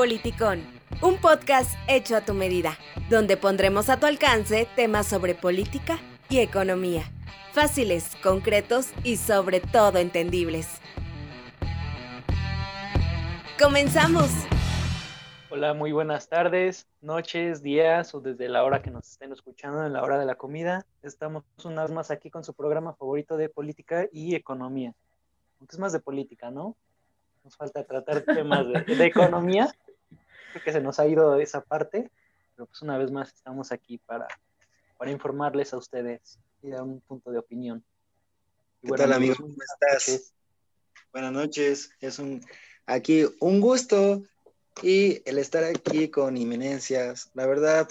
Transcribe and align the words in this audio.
Politicón, 0.00 0.62
un 1.02 1.18
podcast 1.18 1.74
hecho 1.86 2.16
a 2.16 2.22
tu 2.22 2.32
medida, 2.32 2.78
donde 3.10 3.36
pondremos 3.36 3.90
a 3.90 4.00
tu 4.00 4.06
alcance 4.06 4.66
temas 4.74 5.06
sobre 5.06 5.34
política 5.34 5.98
y 6.30 6.38
economía, 6.38 7.02
fáciles, 7.52 8.16
concretos 8.22 8.94
y 9.04 9.18
sobre 9.18 9.60
todo 9.60 9.98
entendibles. 9.98 10.80
¡Comenzamos! 13.60 14.30
Hola, 15.50 15.74
muy 15.74 15.92
buenas 15.92 16.30
tardes, 16.30 16.86
noches, 17.02 17.62
días 17.62 18.14
o 18.14 18.22
desde 18.22 18.48
la 18.48 18.64
hora 18.64 18.80
que 18.80 18.90
nos 18.90 19.06
estén 19.06 19.32
escuchando 19.32 19.84
en 19.84 19.92
la 19.92 20.02
hora 20.02 20.18
de 20.18 20.24
la 20.24 20.36
comida. 20.36 20.86
Estamos 21.02 21.44
una 21.62 21.82
vez 21.82 21.92
más 21.92 22.10
aquí 22.10 22.30
con 22.30 22.42
su 22.42 22.54
programa 22.54 22.94
favorito 22.94 23.36
de 23.36 23.50
política 23.50 24.06
y 24.10 24.34
economía. 24.34 24.94
Aunque 25.58 25.76
es 25.76 25.78
más 25.78 25.92
de 25.92 26.00
política, 26.00 26.50
¿no? 26.50 26.74
Nos 27.44 27.54
falta 27.54 27.84
tratar 27.84 28.22
temas 28.22 28.66
de, 28.66 29.04
economía. 29.06 29.74
Creo 30.52 30.64
que 30.64 30.72
se 30.72 30.80
nos 30.80 30.98
ha 30.98 31.06
ido 31.06 31.38
esa 31.38 31.60
parte, 31.62 32.10
pero 32.54 32.66
pues 32.66 32.82
una 32.82 32.98
vez 32.98 33.10
más 33.10 33.28
estamos 33.34 33.72
aquí 33.72 33.98
para, 33.98 34.26
para 34.96 35.10
informarles 35.10 35.72
a 35.72 35.78
ustedes 35.78 36.38
y 36.62 36.70
dar 36.70 36.82
un 36.82 37.00
punto 37.00 37.30
de 37.30 37.38
opinión. 37.38 37.84
¿Qué 38.82 38.90
tal, 38.92 39.12
amigo? 39.12 39.36
¿Cómo 39.36 39.54
estás? 39.54 40.32
Buenas 41.12 41.32
noches. 41.32 41.90
Es 42.00 42.18
un 42.18 42.40
aquí 42.86 43.24
un 43.40 43.60
gusto 43.60 44.22
y 44.82 45.22
el 45.28 45.38
estar 45.38 45.64
aquí 45.64 46.08
con 46.08 46.36
Inminencias, 46.36 47.30
la 47.34 47.46
verdad, 47.46 47.88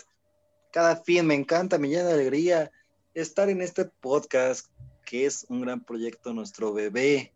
cada 0.72 0.96
fin 0.96 1.28
me 1.28 1.36
encanta, 1.36 1.78
me 1.78 1.88
llena 1.88 2.06
de 2.06 2.14
alegría 2.14 2.72
estar 3.14 3.50
en 3.50 3.62
este 3.62 3.86
podcast, 3.86 4.68
que 5.06 5.26
es 5.26 5.46
un 5.50 5.62
gran 5.62 5.84
proyecto, 5.84 6.34
nuestro 6.34 6.74
bebé, 6.74 7.34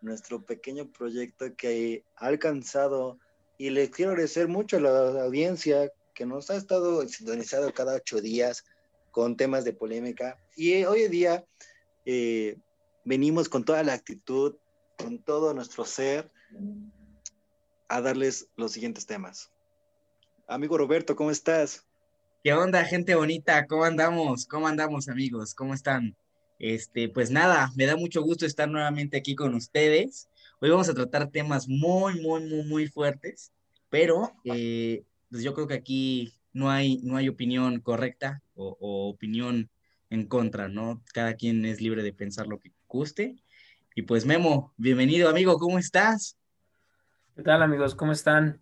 nuestro 0.00 0.42
pequeño 0.42 0.86
proyecto 0.90 1.54
que 1.56 2.04
ha 2.16 2.26
alcanzado 2.26 3.18
y 3.58 3.70
les 3.70 3.90
quiero 3.90 4.12
agradecer 4.12 4.48
mucho 4.48 4.76
a 4.76 4.80
la 4.80 5.22
audiencia 5.22 5.90
que 6.14 6.26
nos 6.26 6.50
ha 6.50 6.56
estado 6.56 7.06
sintonizado 7.08 7.72
cada 7.72 7.96
ocho 7.96 8.20
días 8.20 8.64
con 9.10 9.36
temas 9.36 9.64
de 9.64 9.72
polémica 9.72 10.38
y 10.56 10.84
hoy 10.84 11.02
en 11.02 11.10
día 11.10 11.44
eh, 12.04 12.56
venimos 13.04 13.48
con 13.48 13.64
toda 13.64 13.82
la 13.82 13.92
actitud, 13.92 14.56
con 14.98 15.18
todo 15.18 15.54
nuestro 15.54 15.84
ser 15.84 16.30
a 17.88 18.00
darles 18.00 18.48
los 18.56 18.72
siguientes 18.72 19.06
temas. 19.06 19.50
Amigo 20.46 20.76
Roberto, 20.76 21.16
¿cómo 21.16 21.30
estás? 21.30 21.86
¿Qué 22.42 22.52
onda, 22.52 22.84
gente 22.84 23.14
bonita? 23.14 23.66
¿Cómo 23.66 23.84
andamos? 23.84 24.46
¿Cómo 24.46 24.68
andamos, 24.68 25.08
amigos? 25.08 25.54
¿Cómo 25.54 25.74
están? 25.74 26.16
Este, 26.58 27.08
pues 27.08 27.30
nada, 27.30 27.70
me 27.76 27.86
da 27.86 27.96
mucho 27.96 28.22
gusto 28.22 28.46
estar 28.46 28.68
nuevamente 28.68 29.16
aquí 29.16 29.34
con 29.34 29.54
ustedes. 29.54 30.28
Hoy 30.64 30.70
vamos 30.70 30.88
a 30.88 30.94
tratar 30.94 31.30
temas 31.30 31.68
muy, 31.68 32.22
muy, 32.22 32.42
muy, 32.48 32.62
muy 32.62 32.86
fuertes, 32.86 33.52
pero 33.90 34.32
eh, 34.44 35.04
pues 35.30 35.42
yo 35.42 35.52
creo 35.52 35.66
que 35.66 35.74
aquí 35.74 36.32
no 36.54 36.70
hay, 36.70 37.02
no 37.02 37.18
hay 37.18 37.28
opinión 37.28 37.80
correcta 37.80 38.40
o, 38.54 38.74
o 38.80 39.10
opinión 39.10 39.68
en 40.08 40.26
contra, 40.26 40.68
¿no? 40.68 41.02
Cada 41.12 41.34
quien 41.34 41.66
es 41.66 41.82
libre 41.82 42.02
de 42.02 42.14
pensar 42.14 42.46
lo 42.46 42.60
que 42.60 42.72
guste. 42.88 43.36
Y 43.94 44.04
pues 44.04 44.24
Memo, 44.24 44.72
bienvenido 44.78 45.28
amigo, 45.28 45.58
¿cómo 45.58 45.78
estás? 45.78 46.38
¿Qué 47.36 47.42
tal 47.42 47.62
amigos? 47.62 47.94
¿Cómo 47.94 48.12
están? 48.12 48.58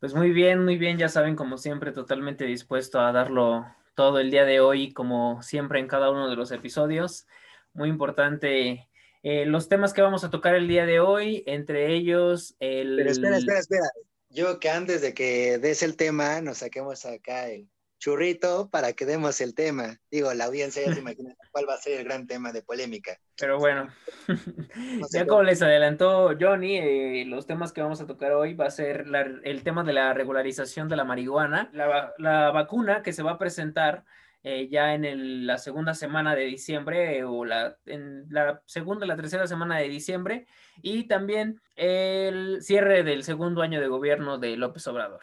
Pues 0.00 0.14
muy 0.14 0.32
bien, 0.32 0.64
muy 0.64 0.78
bien, 0.78 0.98
ya 0.98 1.08
saben, 1.08 1.36
como 1.36 1.58
siempre, 1.58 1.92
totalmente 1.92 2.44
dispuesto 2.44 2.98
a 2.98 3.12
darlo 3.12 3.72
todo 3.94 4.18
el 4.18 4.32
día 4.32 4.44
de 4.44 4.58
hoy, 4.58 4.92
como 4.92 5.44
siempre 5.44 5.78
en 5.78 5.86
cada 5.86 6.10
uno 6.10 6.28
de 6.28 6.34
los 6.34 6.50
episodios. 6.50 7.28
Muy 7.72 7.88
importante 7.88 8.89
eh, 9.22 9.46
los 9.46 9.68
temas 9.68 9.92
que 9.92 10.02
vamos 10.02 10.24
a 10.24 10.30
tocar 10.30 10.54
el 10.54 10.68
día 10.68 10.86
de 10.86 11.00
hoy, 11.00 11.42
entre 11.46 11.94
ellos 11.94 12.56
el... 12.60 12.96
Pero 12.96 13.10
espera, 13.10 13.38
espera, 13.38 13.58
espera. 13.58 13.90
Yo 14.28 14.60
que 14.60 14.70
antes 14.70 15.02
de 15.02 15.12
que 15.12 15.58
des 15.58 15.82
el 15.82 15.96
tema, 15.96 16.40
nos 16.40 16.58
saquemos 16.58 17.04
acá 17.04 17.48
el, 17.48 17.68
churrito 18.00 18.70
para 18.70 18.94
que 18.94 19.06
demos 19.06 19.40
el 19.40 19.54
tema. 19.54 19.98
Digo, 20.10 20.34
la 20.34 20.46
audiencia 20.46 20.82
ya 20.84 20.92
se 20.92 21.00
imagina 21.00 21.36
cuál 21.52 21.68
va 21.68 21.74
a 21.74 21.78
ser 21.78 22.00
el 22.00 22.04
gran 22.04 22.26
tema 22.26 22.50
de 22.50 22.62
polémica. 22.62 23.16
Pero 23.38 23.58
bueno, 23.58 23.88
ya 25.12 25.26
como 25.26 25.44
les 25.44 25.62
adelantó 25.62 26.34
Johnny, 26.40 26.78
eh, 26.78 27.24
los 27.26 27.46
temas 27.46 27.72
que 27.72 27.82
vamos 27.82 28.00
a 28.00 28.06
tocar 28.06 28.32
hoy 28.32 28.54
va 28.54 28.66
a 28.66 28.70
ser 28.70 29.04
el 29.44 29.62
tema 29.62 29.84
de 29.84 29.92
la 29.92 30.12
regularización 30.14 30.88
de 30.88 30.96
la 30.96 31.04
marihuana, 31.04 31.70
la, 31.72 32.50
vacuna 32.50 33.02
que 33.02 33.12
se 33.12 33.22
va 33.22 33.32
a 33.32 33.38
presentar 33.38 34.04
eh, 34.42 34.68
ya 34.70 34.94
en 34.94 35.46
la 35.46 35.58
segunda 35.58 35.94
semana 35.94 36.34
de 36.34 36.44
diciembre 36.44 37.18
eh, 37.18 37.24
o 37.24 37.44
la, 37.44 37.76
en 37.84 38.26
la 38.30 38.62
segunda, 38.64 39.04
la 39.06 39.16
tercera 39.16 39.46
semana 39.46 39.78
de 39.78 39.88
diciembre 39.88 40.46
y 40.80 41.08
también 41.08 41.60
el 41.76 42.62
cierre 42.62 43.02
del 43.02 43.22
segundo 43.22 43.60
año 43.60 43.80
de 43.80 43.88
gobierno 43.88 44.38
de 44.38 44.56
López 44.56 44.86
Obrador. 44.86 45.20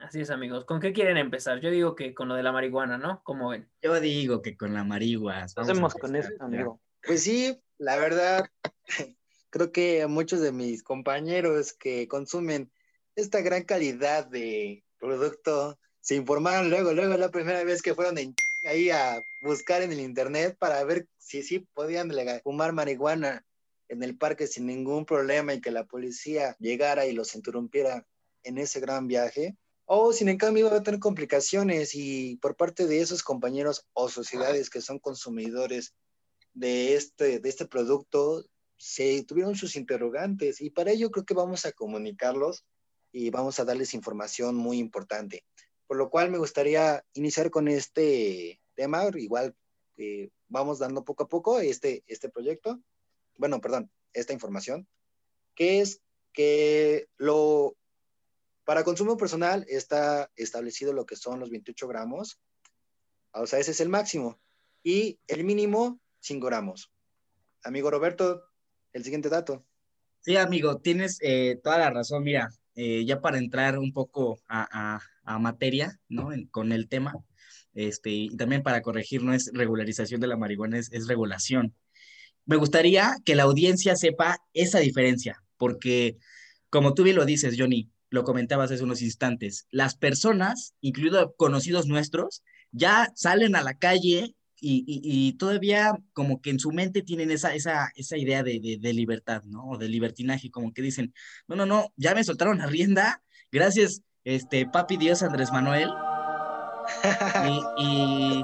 Así 0.00 0.20
es, 0.20 0.30
amigos. 0.30 0.64
¿Con 0.64 0.80
qué 0.80 0.92
quieren 0.92 1.16
empezar? 1.16 1.60
Yo 1.60 1.70
digo 1.70 1.94
que 1.94 2.14
con 2.14 2.28
lo 2.28 2.36
de 2.36 2.42
la 2.42 2.52
marihuana, 2.52 2.96
¿no? 2.98 3.20
¿Cómo 3.24 3.50
ven? 3.50 3.68
Yo 3.82 3.98
digo 4.00 4.40
que 4.40 4.56
con 4.56 4.72
la 4.72 4.84
marihuana. 4.84 5.46
Hacemos 5.56 5.94
con 5.94 6.16
eso, 6.16 6.30
amigo. 6.40 6.80
Pues 7.02 7.24
sí, 7.24 7.60
la 7.78 7.96
verdad, 7.96 8.48
creo 9.50 9.72
que 9.72 10.06
muchos 10.06 10.40
de 10.40 10.52
mis 10.52 10.82
compañeros 10.82 11.72
que 11.72 12.08
consumen 12.08 12.70
esta 13.14 13.40
gran 13.40 13.64
calidad 13.64 14.26
de 14.26 14.84
producto 14.98 15.78
se 16.08 16.14
informaron 16.14 16.70
luego, 16.70 16.94
luego 16.94 17.18
la 17.18 17.30
primera 17.30 17.62
vez 17.64 17.82
que 17.82 17.94
fueron 17.94 18.16
ahí 18.64 18.88
a 18.88 19.22
buscar 19.42 19.82
en 19.82 19.92
el 19.92 20.00
internet 20.00 20.56
para 20.58 20.82
ver 20.82 21.06
si 21.18 21.42
sí 21.42 21.58
podían 21.74 22.10
fumar 22.42 22.72
marihuana 22.72 23.44
en 23.90 24.02
el 24.02 24.16
parque 24.16 24.46
sin 24.46 24.64
ningún 24.64 25.04
problema 25.04 25.52
y 25.52 25.60
que 25.60 25.70
la 25.70 25.84
policía 25.84 26.56
llegara 26.60 27.04
y 27.04 27.12
los 27.12 27.34
interrumpiera 27.34 28.06
en 28.42 28.56
ese 28.56 28.80
gran 28.80 29.06
viaje 29.06 29.58
o 29.84 30.14
sin 30.14 30.30
en 30.30 30.38
cambio 30.38 30.68
iba 30.68 30.78
a 30.78 30.82
tener 30.82 30.98
complicaciones 30.98 31.94
y 31.94 32.36
por 32.36 32.56
parte 32.56 32.86
de 32.86 33.02
esos 33.02 33.22
compañeros 33.22 33.86
o 33.92 34.08
sociedades 34.08 34.70
que 34.70 34.80
son 34.80 34.98
consumidores 35.00 35.92
de 36.54 36.94
este, 36.94 37.38
de 37.38 37.48
este 37.50 37.66
producto, 37.66 38.46
se 38.78 39.24
tuvieron 39.24 39.56
sus 39.56 39.76
interrogantes 39.76 40.62
y 40.62 40.70
para 40.70 40.90
ello 40.90 41.10
creo 41.10 41.26
que 41.26 41.34
vamos 41.34 41.66
a 41.66 41.72
comunicarlos 41.72 42.64
y 43.12 43.28
vamos 43.28 43.60
a 43.60 43.66
darles 43.66 43.92
información 43.92 44.56
muy 44.56 44.78
importante. 44.78 45.44
Por 45.88 45.96
lo 45.96 46.10
cual 46.10 46.30
me 46.30 46.38
gustaría 46.38 47.04
iniciar 47.14 47.50
con 47.50 47.66
este 47.66 48.60
tema, 48.76 49.10
igual 49.16 49.56
eh, 49.96 50.30
vamos 50.46 50.78
dando 50.78 51.04
poco 51.04 51.24
a 51.24 51.28
poco 51.28 51.58
este, 51.58 52.04
este 52.06 52.28
proyecto, 52.28 52.80
bueno, 53.36 53.60
perdón, 53.60 53.90
esta 54.12 54.32
información, 54.32 54.86
que 55.56 55.80
es 55.80 56.00
que 56.32 57.08
lo 57.16 57.74
para 58.64 58.84
consumo 58.84 59.16
personal 59.16 59.64
está 59.66 60.30
establecido 60.36 60.92
lo 60.92 61.06
que 61.06 61.16
son 61.16 61.40
los 61.40 61.50
28 61.50 61.88
gramos, 61.88 62.38
o 63.32 63.46
sea, 63.46 63.58
ese 63.58 63.72
es 63.72 63.80
el 63.80 63.88
máximo, 63.88 64.38
y 64.82 65.18
el 65.26 65.42
mínimo 65.42 65.98
5 66.20 66.46
gramos. 66.46 66.92
Amigo 67.64 67.90
Roberto, 67.90 68.44
el 68.92 69.04
siguiente 69.04 69.28
dato. 69.28 69.64
Sí, 70.20 70.36
amigo, 70.36 70.78
tienes 70.78 71.18
eh, 71.22 71.58
toda 71.62 71.78
la 71.78 71.90
razón. 71.90 72.22
Mira, 72.22 72.50
eh, 72.80 73.04
ya 73.04 73.20
para 73.20 73.38
entrar 73.38 73.76
un 73.76 73.92
poco 73.92 74.40
a, 74.48 75.00
materia, 75.40 75.98
¿no? 76.08 76.30
con 76.52 76.70
el 76.70 76.88
tema, 76.88 77.12
este, 77.74 78.10
y 78.10 78.36
también 78.36 78.62
para 78.62 78.82
corregir, 78.82 79.24
no 79.24 79.34
es 79.34 79.50
regularización 79.52 80.20
de 80.20 80.28
la 80.28 80.36
marihuana, 80.36 80.78
es, 80.78 80.88
es 80.92 81.08
regulación. 81.08 81.74
Me 82.46 82.54
gustaría 82.54 83.16
que 83.24 83.34
la 83.34 83.42
audiencia 83.42 83.96
sepa 83.96 84.38
esa 84.52 84.78
diferencia, 84.78 85.42
porque 85.56 86.18
como 86.70 86.94
tú 86.94 87.02
bien 87.02 87.16
lo 87.16 87.24
dices, 87.24 87.56
Johnny, 87.58 87.90
lo 88.10 88.22
comentabas 88.22 88.70
hace 88.70 88.84
unos 88.84 89.02
instantes, 89.02 89.66
las 89.72 89.96
personas, 89.96 90.74
incluidos 90.80 91.32
conocidos 91.36 91.88
nuestros, 91.88 92.44
ya 92.70 93.10
salen 93.16 93.56
a 93.56 93.62
la 93.62 93.74
calle 93.74 94.36
y, 94.60 95.32
todavía 95.38 95.98
como 96.12 96.40
que 96.40 96.50
en 96.50 96.58
su 96.58 96.72
mente 96.72 97.02
tienen 97.02 97.30
esa, 97.30 97.54
esa, 97.54 97.90
esa 97.94 98.16
idea 98.16 98.42
de, 98.42 98.78
libertad, 98.92 99.42
¿no? 99.44 99.64
O 99.66 99.78
de 99.78 99.88
libertinaje, 99.88 100.50
como 100.50 100.72
que 100.72 100.82
dicen, 100.82 101.14
no, 101.46 101.56
no, 101.56 101.66
no, 101.66 101.92
ya 101.96 102.14
me 102.14 102.24
soltaron 102.24 102.58
la 102.58 102.66
rienda, 102.66 103.22
gracias, 103.52 104.02
este, 104.24 104.66
papi 104.66 104.96
Dios 104.96 105.22
Andrés 105.22 105.52
Manuel. 105.52 105.90
y, 107.78 108.42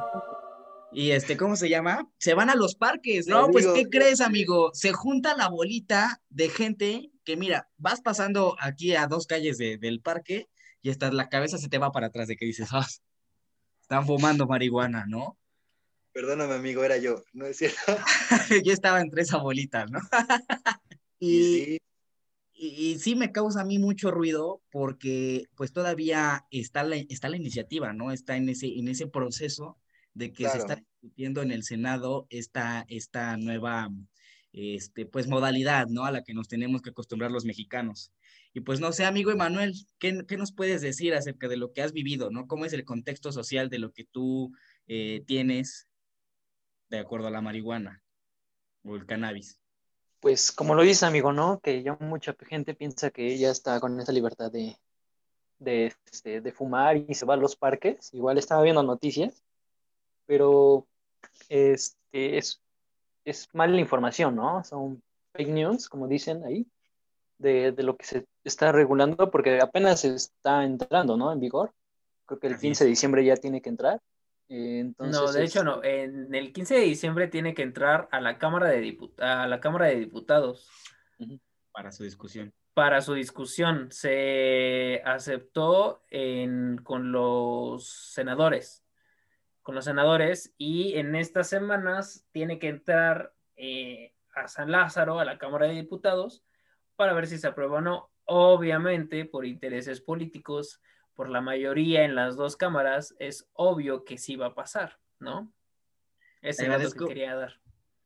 y 0.93 1.11
este, 1.11 1.37
¿cómo 1.37 1.57
se 1.57 1.69
llama? 1.69 2.09
Se 2.19 2.35
van 2.35 2.51
a 2.51 2.55
los 2.55 2.77
parques. 2.77 3.27
No, 3.27 3.49
pues, 3.49 3.67
¿qué 3.75 3.89
crees, 3.89 4.21
amigo? 4.21 4.71
Se 4.75 4.93
junta 4.93 5.37
la 5.37 5.49
bolita 5.49 6.23
de 6.29 6.49
gente 6.49 7.11
que, 7.25 7.37
mira, 7.37 7.69
vas 7.79 8.01
pasando 8.01 8.57
aquí 8.61 8.95
a 8.95 9.07
dos 9.07 9.27
calles 9.27 9.59
del 9.59 10.01
parque 10.01 10.49
y 10.83 10.91
hasta 10.91 11.11
la 11.11 11.29
cabeza 11.31 11.57
se 11.57 11.69
te 11.69 11.79
va 11.79 11.91
para 11.91 12.09
atrás 12.09 12.29
de 12.29 12.37
que 12.37 12.45
dices, 12.45 12.69
ah, 12.73 12.87
están 13.81 14.07
fumando 14.07 14.47
marihuana, 14.47 15.07
¿no? 15.07 15.39
Perdóname, 16.15 16.55
amigo, 16.55 16.85
era 16.85 16.97
yo, 16.97 17.25
¿no 17.33 17.45
es 17.45 17.57
cierto? 17.57 17.77
yo 18.65 18.73
estaba 18.73 19.01
entre 19.01 19.23
esa 19.23 19.39
bolita, 19.39 19.85
¿no? 19.87 19.99
y, 21.19 21.79
y, 22.55 22.99
sí 23.01 23.17
me 23.17 23.33
causa 23.33 23.63
a 23.63 23.65
mí 23.65 23.81
mucho 23.81 24.13
ruido 24.13 24.63
porque 24.71 25.47
pues 25.57 25.73
todavía 25.73 26.47
está 26.53 26.85
la, 26.85 26.95
está 26.97 27.29
la 27.29 27.37
iniciativa, 27.37 27.93
¿no? 27.93 28.13
Está 28.13 28.37
en 28.37 28.49
ese, 28.49 28.69
en 28.79 28.87
ese 28.87 29.09
proceso 29.09 29.77
de 30.15 30.33
que 30.33 30.49
se 30.49 30.59
está 30.59 30.77
discutiendo 30.77 31.43
en 31.43 31.51
el 31.51 31.65
Senado 31.65 32.29
esta, 32.31 32.85
esta 32.89 33.37
nueva 33.37 33.91
este, 34.53 35.07
pues, 35.07 35.27
modalidad, 35.27 35.89
¿no? 35.89 36.05
A 36.05 36.13
la 36.13 36.23
que 36.23 36.33
nos 36.33 36.47
tenemos 36.47 36.81
que 36.81 36.91
acostumbrar 36.91 37.33
los 37.33 37.45
mexicanos. 37.45 38.13
Y 38.53 38.61
pues 38.61 38.79
no 38.79 38.93
sé, 38.93 39.05
amigo 39.05 39.33
Emanuel, 39.33 39.75
¿qué, 39.99 40.25
¿qué, 40.29 40.37
nos 40.37 40.53
puedes 40.53 40.81
decir 40.81 41.13
acerca 41.13 41.49
de 41.49 41.57
lo 41.57 41.73
que 41.73 41.83
has 41.83 41.93
vivido, 41.93 42.31
¿no? 42.31 42.47
¿Cómo 42.47 42.67
es 42.67 42.73
el 42.73 42.85
contexto 42.85 43.33
social 43.33 43.69
de 43.69 43.81
lo 43.81 43.93
que 43.93 44.05
tú 44.05 44.53
eh, 44.87 45.25
tienes 45.27 45.89
de 46.95 47.01
acuerdo 47.01 47.29
a 47.29 47.31
la 47.31 47.41
marihuana 47.41 48.03
o 48.85 48.97
el 48.97 49.07
cannabis? 49.07 49.61
Pues 50.21 50.53
como 50.53 50.75
lo 50.75 50.83
dice 50.83 51.05
amigo, 51.05 51.33
¿no? 51.33 51.61
Que 51.61 51.83
ya 51.83 51.97
mucha 52.01 52.35
gente 52.49 52.75
piensa 52.75 53.11
que 53.11 53.37
ya 53.37 53.51
está 53.51 53.79
con 53.81 54.01
esa 54.01 54.13
libertad 54.13 54.51
de, 54.51 54.79
de, 55.59 55.93
este, 56.11 56.41
de 56.41 56.53
fumar 56.53 56.97
y 56.97 57.15
se 57.15 57.27
va 57.27 57.35
a 57.35 57.37
los 57.37 57.57
parques. 57.57 58.13
Igual 58.15 58.39
estaba 58.39 58.63
viendo 58.63 58.83
noticias, 58.83 59.43
pero 60.27 60.87
este, 61.49 62.39
es, 62.39 62.63
es 63.25 63.49
mala 63.53 63.79
información, 63.79 64.37
¿no? 64.37 64.65
Son 64.65 65.03
fake 65.33 65.51
news, 65.51 65.89
como 65.89 66.09
dicen 66.09 66.45
ahí, 66.45 66.67
de, 67.39 67.73
de, 67.73 67.83
lo 67.83 67.97
que 67.97 68.07
se 68.07 68.27
está 68.45 68.73
regulando, 68.73 69.31
porque 69.31 69.61
apenas 69.61 70.05
está 70.05 70.65
entrando, 70.65 71.17
¿no? 71.17 71.33
En 71.33 71.41
vigor. 71.41 71.73
Creo 72.27 72.41
que 72.41 72.47
el 72.47 72.59
15 72.59 72.85
de 72.85 72.91
diciembre 72.91 73.25
ya 73.25 73.37
tiene 73.37 73.61
que 73.61 73.69
entrar. 73.69 74.01
Entonces, 74.49 75.21
no, 75.21 75.33
de 75.33 75.45
hecho 75.45 75.65
no. 75.65 75.83
En 75.83 76.35
el 76.35 76.53
15 76.53 76.75
de 76.75 76.81
diciembre 76.81 77.29
tiene 77.29 77.55
que 77.55 77.63
entrar 77.63 78.09
a 78.11 78.21
la 78.21 78.39
Cámara 78.39 78.69
de, 78.69 78.81
Diput 78.81 79.19
a 79.21 79.47
la 79.47 79.61
Cámara 79.61 79.87
de 79.87 79.97
Diputados. 79.97 80.69
Para 81.73 81.91
su 81.91 82.05
discusión 82.05 82.53
para 82.75 83.01
su 83.01 83.15
discusión. 83.15 83.91
Se 83.91 85.01
aceptó 85.05 86.03
en, 86.11 86.79
con 86.83 87.13
los 87.13 87.89
senadores, 87.89 88.85
con 89.63 89.77
los 89.77 89.85
senadores, 89.85 90.53
y 90.59 90.99
en 90.99 91.15
estas 91.15 91.49
semanas 91.49 92.27
tiene 92.33 92.59
que 92.59 92.69
entrar 92.69 93.33
eh, 93.57 94.13
a 94.35 94.49
San 94.49 94.71
Lázaro, 94.71 95.21
a 95.21 95.25
la 95.25 95.39
Cámara 95.39 95.67
de 95.67 95.75
Diputados, 95.75 96.45
para 96.97 97.15
ver 97.15 97.27
si 97.29 97.39
se 97.39 97.47
aprueba 97.47 97.79
o 97.79 97.81
no. 97.81 98.11
Obviamente, 98.25 99.25
por 99.25 99.47
intereses 99.47 100.01
políticos, 100.01 100.81
por 101.15 101.31
la 101.31 101.41
mayoría 101.41 102.05
en 102.05 102.15
las 102.15 102.37
dos 102.37 102.57
cámaras, 102.57 103.15
es 103.19 103.47
obvio 103.53 104.05
que 104.05 104.19
sí 104.19 104.37
va 104.37 104.47
a 104.47 104.55
pasar, 104.55 104.99
¿no? 105.19 105.53
Ese 106.43 106.67
es 106.67 106.95
lo 106.95 107.07
que 107.07 107.15
quería 107.15 107.35
dar. 107.35 107.61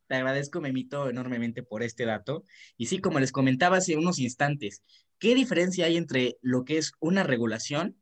Te 0.07 0.15
agradezco, 0.15 0.61
Memito, 0.61 1.11
enormemente 1.11 1.63
por 1.63 1.83
este 1.83 2.07
dato. 2.07 2.45
Y 2.77 2.87
sí, 2.87 2.99
como 2.99 3.21
les 3.21 3.33
comentaba 3.33 3.77
hace 3.77 3.97
unos 3.97 4.19
instantes, 4.19 4.83
¿qué 5.19 5.35
diferencia 5.35 5.87
hay 5.87 5.97
entre 5.97 6.39
lo 6.41 6.65
que 6.65 6.79
es 6.79 6.93
una 7.01 7.25
regulación 7.25 7.97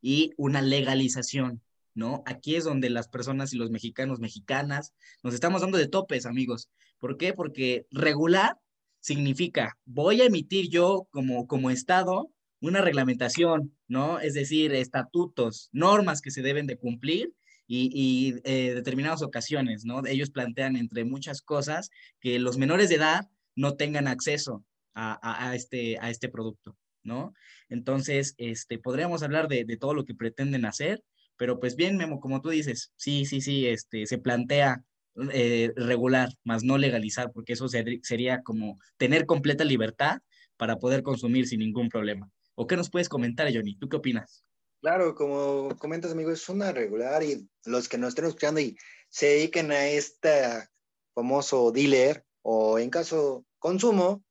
y 0.00 0.32
una 0.36 0.62
legalización? 0.62 1.62
¿No? 1.92 2.22
Aquí 2.24 2.54
es 2.54 2.64
donde 2.64 2.88
las 2.88 3.08
personas 3.08 3.52
y 3.52 3.56
los 3.56 3.70
mexicanos, 3.70 4.20
mexicanas, 4.20 4.94
nos 5.24 5.34
estamos 5.34 5.62
dando 5.62 5.76
de 5.76 5.88
topes, 5.88 6.24
amigos. 6.24 6.70
¿Por 6.98 7.16
qué? 7.16 7.32
Porque 7.32 7.86
regular 7.90 8.56
significa, 9.00 9.76
voy 9.84 10.20
a 10.20 10.26
emitir 10.26 10.68
yo 10.68 11.08
como, 11.10 11.48
como 11.48 11.70
Estado 11.70 12.30
una 12.60 12.80
reglamentación, 12.82 13.74
¿no? 13.88 14.20
Es 14.20 14.34
decir, 14.34 14.72
estatutos, 14.74 15.68
normas 15.72 16.20
que 16.20 16.30
se 16.30 16.42
deben 16.42 16.66
de 16.66 16.76
cumplir 16.76 17.32
y, 17.66 18.34
eh, 18.44 18.74
determinadas 18.74 19.22
ocasiones, 19.22 19.84
¿no? 19.84 20.04
Ellos 20.04 20.30
plantean 20.30 20.76
entre 20.76 21.04
muchas 21.04 21.40
cosas 21.40 21.90
que 22.20 22.38
los 22.38 22.58
menores 22.58 22.88
de 22.88 22.96
edad 22.96 23.28
no 23.54 23.76
tengan 23.76 24.08
acceso 24.08 24.64
a, 24.94 25.54
este, 25.54 25.96
a 26.00 26.10
este 26.10 26.28
producto, 26.28 26.76
¿no? 27.02 27.32
Entonces, 27.68 28.34
este, 28.38 28.78
podríamos 28.78 29.22
hablar 29.22 29.48
de, 29.48 29.64
todo 29.78 29.94
lo 29.94 30.04
que 30.04 30.14
pretenden 30.14 30.66
hacer, 30.66 31.02
pero 31.36 31.58
pues 31.58 31.76
bien, 31.76 31.96
Memo, 31.96 32.20
como 32.20 32.42
tú 32.42 32.50
dices, 32.50 32.92
sí, 32.96 33.24
sí, 33.24 33.40
sí, 33.40 33.66
este, 33.66 34.04
se 34.04 34.18
plantea 34.18 34.84
eh, 35.32 35.72
regular, 35.76 36.30
más 36.44 36.64
no 36.64 36.76
legalizar, 36.76 37.30
porque 37.32 37.54
eso 37.54 37.68
sería 37.68 38.42
como 38.42 38.78
tener 38.98 39.26
completa 39.26 39.64
libertad 39.64 40.18
para 40.56 40.76
poder 40.76 41.02
consumir 41.02 41.46
sin 41.46 41.60
ningún 41.60 41.88
problema. 41.88 42.30
¿O 42.60 42.66
qué 42.66 42.76
nos 42.76 42.90
puedes 42.90 43.08
comentar, 43.08 43.50
Johnny? 43.50 43.74
¿Tú 43.78 43.88
qué 43.88 43.96
opinas? 43.96 44.44
Claro, 44.82 45.14
como 45.14 45.74
comentas, 45.78 46.12
amigo, 46.12 46.30
es 46.30 46.46
una 46.50 46.72
regular 46.72 47.22
y 47.22 47.48
los 47.64 47.88
que 47.88 47.96
nos 47.96 48.10
estén 48.10 48.26
escuchando 48.26 48.60
y 48.60 48.76
se 49.08 49.28
dediquen 49.28 49.72
a 49.72 49.88
este 49.88 50.68
famoso 51.14 51.72
dealer 51.72 52.22
o 52.42 52.78
en 52.78 52.90
caso 52.90 53.46
consumo, 53.58 54.22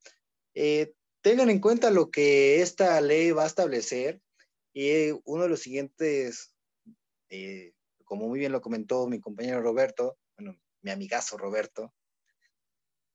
eh, 0.54 0.94
tengan 1.22 1.50
en 1.50 1.58
cuenta 1.58 1.90
lo 1.90 2.12
que 2.12 2.62
esta 2.62 3.00
ley 3.00 3.32
va 3.32 3.42
a 3.42 3.48
establecer 3.48 4.20
y 4.72 5.10
uno 5.24 5.42
de 5.42 5.48
los 5.48 5.62
siguientes, 5.62 6.54
eh, 7.30 7.72
como 8.04 8.28
muy 8.28 8.38
bien 8.38 8.52
lo 8.52 8.60
comentó 8.60 9.08
mi 9.08 9.18
compañero 9.18 9.60
Roberto, 9.60 10.18
bueno, 10.38 10.56
mi 10.82 10.92
amigazo 10.92 11.36
Roberto, 11.36 11.92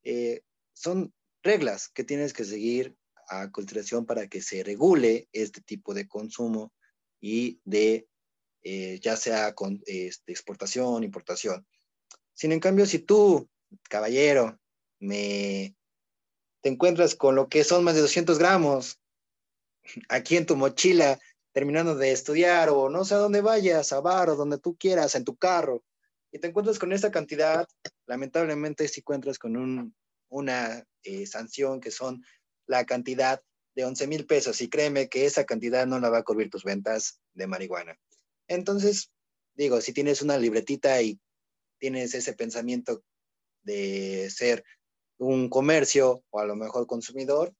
eh, 0.03 0.41
son 0.73 1.13
reglas 1.41 1.87
que 1.87 2.03
tienes 2.03 2.33
que 2.33 2.43
seguir 2.43 2.97
a 3.27 3.51
consideración 3.51 4.05
para 4.05 4.27
que 4.27 4.41
se 4.41 4.63
regule 4.63 5.27
este 5.31 5.61
tipo 5.61 5.93
de 5.93 6.07
consumo 6.07 6.73
y 7.19 7.59
de 7.65 8.07
eh, 8.63 8.99
ya 9.01 9.15
sea 9.15 9.53
con 9.53 9.81
este, 9.85 10.31
exportación, 10.31 11.03
importación. 11.03 11.65
Sin 12.33 12.51
en 12.51 12.59
cambio, 12.59 12.85
si 12.85 12.99
tú, 12.99 13.47
caballero, 13.89 14.59
me 14.99 15.75
te 16.61 16.69
encuentras 16.69 17.13
con 17.13 17.35
lo 17.35 17.47
que 17.47 17.63
son 17.63 17.83
más 17.83 17.93
de 17.93 18.01
200 18.01 18.39
gramos 18.39 18.99
aquí 20.09 20.35
en 20.35 20.47
tu 20.47 20.55
mochila, 20.55 21.19
terminando 21.51 21.95
de 21.95 22.11
estudiar 22.11 22.69
o 22.69 22.89
no 22.89 23.05
sé 23.05 23.13
a 23.13 23.17
dónde 23.17 23.41
vayas, 23.41 23.93
a 23.93 24.01
bar 24.01 24.31
o 24.31 24.35
donde 24.35 24.57
tú 24.57 24.75
quieras, 24.75 25.13
en 25.13 25.25
tu 25.25 25.35
carro, 25.35 25.83
y 26.31 26.39
te 26.39 26.47
encuentras 26.47 26.79
con 26.79 26.91
esta 26.91 27.11
cantidad, 27.11 27.67
lamentablemente 28.07 28.87
si 28.87 29.01
encuentras 29.01 29.37
con 29.37 29.55
un, 29.55 29.95
una 30.29 30.83
eh, 31.03 31.25
sanción 31.27 31.79
que 31.79 31.91
son 31.91 32.23
la 32.67 32.85
cantidad 32.85 33.41
de 33.75 33.85
11 33.85 34.07
mil 34.07 34.25
pesos 34.25 34.61
y 34.61 34.69
créeme 34.69 35.09
que 35.09 35.25
esa 35.25 35.45
cantidad 35.45 35.85
no 35.85 35.99
la 35.99 36.09
va 36.09 36.19
a 36.19 36.23
cubrir 36.23 36.49
tus 36.49 36.63
ventas 36.63 37.19
de 37.33 37.47
marihuana. 37.47 37.99
Entonces, 38.47 39.11
digo, 39.53 39.81
si 39.81 39.93
tienes 39.93 40.21
una 40.21 40.37
libretita 40.37 41.01
y 41.01 41.19
tienes 41.79 42.13
ese 42.13 42.33
pensamiento 42.33 43.03
de 43.63 44.29
ser 44.29 44.63
un 45.17 45.49
comercio 45.49 46.23
o 46.29 46.39
a 46.39 46.45
lo 46.45 46.55
mejor 46.55 46.87
consumidor, 46.87 47.53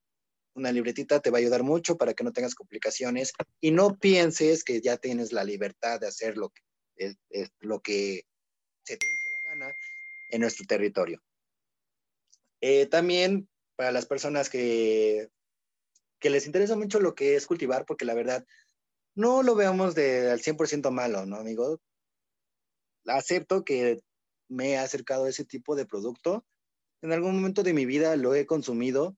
una 0.55 0.71
libretita 0.71 1.19
te 1.19 1.29
va 1.29 1.37
a 1.37 1.41
ayudar 1.41 1.63
mucho 1.63 1.97
para 1.97 2.13
que 2.13 2.23
no 2.23 2.31
tengas 2.31 2.55
complicaciones 2.55 3.33
y 3.59 3.71
no 3.71 3.97
pienses 3.97 4.63
que 4.63 4.79
ya 4.81 4.97
tienes 4.97 5.33
la 5.33 5.43
libertad 5.43 5.99
de 5.99 6.07
hacer 6.07 6.37
lo 6.37 6.49
que, 6.49 7.15
lo 7.59 7.81
que 7.81 8.23
se 8.83 8.95
te 8.97 9.05
la 9.05 9.49
gana 9.49 9.75
en 10.31 10.41
nuestro 10.41 10.65
territorio. 10.65 11.21
Eh, 12.61 12.85
también 12.85 13.49
para 13.75 13.92
las 13.92 14.06
personas 14.06 14.50
que 14.50 15.30
que 16.19 16.30
les 16.30 16.45
interesa 16.45 16.75
mucho 16.75 17.00
lo 17.00 17.16
que 17.16 17.36
es 17.36 17.45
cultivar, 17.45 17.86
porque 17.86 18.06
la 18.06 18.13
verdad 18.13 18.45
no 19.16 19.44
lo 19.44 19.56
veamos 19.56 19.96
de 19.96 20.32
al 20.32 20.41
100% 20.41 20.89
malo, 20.91 21.25
¿no, 21.25 21.38
amigo? 21.38 21.79
Acepto 23.05 23.63
que 23.63 24.01
me 24.50 24.72
he 24.72 24.77
acercado 24.77 25.25
a 25.25 25.29
ese 25.29 25.46
tipo 25.46 25.75
de 25.75 25.86
producto. 25.86 26.46
En 27.03 27.12
algún 27.12 27.36
momento 27.36 27.63
de 27.63 27.74
mi 27.74 27.86
vida 27.86 28.15
lo 28.15 28.34
he 28.34 28.46
consumido 28.46 29.15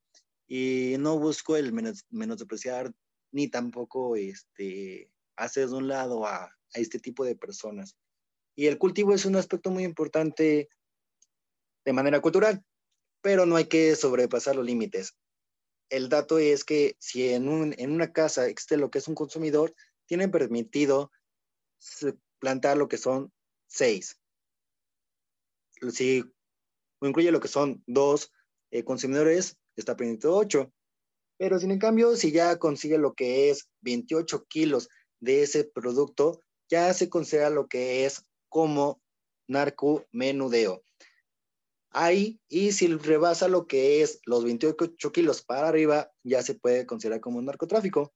y 0.48 0.96
no 1.00 1.18
busco 1.18 1.56
el 1.56 1.72
menos, 1.74 2.06
menospreciar 2.10 2.94
ni 3.32 3.48
tampoco 3.48 4.16
este, 4.16 5.12
hacer 5.36 5.70
de 5.70 5.76
un 5.76 5.88
lado 5.88 6.26
a, 6.26 6.44
a 6.44 6.52
este 6.74 7.00
tipo 7.00 7.24
de 7.24 7.36
personas. 7.36 7.96
Y 8.56 8.68
el 8.68 8.78
cultivo 8.78 9.14
es 9.14 9.26
un 9.26 9.36
aspecto 9.36 9.72
muy 9.72 9.84
importante 9.84 10.68
de 11.86 11.94
manera 11.94 12.20
cultural, 12.20 12.66
pero 13.28 13.46
no 13.46 13.58
hay 13.58 13.66
que 13.66 13.94
sobrepasar 13.98 14.56
los 14.56 14.66
límites 14.66 15.18
el 15.90 16.10
dato 16.10 16.40
es 16.40 16.64
que 16.64 16.96
si 17.00 17.30
en, 17.30 17.48
una 17.48 18.12
casa 18.12 18.48
existe 18.48 18.78
lo 18.78 18.90
que 18.90 19.00
es 19.00 19.08
un 19.08 19.16
consumidor, 19.16 19.74
tienen 20.06 20.32
permitido 20.32 21.12
plantar 22.40 22.78
lo 22.78 22.88
que 22.88 22.98
son 22.98 23.32
seis. 23.68 24.20
Si 25.92 26.24
incluye 27.02 27.32
lo 27.32 27.40
que 27.40 27.48
son 27.48 27.84
dos 27.86 28.32
eh, 28.72 28.84
consumidores, 28.84 29.58
está 29.76 29.96
permitido 29.96 30.36
ocho. 30.36 30.74
Pero 31.38 31.60
sin 31.60 31.72
en 31.72 31.80
cambio, 31.80 32.16
si 32.16 32.32
ya 32.32 32.58
consigue 32.58 32.98
lo 32.98 33.14
que 33.14 33.50
es 33.50 33.70
28 33.82 34.46
kilos 34.48 34.90
de 35.20 35.44
ese 35.44 35.64
producto, 35.64 36.44
ya 36.70 36.94
se 36.94 37.10
considera 37.10 37.50
lo 37.50 37.68
que 37.68 38.06
es 38.06 38.26
como 38.50 39.02
narcomenudeo 39.48 40.84
ahí 42.04 42.40
y 42.48 42.72
si 42.72 42.88
rebasa 42.88 43.48
lo 43.48 43.68
que 43.68 44.02
es 44.02 44.22
los 44.26 44.44
28 44.44 45.12
kilos 45.12 45.42
para 45.42 45.68
arriba, 45.68 46.12
ya 46.24 46.42
se 46.44 46.56
puede 46.56 46.86
considerar 46.86 47.20
como 47.20 47.40
un 47.40 47.46
narcotráfico. 47.46 48.14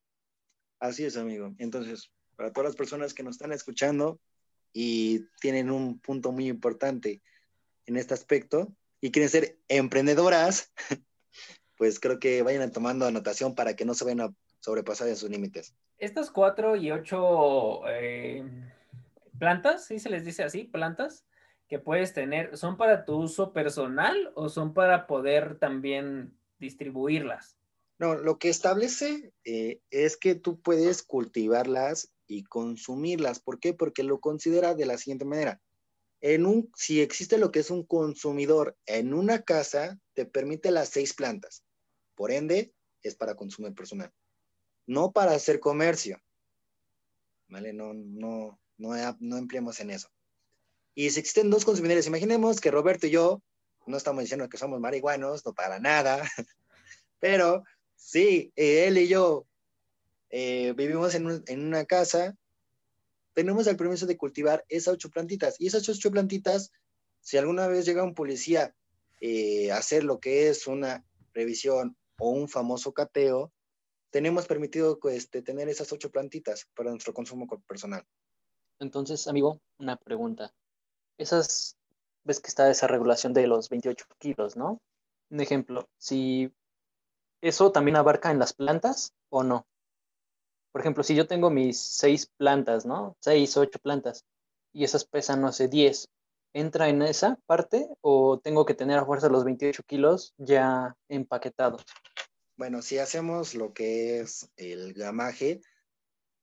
Así 0.79 1.03
es, 1.03 1.17
amigo. 1.17 1.53
Entonces, 1.57 2.11
para 2.35 2.51
todas 2.51 2.69
las 2.69 2.75
personas 2.75 3.13
que 3.13 3.23
nos 3.23 3.35
están 3.35 3.51
escuchando 3.51 4.19
y 4.73 5.25
tienen 5.39 5.71
un 5.71 5.99
punto 5.99 6.31
muy 6.31 6.47
importante 6.47 7.21
en 7.85 7.97
este 7.97 8.13
aspecto 8.13 8.73
y 8.99 9.11
quieren 9.11 9.29
ser 9.29 9.57
emprendedoras, 9.67 10.71
pues 11.77 11.99
creo 11.99 12.19
que 12.19 12.43
vayan 12.43 12.71
tomando 12.71 13.05
anotación 13.05 13.55
para 13.55 13.75
que 13.75 13.85
no 13.85 13.93
se 13.93 14.05
vayan 14.05 14.21
a 14.21 14.33
sobrepasar 14.59 15.07
en 15.07 15.15
sus 15.15 15.29
límites. 15.29 15.75
Estas 15.97 16.29
cuatro 16.29 16.75
y 16.75 16.91
ocho 16.91 17.81
eh, 17.87 18.43
plantas, 19.39 19.85
¿sí 19.85 19.99
se 19.99 20.09
les 20.09 20.23
dice 20.23 20.43
así? 20.43 20.65
Plantas 20.65 21.25
que 21.71 21.79
puedes 21.79 22.13
tener, 22.13 22.57
¿son 22.57 22.75
para 22.75 23.05
tu 23.05 23.15
uso 23.15 23.53
personal 23.53 24.33
o 24.35 24.49
son 24.49 24.73
para 24.73 25.07
poder 25.07 25.57
también 25.57 26.37
distribuirlas? 26.59 27.55
No, 27.97 28.13
lo 28.15 28.39
que 28.39 28.49
establece 28.49 29.31
eh, 29.45 29.79
es 29.89 30.17
que 30.17 30.35
tú 30.35 30.59
puedes 30.59 31.01
cultivarlas 31.01 32.11
y 32.27 32.43
consumirlas. 32.43 33.39
¿Por 33.39 33.61
qué? 33.61 33.73
Porque 33.73 34.03
lo 34.03 34.19
considera 34.19 34.75
de 34.75 34.85
la 34.85 34.97
siguiente 34.97 35.23
manera. 35.23 35.61
En 36.19 36.45
un, 36.45 36.69
si 36.75 36.99
existe 36.99 37.37
lo 37.37 37.53
que 37.53 37.59
es 37.59 37.71
un 37.71 37.85
consumidor 37.85 38.75
en 38.85 39.13
una 39.13 39.43
casa, 39.43 39.97
te 40.13 40.25
permite 40.25 40.71
las 40.71 40.89
seis 40.89 41.13
plantas. 41.13 41.63
Por 42.15 42.31
ende, 42.31 42.73
es 43.01 43.15
para 43.15 43.35
consumo 43.35 43.73
personal, 43.73 44.11
no 44.87 45.13
para 45.13 45.31
hacer 45.31 45.61
comercio. 45.61 46.21
¿Vale? 47.47 47.71
No, 47.71 47.93
no, 47.93 48.59
no, 48.77 49.17
no 49.21 49.37
empleemos 49.37 49.79
en 49.79 49.91
eso. 49.91 50.09
Y 50.93 51.09
si 51.09 51.19
existen 51.19 51.49
dos 51.49 51.65
consumidores, 51.65 52.07
imaginemos 52.07 52.59
que 52.59 52.71
Roberto 52.71 53.07
y 53.07 53.11
yo, 53.11 53.41
no 53.85 53.97
estamos 53.97 54.23
diciendo 54.23 54.49
que 54.49 54.57
somos 54.57 54.79
marihuanos, 54.79 55.45
no 55.45 55.53
para 55.53 55.79
nada, 55.79 56.21
pero 57.19 57.63
sí, 57.95 58.51
él 58.55 58.97
y 58.97 59.07
yo 59.07 59.45
eh, 60.29 60.73
vivimos 60.75 61.13
en, 61.15 61.43
en, 61.47 61.65
una 61.65 61.85
casa, 61.85 62.35
tenemos 63.33 63.67
el 63.67 63.77
permiso 63.77 64.05
de 64.05 64.17
cultivar 64.17 64.65
esas 64.69 64.95
ocho 64.95 65.09
plantitas. 65.09 65.59
Y 65.59 65.67
esas 65.67 65.87
ocho 65.89 66.11
plantitas, 66.11 66.71
si 67.21 67.37
alguna 67.37 67.67
vez 67.67 67.85
llega 67.85 68.03
un 68.03 68.15
policía 68.15 68.73
eh, 69.19 69.71
a 69.71 69.77
hacer 69.77 70.03
lo 70.03 70.19
que 70.19 70.49
es 70.49 70.67
una 70.67 71.05
revisión 71.33 71.95
o 72.17 72.29
un 72.29 72.49
famoso 72.49 72.93
cateo, 72.93 73.51
tenemos 74.09 74.47
permitido 74.47 74.99
este, 75.09 75.41
tener 75.41 75.69
esas 75.69 75.91
ocho 75.91 76.11
plantitas 76.11 76.67
para 76.75 76.91
nuestro 76.91 77.13
consumo 77.13 77.47
personal. 77.67 78.05
Entonces, 78.79 79.27
amigo, 79.27 79.61
una 79.77 79.95
pregunta. 79.95 80.53
Esas, 81.21 81.77
ves 82.23 82.39
que 82.39 82.47
está 82.47 82.69
esa 82.69 82.87
regulación 82.87 83.31
de 83.33 83.45
los 83.45 83.69
28 83.69 84.05
kilos, 84.17 84.57
¿no? 84.57 84.79
Un 85.29 85.39
ejemplo, 85.39 85.87
si 85.97 86.51
eso 87.41 87.71
también 87.71 87.95
abarca 87.95 88.31
en 88.31 88.39
las 88.39 88.53
plantas 88.53 89.13
o 89.29 89.43
no. 89.43 89.67
Por 90.71 90.81
ejemplo, 90.81 91.03
si 91.03 91.13
yo 91.15 91.27
tengo 91.27 91.51
mis 91.51 91.79
seis 91.79 92.27
plantas, 92.37 92.87
¿no? 92.87 93.15
Seis, 93.19 93.55
ocho 93.55 93.77
plantas, 93.79 94.25
y 94.73 94.83
esas 94.83 95.05
pesan, 95.05 95.41
no 95.41 95.51
sé, 95.51 95.67
10, 95.67 96.09
¿entra 96.53 96.89
en 96.89 97.03
esa 97.03 97.37
parte 97.45 97.87
o 98.01 98.39
tengo 98.39 98.65
que 98.65 98.73
tener 98.73 98.97
a 98.97 99.05
fuerza 99.05 99.29
los 99.29 99.43
28 99.43 99.83
kilos 99.85 100.33
ya 100.37 100.95
empaquetados? 101.07 101.83
Bueno, 102.57 102.81
si 102.81 102.97
hacemos 102.97 103.53
lo 103.53 103.73
que 103.73 104.21
es 104.21 104.49
el 104.55 104.93
gamaje, 104.93 105.61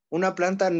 una 0.09 0.35
planta 0.35 0.71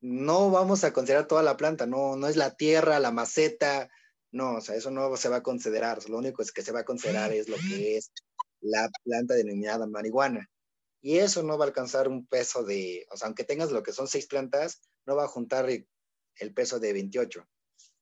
no 0.00 0.50
vamos 0.50 0.84
a 0.84 0.92
considerar 0.92 1.26
toda 1.26 1.42
la 1.42 1.56
planta, 1.56 1.86
no, 1.86 2.16
no 2.16 2.28
es 2.28 2.36
la 2.36 2.56
tierra, 2.56 3.00
la 3.00 3.10
maceta, 3.10 3.90
no, 4.30 4.56
o 4.56 4.60
sea, 4.60 4.76
eso 4.76 4.90
no 4.90 5.16
se 5.16 5.28
va 5.28 5.36
a 5.36 5.42
considerar, 5.42 6.08
lo 6.08 6.18
único 6.18 6.42
es 6.42 6.52
que 6.52 6.62
se 6.62 6.72
va 6.72 6.80
a 6.80 6.84
considerar 6.84 7.32
es 7.32 7.48
lo 7.48 7.56
que 7.56 7.96
es 7.96 8.12
la 8.60 8.88
planta 9.04 9.34
denominada 9.34 9.86
marihuana. 9.86 10.48
Y 11.00 11.18
eso 11.18 11.42
no 11.42 11.56
va 11.56 11.64
a 11.64 11.68
alcanzar 11.68 12.08
un 12.08 12.26
peso 12.26 12.64
de, 12.64 13.06
o 13.10 13.16
sea, 13.16 13.26
aunque 13.26 13.44
tengas 13.44 13.70
lo 13.70 13.82
que 13.82 13.92
son 13.92 14.08
seis 14.08 14.26
plantas, 14.26 14.80
no 15.06 15.14
va 15.14 15.24
a 15.24 15.28
juntar 15.28 15.68
el 15.68 16.54
peso 16.54 16.80
de 16.80 16.92
28. 16.92 17.40
O 17.40 17.46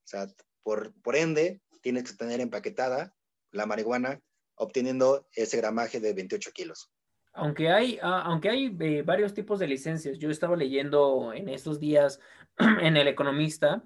sea, 0.03 0.27
por, 0.63 0.93
por 1.01 1.15
ende, 1.15 1.61
tienes 1.81 2.09
que 2.09 2.17
tener 2.17 2.41
empaquetada 2.41 3.15
la 3.51 3.67
marihuana 3.67 4.19
obteniendo 4.55 5.27
ese 5.33 5.57
gramaje 5.57 5.99
de 5.99 6.13
28 6.13 6.51
kilos. 6.53 6.91
Aunque 7.37 7.71
hay, 7.71 7.99
ah, 8.01 8.23
aunque 8.25 8.49
hay 8.49 8.75
eh, 8.79 9.03
varios 9.03 9.33
tipos 9.33 9.59
de 9.59 9.67
licencias, 9.67 10.17
yo 10.17 10.29
estaba 10.29 10.55
leyendo 10.55 11.31
en 11.33 11.49
estos 11.49 11.79
días 11.79 12.19
en 12.81 12.97
El 12.97 13.07
Economista, 13.07 13.83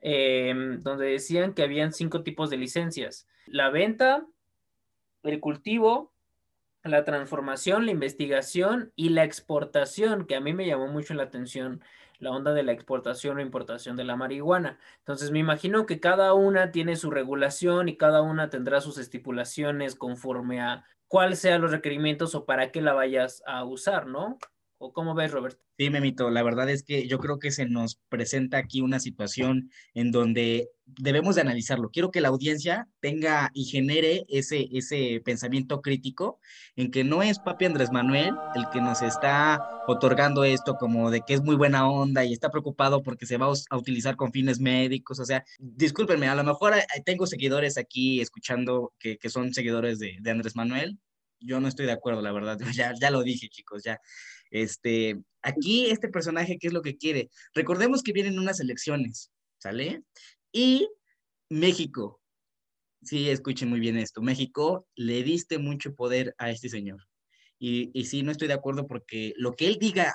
em, 0.00 0.80
donde 0.80 1.06
decían 1.06 1.52
que 1.52 1.62
habían 1.62 1.92
cinco 1.92 2.22
tipos 2.22 2.48
de 2.48 2.56
licencias. 2.56 3.26
La 3.46 3.70
venta, 3.70 4.24
el 5.24 5.40
cultivo, 5.40 6.12
la 6.84 7.04
transformación, 7.04 7.86
la 7.86 7.92
investigación 7.92 8.92
y 8.96 9.10
la 9.10 9.24
exportación, 9.24 10.26
que 10.26 10.36
a 10.36 10.40
mí 10.40 10.52
me 10.52 10.66
llamó 10.66 10.88
mucho 10.88 11.14
la 11.14 11.24
atención 11.24 11.82
la 12.22 12.30
onda 12.30 12.54
de 12.54 12.62
la 12.62 12.70
exportación 12.70 13.36
o 13.36 13.40
importación 13.40 13.96
de 13.96 14.04
la 14.04 14.14
marihuana. 14.14 14.78
Entonces 14.98 15.32
me 15.32 15.40
imagino 15.40 15.86
que 15.86 15.98
cada 15.98 16.34
una 16.34 16.70
tiene 16.70 16.94
su 16.94 17.10
regulación 17.10 17.88
y 17.88 17.96
cada 17.96 18.22
una 18.22 18.48
tendrá 18.48 18.80
sus 18.80 18.96
estipulaciones 18.98 19.96
conforme 19.96 20.60
a 20.60 20.84
cuál 21.12 21.36
sean 21.36 21.60
los 21.60 21.72
requerimientos 21.72 22.34
o 22.34 22.46
para 22.46 22.72
qué 22.72 22.80
la 22.80 22.94
vayas 22.94 23.42
a 23.44 23.64
usar, 23.64 24.06
¿no? 24.06 24.38
¿O 24.84 24.92
cómo 24.92 25.14
ves, 25.14 25.30
Roberto? 25.30 25.60
Sí, 25.78 25.90
Memito, 25.90 26.28
la 26.28 26.42
verdad 26.42 26.68
es 26.68 26.82
que 26.82 27.06
yo 27.06 27.20
creo 27.20 27.38
que 27.38 27.52
se 27.52 27.66
nos 27.66 28.00
presenta 28.08 28.58
aquí 28.58 28.80
una 28.80 28.98
situación 28.98 29.70
en 29.94 30.10
donde 30.10 30.70
debemos 30.86 31.36
de 31.36 31.42
analizarlo. 31.42 31.90
Quiero 31.92 32.10
que 32.10 32.20
la 32.20 32.30
audiencia 32.30 32.88
tenga 32.98 33.52
y 33.54 33.66
genere 33.66 34.24
ese, 34.28 34.68
ese 34.72 35.22
pensamiento 35.24 35.82
crítico 35.82 36.40
en 36.74 36.90
que 36.90 37.04
no 37.04 37.22
es 37.22 37.38
papi 37.38 37.66
Andrés 37.66 37.92
Manuel 37.92 38.34
el 38.56 38.68
que 38.72 38.80
nos 38.80 39.02
está 39.02 39.60
otorgando 39.86 40.42
esto 40.42 40.74
como 40.74 41.12
de 41.12 41.20
que 41.20 41.34
es 41.34 41.42
muy 41.42 41.54
buena 41.54 41.88
onda 41.88 42.24
y 42.24 42.32
está 42.32 42.50
preocupado 42.50 43.04
porque 43.04 43.24
se 43.24 43.36
va 43.36 43.52
a 43.70 43.76
utilizar 43.76 44.16
con 44.16 44.32
fines 44.32 44.58
médicos. 44.58 45.20
O 45.20 45.24
sea, 45.24 45.44
discúlpenme, 45.60 46.26
a 46.26 46.34
lo 46.34 46.42
mejor 46.42 46.74
tengo 47.04 47.28
seguidores 47.28 47.78
aquí 47.78 48.20
escuchando 48.20 48.92
que, 48.98 49.16
que 49.16 49.30
son 49.30 49.54
seguidores 49.54 50.00
de, 50.00 50.16
de, 50.20 50.30
Andrés 50.32 50.56
Manuel. 50.56 50.98
Yo 51.38 51.60
no 51.60 51.68
estoy 51.68 51.86
de 51.86 51.92
acuerdo, 51.92 52.20
la 52.20 52.32
verdad. 52.32 52.58
Ya, 52.74 52.92
ya 53.00 53.10
lo 53.12 53.22
dije, 53.22 53.48
chicos, 53.48 53.84
ya. 53.84 54.00
Este, 54.52 55.20
aquí 55.42 55.86
este 55.86 56.08
personaje, 56.08 56.58
¿qué 56.58 56.68
es 56.68 56.72
lo 56.72 56.82
que 56.82 56.96
quiere? 56.96 57.30
Recordemos 57.54 58.02
que 58.02 58.12
vienen 58.12 58.38
unas 58.38 58.60
elecciones, 58.60 59.32
¿sale? 59.58 60.02
Y 60.52 60.88
México, 61.48 62.20
sí, 63.02 63.30
escuchen 63.30 63.70
muy 63.70 63.80
bien 63.80 63.96
esto, 63.96 64.22
México 64.22 64.86
le 64.94 65.22
diste 65.22 65.58
mucho 65.58 65.94
poder 65.94 66.34
a 66.38 66.50
este 66.50 66.68
señor. 66.68 67.00
Y, 67.58 67.90
y 67.94 68.04
sí, 68.04 68.22
no 68.22 68.30
estoy 68.30 68.48
de 68.48 68.54
acuerdo 68.54 68.86
porque 68.86 69.32
lo 69.36 69.54
que 69.54 69.66
él 69.66 69.78
diga 69.80 70.14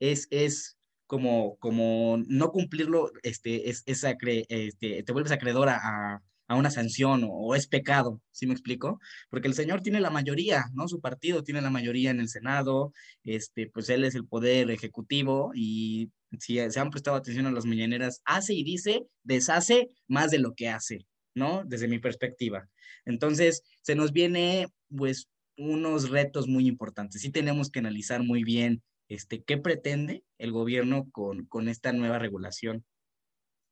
es, 0.00 0.26
es 0.30 0.76
como, 1.06 1.56
como 1.58 2.18
no 2.26 2.50
cumplirlo, 2.50 3.12
este, 3.22 3.70
es, 3.70 3.84
es 3.86 4.04
este, 4.04 5.02
te 5.02 5.12
vuelves 5.12 5.32
acreedora 5.32 5.78
a, 5.80 6.22
a 6.52 6.56
una 6.56 6.70
sanción 6.70 7.26
o, 7.26 7.54
es 7.54 7.66
pecado, 7.66 8.20
¿sí 8.30 8.46
me 8.46 8.52
explico? 8.52 9.00
Porque 9.30 9.48
el 9.48 9.54
Señor 9.54 9.80
tiene 9.80 10.00
la 10.00 10.10
mayoría, 10.10 10.64
¿no? 10.74 10.86
Su 10.86 11.00
partido 11.00 11.42
tiene 11.42 11.62
la 11.62 11.70
mayoría 11.70 12.10
en 12.10 12.20
el 12.20 12.28
Senado, 12.28 12.92
este, 13.24 13.70
pues 13.72 13.88
él 13.88 14.04
es 14.04 14.14
el 14.14 14.26
poder 14.26 14.70
ejecutivo 14.70 15.52
y 15.54 16.10
si 16.38 16.58
se 16.70 16.80
han 16.80 16.90
prestado 16.90 17.16
atención 17.16 17.46
a 17.46 17.52
las 17.52 17.64
mañaneras, 17.64 18.20
hace 18.26 18.52
y 18.52 18.64
dice, 18.64 19.06
deshace 19.22 19.88
más 20.08 20.30
de 20.30 20.40
lo 20.40 20.54
que 20.54 20.68
hace, 20.68 21.06
¿no? 21.34 21.62
Desde 21.64 21.88
mi 21.88 21.98
perspectiva. 21.98 22.68
Entonces, 23.06 23.62
se 23.80 23.94
nos 23.94 24.12
viene, 24.12 24.68
pues, 24.94 25.28
unos 25.56 26.10
retos 26.10 26.48
muy 26.48 26.66
importantes. 26.66 27.22
Sí 27.22 27.30
tenemos 27.30 27.70
que 27.70 27.78
analizar 27.78 28.22
muy 28.22 28.44
bien 28.44 28.82
este, 29.08 29.42
qué 29.42 29.56
pretende 29.56 30.22
el 30.36 30.52
gobierno 30.52 31.08
con, 31.12 31.46
con 31.46 31.68
esta 31.68 31.92
nueva 31.92 32.18
regulación 32.18 32.84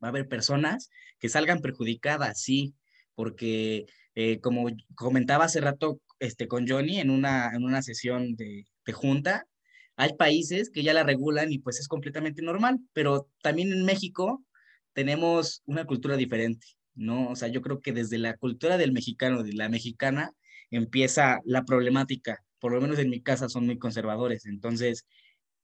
va 0.02 0.08
a 0.08 0.10
haber 0.10 0.28
personas 0.28 0.90
que 1.18 1.28
salgan 1.28 1.60
perjudicadas, 1.60 2.40
sí, 2.40 2.74
porque 3.14 3.86
eh, 4.14 4.40
como 4.40 4.68
comentaba 4.94 5.44
hace 5.44 5.60
rato 5.60 6.00
este, 6.18 6.48
con 6.48 6.68
Johnny 6.68 7.00
en 7.00 7.10
una, 7.10 7.50
en 7.54 7.64
una 7.64 7.82
sesión 7.82 8.36
de, 8.36 8.66
de 8.86 8.92
junta, 8.92 9.46
hay 9.96 10.14
países 10.14 10.70
que 10.70 10.82
ya 10.82 10.94
la 10.94 11.02
regulan 11.02 11.52
y 11.52 11.58
pues 11.58 11.78
es 11.78 11.88
completamente 11.88 12.42
normal, 12.42 12.80
pero 12.92 13.28
también 13.42 13.70
en 13.72 13.84
México 13.84 14.42
tenemos 14.94 15.62
una 15.66 15.84
cultura 15.84 16.16
diferente, 16.16 16.66
¿no? 16.94 17.28
O 17.30 17.36
sea, 17.36 17.48
yo 17.48 17.60
creo 17.60 17.80
que 17.80 17.92
desde 17.92 18.18
la 18.18 18.36
cultura 18.36 18.78
del 18.78 18.92
mexicano, 18.92 19.42
de 19.42 19.52
la 19.52 19.68
mexicana, 19.68 20.32
empieza 20.70 21.40
la 21.44 21.64
problemática. 21.64 22.42
Por 22.58 22.72
lo 22.72 22.80
menos 22.80 22.98
en 22.98 23.10
mi 23.10 23.20
casa 23.22 23.48
son 23.48 23.66
muy 23.66 23.78
conservadores, 23.78 24.46
entonces, 24.46 25.06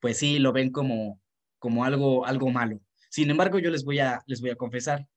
pues 0.01 0.19
sí, 0.19 0.39
lo 0.39 0.53
ven 0.53 0.71
como, 0.71 1.21
como 1.59 1.85
algo, 1.85 2.27
algo 2.27 2.51
malo. 2.51 2.81
Sin 3.17 3.31
embargo, 3.31 3.59
yo 3.59 3.71
les 3.71 3.83
voy 3.83 3.99
a, 3.99 4.23
les 4.27 4.43
voy 4.43 4.51
a 4.51 4.57
confesar, 4.57 5.09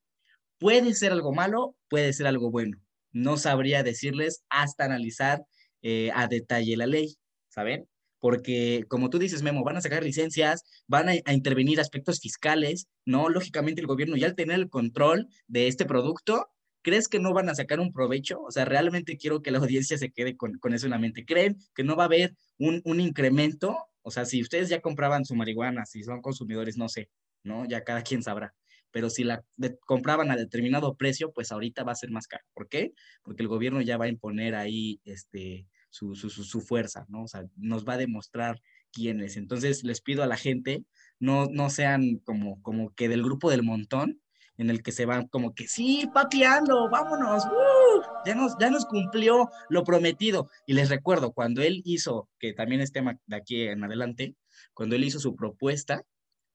puede 0.58 0.94
ser 0.94 1.12
algo 1.12 1.34
malo, 1.34 1.76
puede 1.90 2.14
ser 2.14 2.28
algo 2.28 2.50
bueno. 2.50 2.78
No 3.12 3.36
sabría 3.36 3.84
decirles 3.84 4.46
hasta 4.48 4.86
analizar 4.86 5.44
eh, 5.82 6.10
a 6.16 6.28
detalle 6.30 6.78
la 6.78 6.88
ley, 6.88 7.18
¿saben? 7.50 7.90
Porque 8.20 8.86
como 8.88 9.10
tú 9.10 9.20
dices, 9.20 9.44
Memo, 9.44 9.66
van 9.66 9.76
a 9.76 9.82
sacar 9.82 10.02
licencias, 10.02 10.64
van 10.88 11.10
a, 11.10 11.12
a, 11.26 11.34
intervenir 11.34 11.82
aspectos 11.82 12.22
fiscales, 12.22 12.88
¿no? 13.04 13.28
Lógicamente 13.28 13.82
el 13.82 13.88
gobierno 13.88 14.16
ya 14.16 14.28
al 14.28 14.36
tener 14.36 14.56
el 14.56 14.70
control 14.70 15.28
de 15.48 15.68
este 15.68 15.84
producto, 15.84 16.48
¿crees 16.82 17.10
que 17.10 17.20
no 17.20 17.34
van 17.34 17.50
a 17.50 17.56
sacar 17.56 17.82
un 17.82 17.92
provecho? 17.92 18.40
O 18.44 18.52
sea, 18.52 18.64
realmente 18.64 19.18
quiero 19.18 19.42
que 19.42 19.52
la 19.52 19.60
audiencia 19.60 19.98
se 19.98 20.14
quede 20.14 20.38
con, 20.38 20.54
con 20.60 20.74
eso 20.74 20.86
en 20.86 20.92
la 20.92 21.00
mente. 21.00 21.26
¿Creen 21.26 21.58
que 21.76 21.84
no 21.84 21.98
va 21.98 22.04
a 22.04 22.06
haber 22.06 22.34
un, 22.60 22.82
un 22.86 23.02
incremento? 23.02 23.76
O 24.04 24.10
sea, 24.10 24.24
si 24.24 24.42
ustedes 24.42 24.70
ya 24.70 24.80
compraban 24.80 25.26
su 25.26 25.36
marihuana, 25.36 25.86
si 25.86 26.02
son 26.02 26.22
consumidores, 26.22 26.78
no 26.78 26.88
sé, 26.88 27.10
¿no? 27.44 27.66
Ya 27.66 27.84
cada 27.84 28.02
quien 28.04 28.24
sabrá. 28.24 28.54
Pero 28.92 29.10
si 29.10 29.24
la 29.24 29.44
compraban 29.86 30.32
a 30.32 30.36
determinado 30.36 30.96
precio, 30.96 31.32
pues 31.32 31.52
ahorita 31.52 31.84
va 31.84 31.92
a 31.92 31.96
ser 31.96 32.10
más 32.12 32.28
caro. 32.28 32.44
¿Por 32.54 32.68
qué? 32.68 32.94
Porque 33.24 33.44
el 33.44 33.48
gobierno 33.48 33.82
ya 33.82 33.98
va 33.98 34.06
a 34.06 34.10
imponer 34.10 34.56
ahí 34.56 35.00
este, 35.06 35.68
su, 35.90 36.16
su, 36.16 36.30
su, 36.30 36.62
fuerza, 36.62 37.06
¿no? 37.08 37.24
O 37.24 37.28
sea, 37.28 37.44
nos 37.56 37.88
va 37.88 37.94
a 37.94 37.98
demostrar 37.98 38.60
quién 38.92 39.22
es. 39.22 39.38
Entonces 39.38 39.84
les 39.84 40.02
pido 40.02 40.24
a 40.24 40.28
la 40.28 40.38
gente, 40.38 40.84
no, 41.20 41.48
no 41.52 41.70
sean 41.70 42.18
como, 42.26 42.62
como 42.64 42.94
que 42.96 43.10
del 43.10 43.24
grupo 43.24 43.52
del 43.52 43.64
montón 43.64 44.20
en 44.58 44.70
el 44.70 44.84
que 44.84 44.92
se 44.92 45.06
van 45.06 45.28
como 45.28 45.56
que 45.56 45.68
sí, 45.70 46.10
pateando, 46.14 46.90
vámonos, 46.90 47.46
¡uh! 47.46 48.02
ya, 48.26 48.36
nos, 48.36 48.58
ya 48.60 48.70
nos 48.70 48.86
cumplió 48.86 49.50
lo 49.70 49.84
prometido. 49.86 50.50
Y 50.66 50.74
les 50.74 50.90
recuerdo, 50.90 51.32
cuando 51.32 51.62
él 51.62 51.82
hizo, 51.86 52.30
que 52.40 52.54
también 52.54 52.82
es 52.82 52.92
tema 52.92 53.18
de 53.26 53.36
aquí 53.38 53.62
en 53.64 53.84
adelante, 53.86 54.36
cuando 54.74 54.98
él 54.98 55.06
hizo 55.06 55.20
su 55.20 55.34
propuesta, 55.34 56.04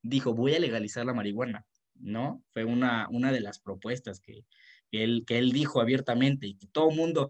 dijo, 0.05 0.33
voy 0.33 0.55
a 0.55 0.59
legalizar 0.59 1.05
la 1.05 1.13
marihuana, 1.13 1.65
¿no? 1.95 2.43
Fue 2.51 2.63
una, 2.63 3.07
una 3.09 3.31
de 3.31 3.41
las 3.41 3.59
propuestas 3.59 4.19
que, 4.19 4.45
él, 4.91 5.23
que 5.25 5.37
él 5.37 5.51
dijo 5.51 5.81
abiertamente 5.81 6.47
y 6.47 6.55
todo 6.71 6.89
el 6.89 6.95
mundo, 6.95 7.29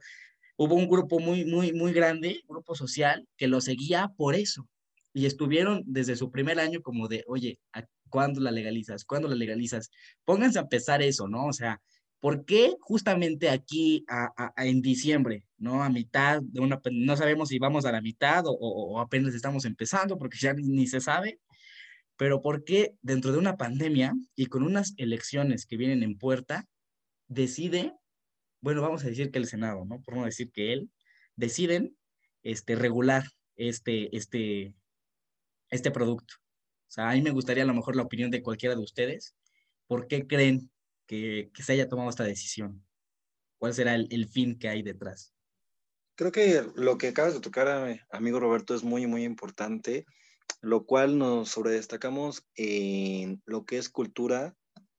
hubo 0.57 0.75
un 0.75 0.87
grupo 0.87 1.19
muy, 1.19 1.45
muy, 1.45 1.73
muy 1.73 1.93
grande, 1.93 2.41
grupo 2.47 2.75
social, 2.75 3.27
que 3.37 3.47
lo 3.47 3.61
seguía 3.61 4.11
por 4.17 4.35
eso. 4.35 4.67
Y 5.13 5.25
estuvieron 5.25 5.83
desde 5.85 6.17
su 6.17 6.29
primer 6.29 6.59
año 6.59 6.81
como 6.81 7.07
de, 7.07 7.23
oye, 7.27 7.59
¿cuándo 8.09 8.41
la 8.41 8.51
legalizas? 8.51 9.05
¿Cuándo 9.05 9.29
la 9.29 9.35
legalizas? 9.35 9.89
Pónganse 10.25 10.59
a 10.59 10.67
pesar 10.67 11.01
eso, 11.01 11.27
¿no? 11.29 11.45
O 11.45 11.53
sea, 11.53 11.81
¿por 12.19 12.43
qué 12.43 12.75
justamente 12.81 13.49
aquí 13.49 14.05
en 14.57 14.81
diciembre, 14.81 15.45
¿no? 15.57 15.83
A 15.83 15.89
mitad 15.89 16.41
de 16.41 16.59
una, 16.59 16.81
no 16.91 17.15
sabemos 17.15 17.49
si 17.49 17.59
vamos 17.59 17.85
a 17.85 17.91
la 17.91 18.01
mitad 18.01 18.43
o, 18.47 18.99
apenas 18.99 19.33
estamos 19.33 19.63
empezando 19.63 20.17
porque 20.17 20.37
ya 20.37 20.53
ni, 20.53 20.87
se 20.87 20.99
sabe, 20.99 21.39
pero 22.17 22.41
¿por 22.41 22.63
qué 22.63 22.95
dentro 23.01 23.31
de 23.31 23.37
una 23.37 23.57
pandemia 23.57 24.13
y 24.35 24.47
con 24.47 24.63
unas 24.63 24.93
elecciones 24.97 25.65
que 25.65 25.77
vienen 25.77 26.03
en 26.03 26.17
puerta, 26.17 26.67
decide, 27.27 27.93
bueno, 28.61 28.81
vamos 28.81 29.03
a 29.03 29.07
decir 29.07 29.31
que 29.31 29.39
el 29.39 29.47
Senado, 29.47 29.85
¿no? 29.85 30.01
Por 30.01 30.15
no 30.15 30.25
decir 30.25 30.51
que 30.51 30.73
él, 30.73 30.89
deciden 31.35 31.97
este, 32.43 32.75
regular 32.75 33.23
este, 33.55 34.15
este, 34.15 34.73
este 35.69 35.91
producto. 35.91 36.35
O 36.87 36.91
sea, 36.91 37.09
a 37.09 37.13
mí 37.13 37.21
me 37.21 37.31
gustaría 37.31 37.63
a 37.63 37.67
lo 37.67 37.73
mejor 37.73 37.95
la 37.95 38.03
opinión 38.03 38.31
de 38.31 38.41
cualquiera 38.41 38.75
de 38.75 38.81
ustedes. 38.81 39.35
¿Por 39.87 40.07
qué 40.07 40.27
creen 40.27 40.71
que, 41.07 41.51
se 41.57 41.73
haya 41.73 41.89
tomado 41.89 42.09
esta 42.09 42.23
decisión? 42.23 42.85
¿Cuál 43.57 43.73
será 43.73 43.95
el, 43.95 44.27
fin 44.27 44.57
que 44.57 44.69
hay 44.69 44.83
detrás? 44.83 45.33
Creo 46.15 46.31
que 46.31 46.63
lo 46.75 46.97
que 46.97 47.09
acabas 47.09 47.33
de 47.33 47.41
tocar, 47.41 47.99
amigo 48.09 48.39
Roberto, 48.39 48.75
es 48.75 48.83
muy, 48.83 49.07
muy 49.07 49.23
importante, 49.23 50.05
lo 50.61 50.85
cual 50.85 51.17
nos 51.17 51.49
sobredestacamos 51.49 52.45
en 52.55 53.41
lo 53.45 53.65
que 53.65 53.77
es 53.77 53.89
cultura 53.89 54.55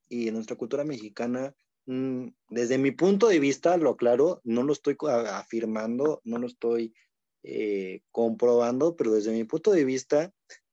y 0.09 0.29
en 0.29 0.35
nuestra 0.35 0.57
cultura 0.57 0.85
mexicana. 0.85 1.55
Mm, 1.87 2.29
desde 2.51 2.79
mi 2.79 2.93
punto 2.93 3.29
de 3.29 3.41
vista, 3.41 3.77
lo 3.77 3.91
aclaro, 3.91 4.41
no 4.45 4.63
lo 4.63 4.73
estoy 4.73 4.97
afirmando, 5.03 6.21
no 6.25 6.39
lo 6.39 6.47
estoy 6.47 6.95
eh, 7.43 8.01
comprobando, 8.11 8.97
pero 8.97 9.13
desde 9.13 9.33
mi 9.33 9.45
punto 9.45 9.73
de 9.73 9.85
vista, 9.85 10.33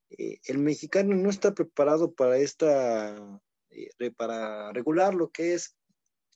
eh, 0.09 0.39
el 0.45 0.57
mexicano 0.57 1.15
no 1.15 1.29
está 1.29 1.53
preparado 1.53 2.13
para 2.13 2.37
esta, 2.37 3.41
eh, 3.69 4.11
para 4.11 4.71
regular 4.73 5.13
lo 5.13 5.29
que 5.29 5.53
es 5.53 5.75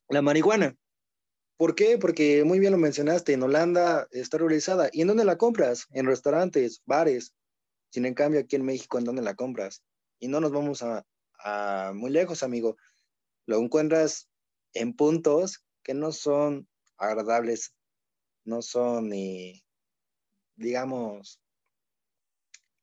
la 0.10 0.22
marihuana. 0.22 0.76
¿Por 1.58 1.74
qué? 1.74 1.98
Porque 1.98 2.44
muy 2.44 2.60
bien 2.60 2.72
lo 2.72 2.78
mencionaste, 2.78 3.34
en 3.34 3.42
Holanda 3.42 4.08
está 4.12 4.38
realizada. 4.38 4.90
¿Y 4.92 5.02
en 5.02 5.08
dónde 5.08 5.26
la 5.26 5.38
compras? 5.38 5.88
En 5.92 6.06
restaurantes, 6.06 6.84
bares. 6.86 7.34
Sin 7.90 8.06
en 8.06 8.14
cambio, 8.14 8.40
aquí 8.40 8.56
en 8.56 8.66
México, 8.66 8.98
¿en 8.98 9.06
dónde 9.06 9.22
la 9.22 9.36
compras? 9.36 9.84
Y 10.20 10.28
no 10.28 10.40
nos 10.40 10.52
vamos 10.52 10.84
a, 10.84 11.06
muy 11.94 12.12
lejos, 12.12 12.44
amigo. 12.44 12.78
Lo 13.46 13.60
encuentras 13.60 14.30
en 14.74 14.94
puntos 14.94 15.64
que 15.84 15.94
no 15.94 16.12
son 16.12 16.68
agradables, 16.98 17.74
no 18.44 18.62
son, 18.62 19.14
eh, 19.14 19.64
digamos, 20.56 21.40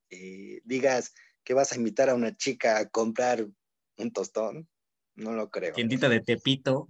eh, 0.09 0.61
digas 0.63 1.13
que 1.43 1.53
vas 1.53 1.71
a 1.71 1.75
invitar 1.75 2.09
a 2.09 2.15
una 2.15 2.35
chica 2.35 2.77
a 2.77 2.89
comprar 2.89 3.47
un 3.97 4.11
tostón, 4.11 4.67
no 5.15 5.33
lo 5.33 5.49
creo. 5.49 5.73
Tiendita 5.73 6.09
de 6.09 6.21
Tepito. 6.21 6.89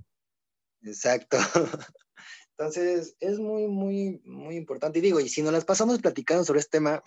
Exacto. 0.82 1.38
Entonces, 2.58 3.18
es 3.20 3.38
muy, 3.40 3.68
muy, 3.68 4.22
muy 4.24 4.56
importante. 4.56 5.00
Y 5.00 5.02
digo, 5.02 5.20
y 5.20 5.28
si 5.28 5.42
nos 5.42 5.52
las 5.52 5.66
pasamos 5.66 6.00
platicando 6.00 6.46
sobre 6.46 6.62
este 6.62 6.78
tema, 6.78 7.04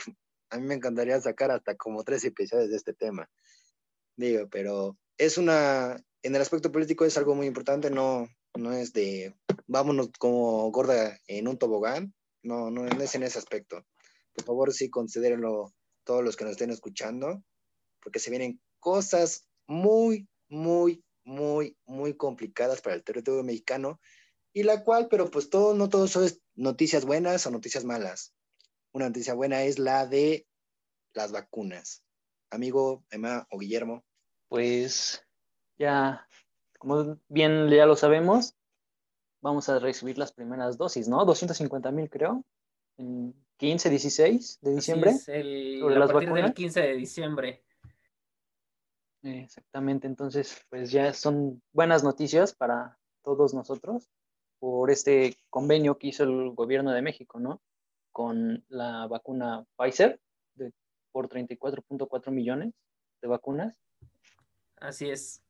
a 0.50 0.58
mí 0.58 0.66
me 0.66 0.74
encantaría 0.74 1.20
sacar 1.20 1.50
hasta 1.50 1.76
como 1.76 2.04
tres 2.04 2.24
episodios 2.24 2.70
de 2.70 2.76
este 2.76 2.94
tema. 2.94 3.30
Digo, 4.16 4.48
pero 4.50 4.96
es 5.16 5.38
una, 5.38 6.02
en 6.22 6.34
el 6.34 6.42
aspecto 6.42 6.72
político 6.72 7.04
es 7.04 7.16
algo 7.16 7.34
muy 7.34 7.46
importante, 7.46 7.90
no, 7.90 8.28
no 8.54 8.72
es 8.72 8.92
de 8.92 9.34
vámonos 9.66 10.10
como 10.18 10.70
gorda 10.70 11.18
en 11.26 11.48
un 11.48 11.58
tobogán, 11.58 12.14
no, 12.42 12.70
no, 12.70 12.86
es 12.86 13.14
en 13.14 13.22
ese 13.22 13.38
aspecto. 13.38 13.84
Por 14.32 14.44
favor, 14.44 14.72
sí, 14.72 14.90
considérenlo 14.90 15.74
todos 16.04 16.24
los 16.24 16.36
que 16.36 16.44
nos 16.44 16.52
estén 16.52 16.70
escuchando, 16.70 17.42
porque 18.00 18.18
se 18.18 18.30
vienen 18.30 18.60
cosas 18.80 19.46
muy, 19.66 20.28
muy, 20.48 21.04
muy, 21.24 21.76
muy 21.84 22.16
complicadas 22.16 22.80
para 22.80 22.96
el 22.96 23.04
territorio 23.04 23.42
mexicano, 23.42 24.00
y 24.52 24.62
la 24.62 24.82
cual, 24.82 25.08
pero 25.10 25.30
pues 25.30 25.50
todo, 25.50 25.74
no 25.74 25.88
todo 25.88 26.08
son 26.08 26.28
noticias 26.54 27.04
buenas 27.04 27.46
o 27.46 27.50
noticias 27.50 27.84
malas. 27.84 28.32
Una 28.92 29.06
noticia 29.06 29.34
buena 29.34 29.62
es 29.62 29.78
la 29.78 30.06
de 30.06 30.46
las 31.12 31.32
vacunas. 31.32 32.02
Amigo 32.50 33.04
Emma 33.10 33.46
o 33.50 33.58
Guillermo. 33.58 34.04
Pues 34.48 35.24
ya, 35.78 36.26
como 36.78 37.18
bien 37.28 37.68
ya 37.68 37.86
lo 37.86 37.96
sabemos, 37.96 38.56
vamos 39.40 39.68
a 39.68 39.78
recibir 39.78 40.18
las 40.18 40.32
primeras 40.32 40.78
dosis, 40.78 41.08
¿no? 41.08 41.24
250 41.24 41.90
mil 41.92 42.08
creo, 42.08 42.44
15, 43.58 43.90
16 43.90 44.58
de 44.60 44.74
diciembre. 44.74 45.12
el, 45.26 46.02
a 46.02 46.06
partir 46.06 46.32
del 46.32 46.54
15 46.54 46.80
de 46.80 46.94
diciembre. 46.94 47.64
Exactamente, 49.22 50.06
entonces 50.06 50.64
pues 50.70 50.90
ya 50.90 51.12
son 51.12 51.62
buenas 51.72 52.04
noticias 52.04 52.54
para 52.54 52.98
todos 53.22 53.52
nosotros 53.52 54.08
por 54.58 54.90
este 54.90 55.36
convenio 55.50 55.98
que 55.98 56.08
hizo 56.08 56.24
el 56.24 56.50
gobierno 56.54 56.92
de 56.92 57.02
México, 57.02 57.38
¿no? 57.38 57.60
Con 58.18 58.64
la 58.68 59.06
vacuna 59.06 59.64
Pfizer 59.76 60.18
de, 60.56 60.72
por 61.12 61.28
34.4 61.28 62.32
millones 62.32 62.74
de 63.22 63.28
vacunas. 63.28 63.78
Así 64.74 65.08
es. 65.08 65.40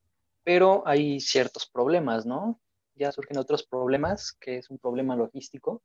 Pero 0.43 0.83
hay 0.85 1.19
ciertos 1.19 1.65
problemas, 1.65 2.27
¿no? 2.27 2.59
Ya 2.93 3.11
surgen 3.11 3.39
otros 3.39 3.63
problemas, 3.63 4.33
que 4.33 4.57
es 4.57 4.69
un 4.69 4.77
problema 4.77 5.15
logístico, 5.15 5.81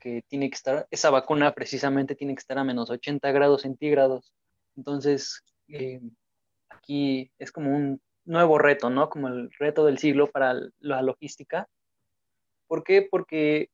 que 0.00 0.24
tiene 0.26 0.50
que 0.50 0.56
estar, 0.56 0.88
esa 0.90 1.10
vacuna 1.10 1.54
precisamente 1.54 2.16
tiene 2.16 2.34
que 2.34 2.40
estar 2.40 2.58
a 2.58 2.64
menos 2.64 2.90
80 2.90 3.30
grados 3.30 3.62
centígrados. 3.62 4.32
Entonces, 4.76 5.44
eh, 5.68 6.00
aquí 6.70 7.30
es 7.38 7.52
como 7.52 7.70
un 7.70 8.02
nuevo 8.24 8.58
reto, 8.58 8.90
¿no? 8.90 9.08
Como 9.08 9.28
el 9.28 9.48
reto 9.60 9.84
del 9.84 9.98
siglo 9.98 10.26
para 10.26 10.56
la 10.80 11.02
logística. 11.02 11.68
¿Por 12.66 12.82
qué? 12.82 13.06
Porque 13.08 13.70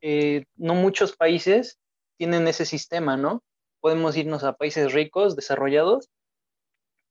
eh, 0.00 0.44
no 0.56 0.74
muchos 0.74 1.16
países 1.16 1.78
tienen 2.16 2.48
ese 2.48 2.64
sistema, 2.64 3.16
¿no? 3.16 3.42
Podemos 3.80 4.16
irnos 4.16 4.44
a 4.44 4.54
países 4.54 4.92
ricos, 4.92 5.36
desarrollados, 5.36 6.10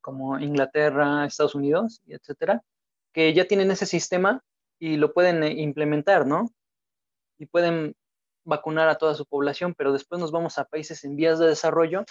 como 0.02 0.40
Inglaterra, 0.40 1.26
Estados 1.26 1.56
Unidos, 1.56 2.02
etcétera, 2.08 2.62
que 3.14 3.34
ya 3.34 3.46
tienen 3.46 3.72
ese 3.72 3.86
sistema 3.86 4.44
y 4.80 4.98
lo 4.98 5.14
pueden 5.14 5.44
eh, 5.44 5.54
implementar, 5.54 6.28
¿no? 6.28 6.50
y 7.38 7.46
pueden 7.46 7.96
vacunar 8.44 8.90
a 8.90 8.98
toda 8.98 9.16
su 9.16 9.26
población, 9.26 9.74
pero 9.76 9.92
después 9.92 10.22
nos 10.22 10.32
vamos 10.32 10.58
a 10.58 10.66
países 10.66 11.04
en 11.04 11.16
vías 11.16 11.40
de 11.40 11.48
desarrollo 11.48 12.04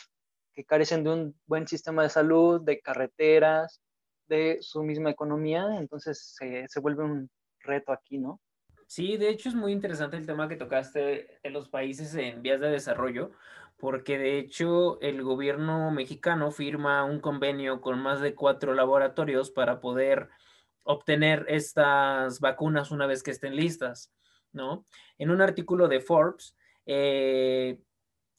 que 0.52 0.64
carecen 0.64 1.04
de 1.04 1.10
un 1.10 1.40
buen 1.46 1.66
sistema 1.66 2.02
de 2.02 2.10
salud, 2.10 2.60
de 2.60 2.80
carreteras, 2.80 3.80
de 4.26 4.58
su 4.60 4.82
misma 4.82 5.10
economía, 5.10 5.66
entonces 5.78 6.36
se, 6.38 6.80
vuelve 6.80 7.04
un 7.04 7.30
reto 7.60 7.92
aquí, 7.92 8.18
¿no? 8.18 8.40
Sí, 8.86 9.16
de 9.16 9.28
hecho 9.28 9.48
es 9.48 9.54
muy 9.54 9.72
interesante 9.72 10.16
el 10.16 10.26
tema 10.26 10.48
que 10.48 10.56
tocaste 10.56 11.38
de 11.42 11.50
los 11.50 11.68
países 11.68 12.14
en 12.14 12.42
vías 12.42 12.60
de 12.60 12.70
desarrollo, 12.70 13.32
porque 13.78 14.18
de 14.18 14.38
hecho 14.38 15.00
el 15.00 15.22
gobierno 15.22 15.90
mexicano 15.90 16.50
firma 16.50 17.04
un 17.04 17.20
convenio 17.20 17.80
con 17.80 17.98
más 17.98 18.20
de 18.20 18.34
cuatro 18.34 18.74
laboratorios 18.74 19.50
para 19.50 19.80
poder 19.80 20.28
obtener 20.84 21.46
estas 21.48 22.40
vacunas 22.40 22.90
una 22.90 23.06
vez 23.06 23.22
que 23.22 23.30
estén 23.30 23.56
listas. 23.56 24.12
¿no? 24.52 24.84
En 25.18 25.30
un 25.30 25.40
artículo 25.40 25.88
de 25.88 26.00
Forbes, 26.00 26.56
eh, 26.86 27.78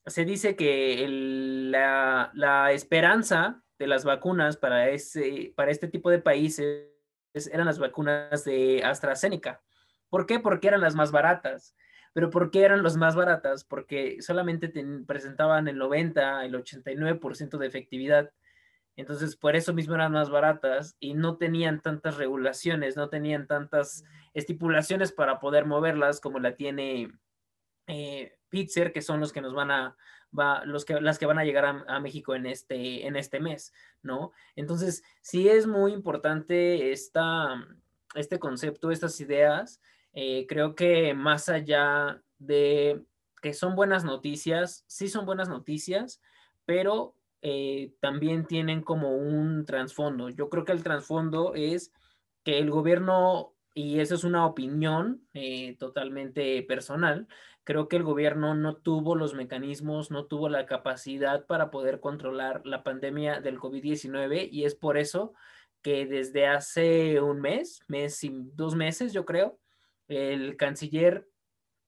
se 0.06 0.26
dice 0.26 0.56
que 0.56 1.06
la, 1.08 2.72
esperanza 2.72 3.62
de 3.78 3.88
las 3.88 4.06
vacunas 4.06 4.58
para, 4.58 4.90
ese, 4.90 5.54
para 5.56 5.72
este 5.72 5.88
tipo 5.88 6.10
de 6.10 6.20
países 6.20 6.90
eran 7.52 7.66
las 7.66 7.80
vacunas 7.80 8.46
de 8.46 8.82
AstraZeneca. 8.84 9.62
¿Por 10.10 10.26
qué? 10.26 10.40
Porque 10.40 10.68
eran 10.68 10.82
las 10.82 10.96
más 10.96 11.12
baratas. 11.12 11.76
¿Pero 12.14 12.30
por 12.30 12.50
qué 12.50 12.64
eran 12.64 12.82
las 12.82 12.96
más 12.96 13.16
baratas? 13.16 13.66
Porque 13.66 14.22
solamente 14.22 14.72
presentaban 15.06 15.68
el 15.68 15.78
90, 15.78 16.46
el 16.46 16.54
89% 16.54 17.58
de 17.58 17.68
efectividad. 17.68 18.32
Entonces, 18.96 19.36
por 19.36 19.56
eso 19.56 19.74
mismo 19.74 19.96
eran 19.96 20.14
más 20.14 20.30
baratas 20.30 20.96
y 21.00 21.14
no 21.14 21.38
tenían 21.38 21.82
tantas 21.82 22.16
regulaciones, 22.16 22.96
no 22.96 23.10
tenían 23.10 23.48
tantas 23.48 24.06
estipulaciones 24.34 25.12
para 25.12 25.40
poder 25.40 25.66
moverlas 25.66 26.22
como 26.22 26.40
la 26.40 26.56
tiene 26.56 27.12
eh, 27.88 28.38
Pfizer, 28.48 28.94
que 28.94 29.02
son 29.02 29.20
los 29.20 29.34
que 29.34 29.42
nos 29.42 29.54
van 29.54 29.72
a 29.72 29.98
va, 30.38 30.64
los 30.66 30.86
que, 30.86 31.02
las 31.02 31.20
que 31.20 31.26
van 31.26 31.40
a 31.40 31.44
llegar 31.44 31.84
a, 31.88 32.00
México 32.00 32.36
en 32.36 32.46
este, 32.46 33.06
en 33.08 33.16
este 33.16 33.40
mes, 33.40 33.74
¿no? 34.02 34.32
Entonces, 34.56 35.04
sí 35.22 35.50
es 35.50 35.68
muy 35.68 35.94
importante 35.94 36.92
esta, 36.92 37.66
este 38.16 38.40
concepto, 38.40 38.92
estas 38.92 39.20
ideas. 39.20 39.82
Eh, 40.16 40.48
creo 40.48 40.76
que 40.76 41.14
más 41.14 41.50
allá 41.50 42.22
de 42.40 43.04
que 43.42 43.54
son 43.54 43.76
buenas 43.76 44.04
noticias, 44.06 44.86
sí 44.88 45.10
son 45.10 45.26
buenas 45.26 45.50
noticias, 45.50 46.22
pero 46.66 47.14
eh, 47.42 47.94
también 48.00 48.48
tienen 48.48 48.82
como 48.82 49.16
un 49.16 49.66
trasfondo. 49.66 50.30
Yo 50.30 50.50
creo 50.50 50.66
que 50.66 50.72
el 50.72 50.84
trasfondo 50.84 51.54
es 51.54 51.94
que 52.44 52.58
el 52.58 52.72
gobierno, 52.72 53.54
y 53.76 54.00
eso 54.00 54.16
es 54.16 54.24
una 54.24 54.46
opinión 54.48 55.28
eh, 55.34 55.76
totalmente 55.78 56.64
personal, 56.64 57.28
creo 57.66 57.90
que 57.90 57.98
el 57.98 58.04
gobierno 58.04 58.56
no 58.56 58.78
tuvo 58.78 59.16
los 59.16 59.34
mecanismos, 59.34 60.12
no 60.12 60.26
tuvo 60.26 60.48
la 60.50 60.66
capacidad 60.66 61.46
para 61.46 61.72
poder 61.72 62.00
controlar 62.00 62.66
la 62.66 62.84
pandemia 62.84 63.42
del 63.42 63.60
COVID-19 63.60 64.48
y 64.50 64.64
es 64.64 64.76
por 64.76 64.98
eso 64.98 65.34
que 65.82 66.06
desde 66.06 66.48
hace 66.48 67.22
un 67.22 67.42
mes, 67.42 67.82
mes 67.88 68.24
y 68.24 68.32
dos 68.54 68.76
meses 68.76 69.14
yo 69.14 69.26
creo, 69.26 69.60
el 70.08 70.58
canciller 70.58 71.28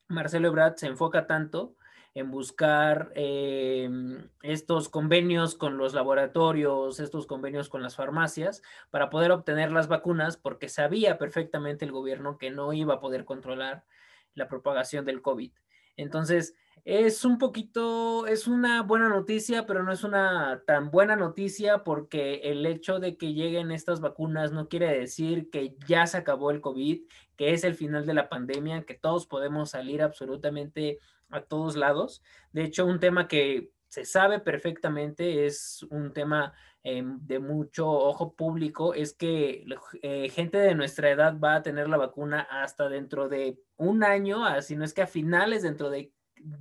Marcelo 0.07 0.47
Ebrard 0.47 0.75
se 0.75 0.87
enfoca 0.87 1.27
tanto 1.27 1.75
en 2.13 2.31
buscar 2.31 3.11
em, 3.13 4.29
estos 4.41 4.89
convenios 4.89 5.53
con 5.53 5.77
los 5.77 5.93
laboratorios, 5.93 6.99
estos 6.99 7.27
convenios 7.27 7.69
con 7.69 7.83
las 7.83 7.95
farmacias, 7.95 8.63
para 8.89 9.11
poder 9.11 9.31
obtener 9.31 9.71
las 9.71 9.87
vacunas, 9.87 10.35
porque 10.35 10.67
sabía 10.67 11.19
perfectamente 11.19 11.85
el 11.85 11.91
gobierno 11.91 12.39
que 12.39 12.49
no 12.49 12.73
iba 12.73 12.95
a 12.95 12.99
poder 12.99 13.23
controlar 13.23 13.85
la 14.33 14.47
propagación 14.47 15.05
del 15.05 15.21
COVID. 15.21 15.51
Entonces, 15.97 16.55
es 16.85 17.25
un 17.25 17.37
poquito, 17.37 18.27
es 18.27 18.47
una 18.47 18.81
buena 18.81 19.09
noticia, 19.09 19.65
pero 19.65 19.83
no 19.83 19.91
es 19.91 20.05
una 20.05 20.63
tan 20.65 20.89
buena 20.89 21.17
noticia 21.17 21.83
porque 21.83 22.35
el 22.45 22.65
hecho 22.65 22.99
de 22.99 23.17
que 23.17 23.33
lleguen 23.33 23.71
estas 23.71 23.99
vacunas 23.99 24.53
no 24.53 24.69
quiere 24.69 24.97
decir 24.97 25.49
que 25.49 25.75
ya 25.85 26.07
se 26.07 26.15
acabó 26.15 26.49
el 26.49 26.61
COVID, 26.61 27.01
que 27.35 27.51
es 27.51 27.65
el 27.65 27.75
final 27.75 28.05
de 28.05 28.13
la 28.13 28.29
pandemia, 28.29 28.85
que 28.85 28.93
todos 28.93 29.27
podemos 29.27 29.71
salir 29.71 30.01
absolutamente 30.01 30.99
a 31.29 31.41
todos 31.41 31.75
lados. 31.75 32.23
De 32.53 32.63
hecho, 32.63 32.85
un 32.85 33.01
tema 33.01 33.27
que 33.27 33.73
se 33.89 34.05
sabe 34.05 34.39
perfectamente, 34.39 35.45
es 35.45 35.83
un 35.89 36.13
tema 36.13 36.53
em, 36.87 37.19
de 37.25 37.39
mucho 37.39 37.89
ojo 37.89 38.33
público, 38.33 38.93
es 38.93 39.13
que 39.13 39.65
eh, 40.01 40.29
gente 40.29 40.57
de 40.57 40.75
nuestra 40.75 41.09
edad 41.09 41.37
va 41.39 41.55
a 41.55 41.61
tener 41.61 41.89
la 41.89 41.97
vacuna 41.97 42.41
hasta 42.41 42.89
dentro 42.89 43.29
de 43.29 43.59
un 43.75 44.03
año, 44.03 44.45
así 44.45 44.75
no 44.75 44.85
es 44.85 44.93
que 44.93 45.01
a 45.01 45.07
finales 45.07 45.63
dentro 45.63 45.89
de, 45.89 46.13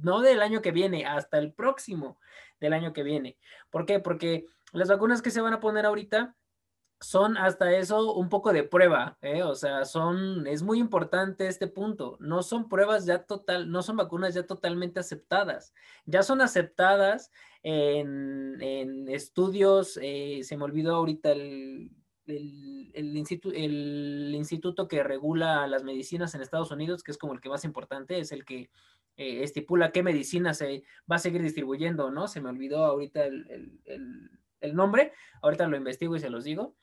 no 0.02 0.20
del 0.20 0.42
año 0.42 0.62
que 0.62 0.72
viene, 0.72 1.06
hasta 1.06 1.38
el 1.38 1.52
próximo 1.52 2.18
del 2.60 2.72
año 2.72 2.92
que 2.92 3.02
viene. 3.02 3.38
¿Por 3.70 3.86
qué? 3.86 4.00
Porque 4.00 4.46
las 4.72 4.88
vacunas 4.88 5.22
que 5.22 5.30
se 5.30 5.40
van 5.40 5.54
a 5.54 5.60
poner 5.60 5.86
ahorita 5.86 6.34
son 7.00 7.36
hasta 7.36 7.72
eso 7.72 8.14
un 8.14 8.28
poco 8.28 8.52
de 8.52 8.62
prueba, 8.62 9.18
¿eh? 9.20 9.42
o 9.42 9.54
sea, 9.54 9.84
son, 9.84 10.46
es 10.46 10.62
muy 10.62 10.78
importante 10.78 11.46
este 11.46 11.66
punto, 11.66 12.16
no 12.20 12.42
son 12.42 12.68
pruebas 12.68 13.04
ya 13.04 13.24
total, 13.24 13.70
no 13.70 13.82
son 13.82 13.98
vacunas 13.98 14.34
ya 14.34 14.46
totalmente 14.46 15.00
aceptadas, 15.00 15.74
ya 16.06 16.22
son 16.22 16.40
aceptadas 16.40 17.30
en, 17.68 19.08
estudios, 19.08 19.98
eh, 20.02 20.40
se 20.42 20.56
me 20.56 20.64
olvidó 20.64 20.94
ahorita 20.94 21.32
el, 21.32 21.90
el, 22.26 22.92
el, 22.94 24.34
instituto 24.34 24.88
que 24.88 25.02
regula 25.02 25.66
las 25.66 25.84
medicinas 25.84 26.34
en 26.34 26.42
Estados 26.42 26.70
Unidos, 26.70 27.02
que 27.02 27.12
es 27.12 27.18
como 27.18 27.32
el 27.34 27.40
que 27.40 27.48
más 27.48 27.64
importante, 27.64 28.18
es 28.18 28.32
el 28.32 28.44
que 28.44 28.70
eh, 29.16 29.42
estipula 29.42 29.92
qué 29.92 30.02
medicina 30.02 30.54
se 30.54 30.84
va 31.10 31.16
a 31.16 31.20
seguir 31.20 31.42
distribuyendo, 31.42 32.10
¿no? 32.10 32.28
Se 32.28 32.40
me 32.40 32.50
olvidó 32.50 32.84
ahorita 32.84 33.24
el, 33.24 33.80
el 34.60 34.74
nombre, 34.74 35.12
ahorita 35.42 35.66
lo 35.66 35.76
investigo 35.76 36.16
y 36.16 36.20
se 36.20 36.30
los 36.30 36.44
digo. 36.44 36.76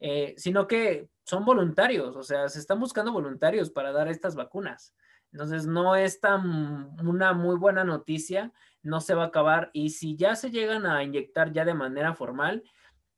Eh, 0.00 0.34
sino 0.36 0.68
que 0.68 1.08
son 1.24 1.44
voluntarios, 1.44 2.14
o 2.14 2.22
sea, 2.22 2.48
se 2.48 2.60
están 2.60 2.78
buscando 2.78 3.12
voluntarios 3.12 3.70
para 3.70 3.90
dar 3.90 4.08
estas 4.08 4.36
vacunas. 4.36 4.94
Entonces, 5.32 5.66
no 5.66 5.96
es 5.96 6.20
tan 6.20 6.96
una 7.06 7.32
muy 7.32 7.56
buena 7.56 7.84
noticia, 7.84 8.52
no 8.82 9.00
se 9.00 9.14
va 9.14 9.24
a 9.24 9.26
acabar. 9.26 9.70
Y 9.72 9.90
si 9.90 10.16
ya 10.16 10.36
se 10.36 10.50
llegan 10.50 10.86
a 10.86 11.02
inyectar 11.02 11.52
ya 11.52 11.64
de 11.64 11.74
manera 11.74 12.14
formal, 12.14 12.62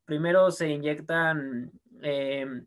primero 0.05 0.51
se 0.51 0.69
inyectan 0.69 1.73
em, 2.03 2.67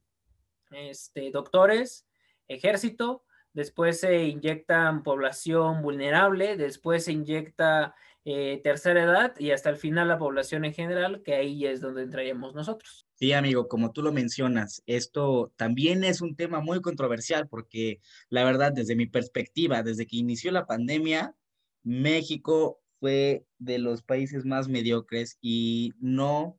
este, 0.72 1.32
doctores, 1.32 2.08
ejército, 2.48 3.24
después 3.54 4.00
se 4.00 4.26
inyectan 4.26 5.04
población 5.04 5.82
vulnerable, 5.82 6.58
después 6.58 7.06
se 7.06 7.12
inyecta 7.12 7.96
eh, 8.26 8.62
tercera 8.64 9.04
edad 9.04 9.38
y 9.38 9.52
hasta 9.52 9.70
el 9.70 9.76
final 9.76 10.08
la 10.08 10.18
población 10.18 10.64
en 10.64 10.74
general, 10.74 11.22
que 11.24 11.36
ahí 11.36 11.66
es 11.66 11.82
donde 11.82 12.04
entraríamos 12.04 12.56
nosotros. 12.56 13.06
Sí, 13.16 13.34
amigo, 13.34 13.68
como 13.68 13.92
tú 13.92 14.02
lo 14.02 14.12
mencionas, 14.12 14.82
esto 14.86 15.52
también 15.56 16.04
es 16.04 16.22
un 16.22 16.36
tema 16.36 16.62
muy 16.62 16.82
controversial 16.82 17.48
porque 17.48 18.00
la 18.30 18.44
verdad, 18.44 18.72
desde 18.72 18.96
mi 18.96 19.08
perspectiva, 19.08 19.84
desde 19.84 20.08
que 20.08 20.18
inició 20.18 20.52
la 20.52 20.66
pandemia, 20.66 21.36
México 21.84 22.83
fue 23.04 23.46
de 23.58 23.80
los 23.80 24.02
países 24.02 24.46
más 24.46 24.70
mediocres 24.70 25.38
y 25.42 25.92
no 26.00 26.58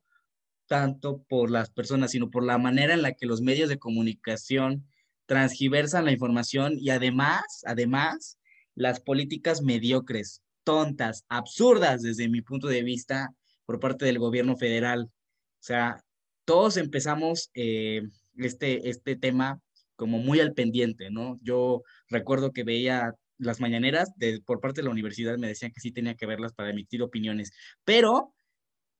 tanto 0.67 1.23
por 1.27 1.49
las 1.49 1.71
personas, 1.71 2.11
sino 2.11 2.29
por 2.29 2.45
la 2.45 2.59
manera 2.59 2.93
en 2.93 3.01
la 3.01 3.13
que 3.13 3.25
los 3.25 3.41
medios 3.41 3.67
de 3.67 3.79
comunicación 3.79 4.85
transgiversan 5.25 6.05
la 6.05 6.11
información 6.11 6.75
y 6.77 6.91
además, 6.91 7.63
además, 7.65 8.37
las 8.75 8.99
políticas 8.99 9.63
mediocres 9.63 10.43
tontas, 10.63 11.25
absurdas 11.29 12.03
desde 12.03 12.29
mi 12.29 12.43
punto 12.43 12.67
de 12.67 12.83
vista 12.83 13.33
por 13.65 13.79
parte 13.79 14.05
del 14.05 14.19
gobierno 14.19 14.55
federal. 14.55 15.05
O 15.05 15.63
sea, 15.63 16.03
todos 16.45 16.77
empezamos 16.77 17.49
eh, 17.55 18.03
este, 18.37 18.87
este 18.87 19.15
tema 19.15 19.59
como 19.95 20.19
muy 20.19 20.41
al 20.41 20.53
pendiente, 20.53 21.09
¿no? 21.09 21.39
Yo 21.41 21.81
recuerdo 22.07 22.51
que 22.51 22.63
veía 22.63 23.15
las 23.37 23.59
mañaneras 23.59 24.13
de, 24.17 24.41
por 24.41 24.59
parte 24.59 24.81
de 24.81 24.85
la 24.85 24.91
universidad, 24.91 25.37
me 25.37 25.47
decían 25.47 25.71
que 25.71 25.81
sí 25.81 25.91
tenía 25.91 26.15
que 26.15 26.25
verlas 26.25 26.53
para 26.53 26.69
emitir 26.69 27.01
opiniones, 27.01 27.51
pero 27.83 28.33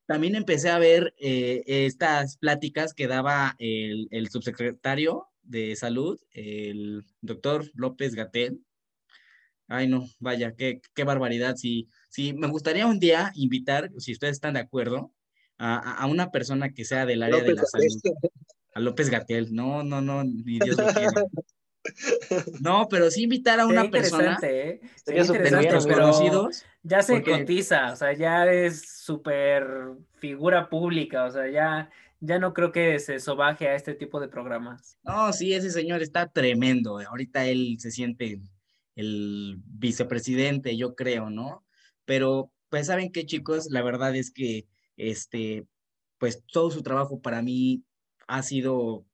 también 0.06 0.36
empecé 0.36 0.70
a 0.70 0.78
ver 0.78 1.14
eh, 1.18 1.62
estas 1.66 2.36
pláticas 2.36 2.94
que 2.94 3.08
daba 3.08 3.56
el, 3.58 4.08
el 4.10 4.28
subsecretario 4.28 5.26
de 5.42 5.74
salud, 5.76 6.20
el 6.32 7.04
doctor 7.20 7.70
López 7.74 8.14
Gatel, 8.14 8.60
Ay, 9.68 9.88
no, 9.88 10.08
vaya, 10.20 10.54
qué, 10.54 10.80
qué 10.94 11.04
barbaridad. 11.04 11.56
Sí, 11.56 11.88
sí, 12.08 12.32
me 12.32 12.46
gustaría 12.46 12.86
un 12.86 13.00
día 13.00 13.32
invitar, 13.34 13.90
si 13.98 14.12
ustedes 14.12 14.34
están 14.34 14.54
de 14.54 14.60
acuerdo, 14.60 15.12
a, 15.58 16.02
a 16.02 16.06
una 16.06 16.30
persona 16.30 16.72
que 16.72 16.84
sea 16.84 17.06
del 17.06 17.22
área 17.22 17.42
de 17.42 17.54
la 17.54 17.64
salud. 17.64 18.00
A 18.74 18.80
López 18.80 19.10
Gatel. 19.10 19.54
No, 19.54 19.82
no, 19.82 20.00
no, 20.00 20.22
ni 20.22 20.58
Dios 20.58 20.76
lo 20.76 20.86
quiera. 20.86 21.10
No, 22.60 22.88
pero 22.88 23.10
sí 23.10 23.24
invitar 23.24 23.60
a 23.60 23.66
una 23.66 23.90
persona 23.90 24.38
¿eh? 24.42 24.80
de 25.06 25.50
nuestros 25.50 25.86
conocidos. 25.86 26.64
Ya 26.82 27.02
se 27.02 27.22
cotiza, 27.22 27.92
o 27.92 27.96
sea, 27.96 28.12
ya 28.12 28.46
es 28.50 28.88
súper 29.00 29.66
figura 30.18 30.68
pública, 30.68 31.24
o 31.24 31.30
sea, 31.30 31.48
ya, 31.50 31.90
ya 32.20 32.38
no 32.38 32.54
creo 32.54 32.72
que 32.72 32.98
se 32.98 33.18
sobaje 33.18 33.68
a 33.68 33.74
este 33.74 33.94
tipo 33.94 34.20
de 34.20 34.28
programas. 34.28 34.98
No, 35.02 35.32
sí, 35.32 35.52
ese 35.52 35.70
señor 35.70 36.02
está 36.02 36.28
tremendo. 36.28 36.98
Ahorita 37.00 37.46
él 37.46 37.76
se 37.78 37.90
siente 37.90 38.40
el 38.94 39.60
vicepresidente, 39.64 40.76
yo 40.76 40.94
creo, 40.94 41.30
¿no? 41.30 41.64
Pero, 42.04 42.52
pues, 42.68 42.86
¿saben 42.86 43.12
qué, 43.12 43.26
chicos? 43.26 43.68
La 43.70 43.82
verdad 43.82 44.16
es 44.16 44.30
que, 44.30 44.66
este, 44.96 45.66
pues, 46.18 46.42
todo 46.46 46.70
su 46.70 46.82
trabajo 46.82 47.20
para 47.20 47.42
mí 47.42 47.84
ha 48.26 48.42
sido 48.42 49.05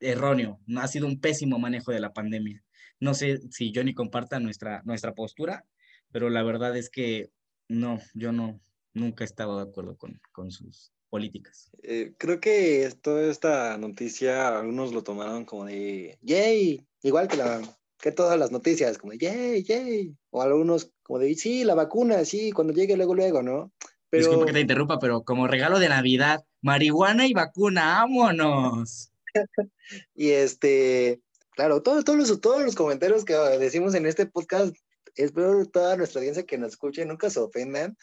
erróneo, 0.00 0.60
ha 0.76 0.88
sido 0.88 1.06
un 1.06 1.20
pésimo 1.20 1.58
manejo 1.58 1.92
de 1.92 2.00
la 2.00 2.12
pandemia. 2.12 2.62
No 3.00 3.14
sé 3.14 3.40
si 3.50 3.72
Johnny 3.74 3.94
comparta 3.94 4.40
nuestra, 4.40 4.82
nuestra 4.84 5.14
postura, 5.14 5.64
pero 6.12 6.30
la 6.30 6.42
verdad 6.42 6.76
es 6.76 6.90
que 6.90 7.30
no, 7.68 7.98
yo 8.14 8.32
no, 8.32 8.60
nunca 8.94 9.24
he 9.24 9.26
estado 9.26 9.56
de 9.56 9.70
acuerdo 9.70 9.96
con, 9.96 10.20
con 10.32 10.50
sus 10.50 10.92
políticas. 11.08 11.70
Eh, 11.82 12.14
creo 12.18 12.40
que 12.40 12.90
toda 13.00 13.30
esta 13.30 13.76
noticia, 13.78 14.58
algunos 14.58 14.92
lo 14.92 15.02
tomaron 15.02 15.44
como 15.44 15.66
de, 15.66 16.18
yay, 16.22 16.86
igual 17.02 17.28
que 17.28 17.36
la 17.36 17.60
que 17.98 18.12
todas 18.12 18.38
las 18.38 18.52
noticias, 18.52 18.98
como, 18.98 19.14
yay, 19.14 19.62
yay, 19.64 20.14
o 20.30 20.42
algunos 20.42 20.90
como 21.02 21.18
de, 21.18 21.34
sí, 21.34 21.64
la 21.64 21.74
vacuna, 21.74 22.24
sí, 22.24 22.52
cuando 22.52 22.72
llegue 22.72 22.96
luego, 22.96 23.14
luego, 23.14 23.42
¿no? 23.42 23.72
Pero... 24.10 24.26
Disculpa 24.26 24.46
que 24.46 24.52
te 24.52 24.60
interrumpa, 24.60 24.98
pero 24.98 25.22
como 25.22 25.46
regalo 25.46 25.78
de 25.78 25.88
Navidad, 25.88 26.44
marihuana 26.60 27.26
y 27.26 27.32
vacuna, 27.32 28.00
vámonos. 28.00 29.10
y 30.14 30.30
este, 30.30 31.20
claro, 31.50 31.82
todos, 31.82 32.04
todos, 32.04 32.18
los, 32.18 32.40
todos 32.40 32.62
los 32.62 32.74
comentarios 32.74 33.24
que 33.24 33.34
decimos 33.34 33.94
en 33.94 34.06
este 34.06 34.26
podcast, 34.26 34.74
espero 35.14 35.64
toda 35.66 35.96
nuestra 35.96 36.20
audiencia 36.20 36.46
que 36.46 36.58
nos 36.58 36.70
escuche 36.72 37.04
nunca 37.04 37.30
se 37.30 37.40
ofendan, 37.40 37.96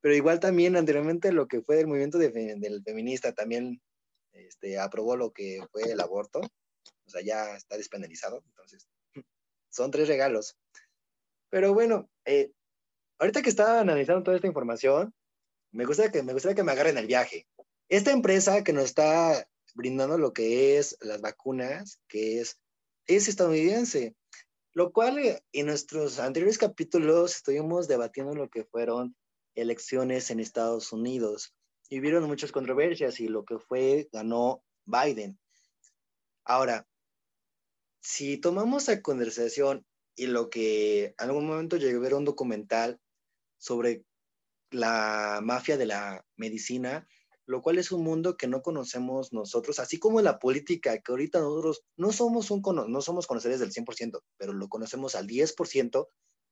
pero 0.00 0.14
igual 0.14 0.40
también 0.40 0.76
anteriormente 0.76 1.32
lo 1.32 1.46
que 1.46 1.62
fue 1.62 1.80
el 1.80 1.86
movimiento 1.86 2.18
del 2.18 2.82
feminista 2.84 3.32
también 3.32 3.80
este, 4.32 4.78
aprobó 4.78 5.16
lo 5.16 5.32
que 5.32 5.60
fue 5.72 5.82
el 5.82 6.00
aborto, 6.00 6.40
o 6.40 7.10
sea, 7.10 7.22
ya 7.22 7.56
está 7.56 7.76
despenalizado, 7.76 8.42
entonces 8.46 8.88
son 9.70 9.90
tres 9.90 10.08
regalos. 10.08 10.56
Pero 11.50 11.74
bueno, 11.74 12.08
eh, 12.24 12.52
ahorita 13.18 13.42
que 13.42 13.50
estaba 13.50 13.80
analizando 13.80 14.22
toda 14.22 14.36
esta 14.36 14.46
información, 14.46 15.12
me 15.72 15.84
gustaría 15.84 16.12
que 16.12 16.22
me, 16.22 16.32
gustaría 16.32 16.54
que 16.54 16.62
me 16.62 16.72
agarren 16.72 16.98
el 16.98 17.06
viaje. 17.06 17.46
Esta 17.88 18.12
empresa 18.12 18.62
que 18.62 18.72
nos 18.72 18.84
está 18.84 19.46
brindando 19.74 20.18
lo 20.18 20.32
que 20.32 20.78
es 20.78 20.96
las 21.00 21.20
vacunas, 21.20 22.00
que 22.08 22.40
es, 22.40 22.60
es 23.06 23.28
estadounidense, 23.28 24.16
lo 24.72 24.92
cual 24.92 25.18
eh, 25.18 25.42
en 25.52 25.66
nuestros 25.66 26.18
anteriores 26.18 26.58
capítulos 26.58 27.36
estuvimos 27.36 27.88
debatiendo 27.88 28.34
lo 28.34 28.48
que 28.48 28.64
fueron 28.64 29.16
elecciones 29.54 30.30
en 30.30 30.40
Estados 30.40 30.92
Unidos 30.92 31.54
y 31.88 32.00
vieron 32.00 32.24
muchas 32.24 32.52
controversias 32.52 33.20
y 33.20 33.28
lo 33.28 33.44
que 33.44 33.58
fue 33.58 34.08
ganó 34.12 34.62
Biden. 34.86 35.38
Ahora, 36.44 36.86
si 38.00 38.38
tomamos 38.38 38.88
a 38.88 39.02
conversación 39.02 39.84
y 40.16 40.26
lo 40.26 40.50
que 40.50 41.06
en 41.06 41.14
algún 41.18 41.46
momento 41.46 41.76
llegué 41.76 41.96
a 41.96 42.00
ver 42.00 42.14
un 42.14 42.24
documental 42.24 43.00
sobre 43.58 44.04
la 44.70 45.40
mafia 45.42 45.76
de 45.76 45.86
la 45.86 46.24
medicina, 46.36 47.06
lo 47.50 47.62
cual 47.62 47.78
es 47.78 47.90
un 47.90 48.04
mundo 48.04 48.36
que 48.36 48.46
no 48.46 48.62
conocemos 48.62 49.32
nosotros, 49.32 49.80
así 49.80 49.98
como 49.98 50.22
la 50.22 50.38
política, 50.38 50.98
que 51.00 51.10
ahorita 51.10 51.40
nosotros 51.40 51.82
no 51.96 52.12
somos, 52.12 52.52
un, 52.52 52.62
no 52.62 53.02
somos 53.02 53.26
conocedores 53.26 53.58
del 53.58 53.72
100%, 53.72 54.20
pero 54.36 54.52
lo 54.52 54.68
conocemos 54.68 55.16
al 55.16 55.26
10%, 55.26 56.06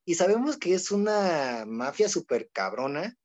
y 0.05 0.15
sabemos 0.17 0.57
que 0.57 0.75
es 0.75 0.91
una 0.91 1.65
mafia 1.69 2.09
súper 2.09 2.51
cabrona. 2.51 3.17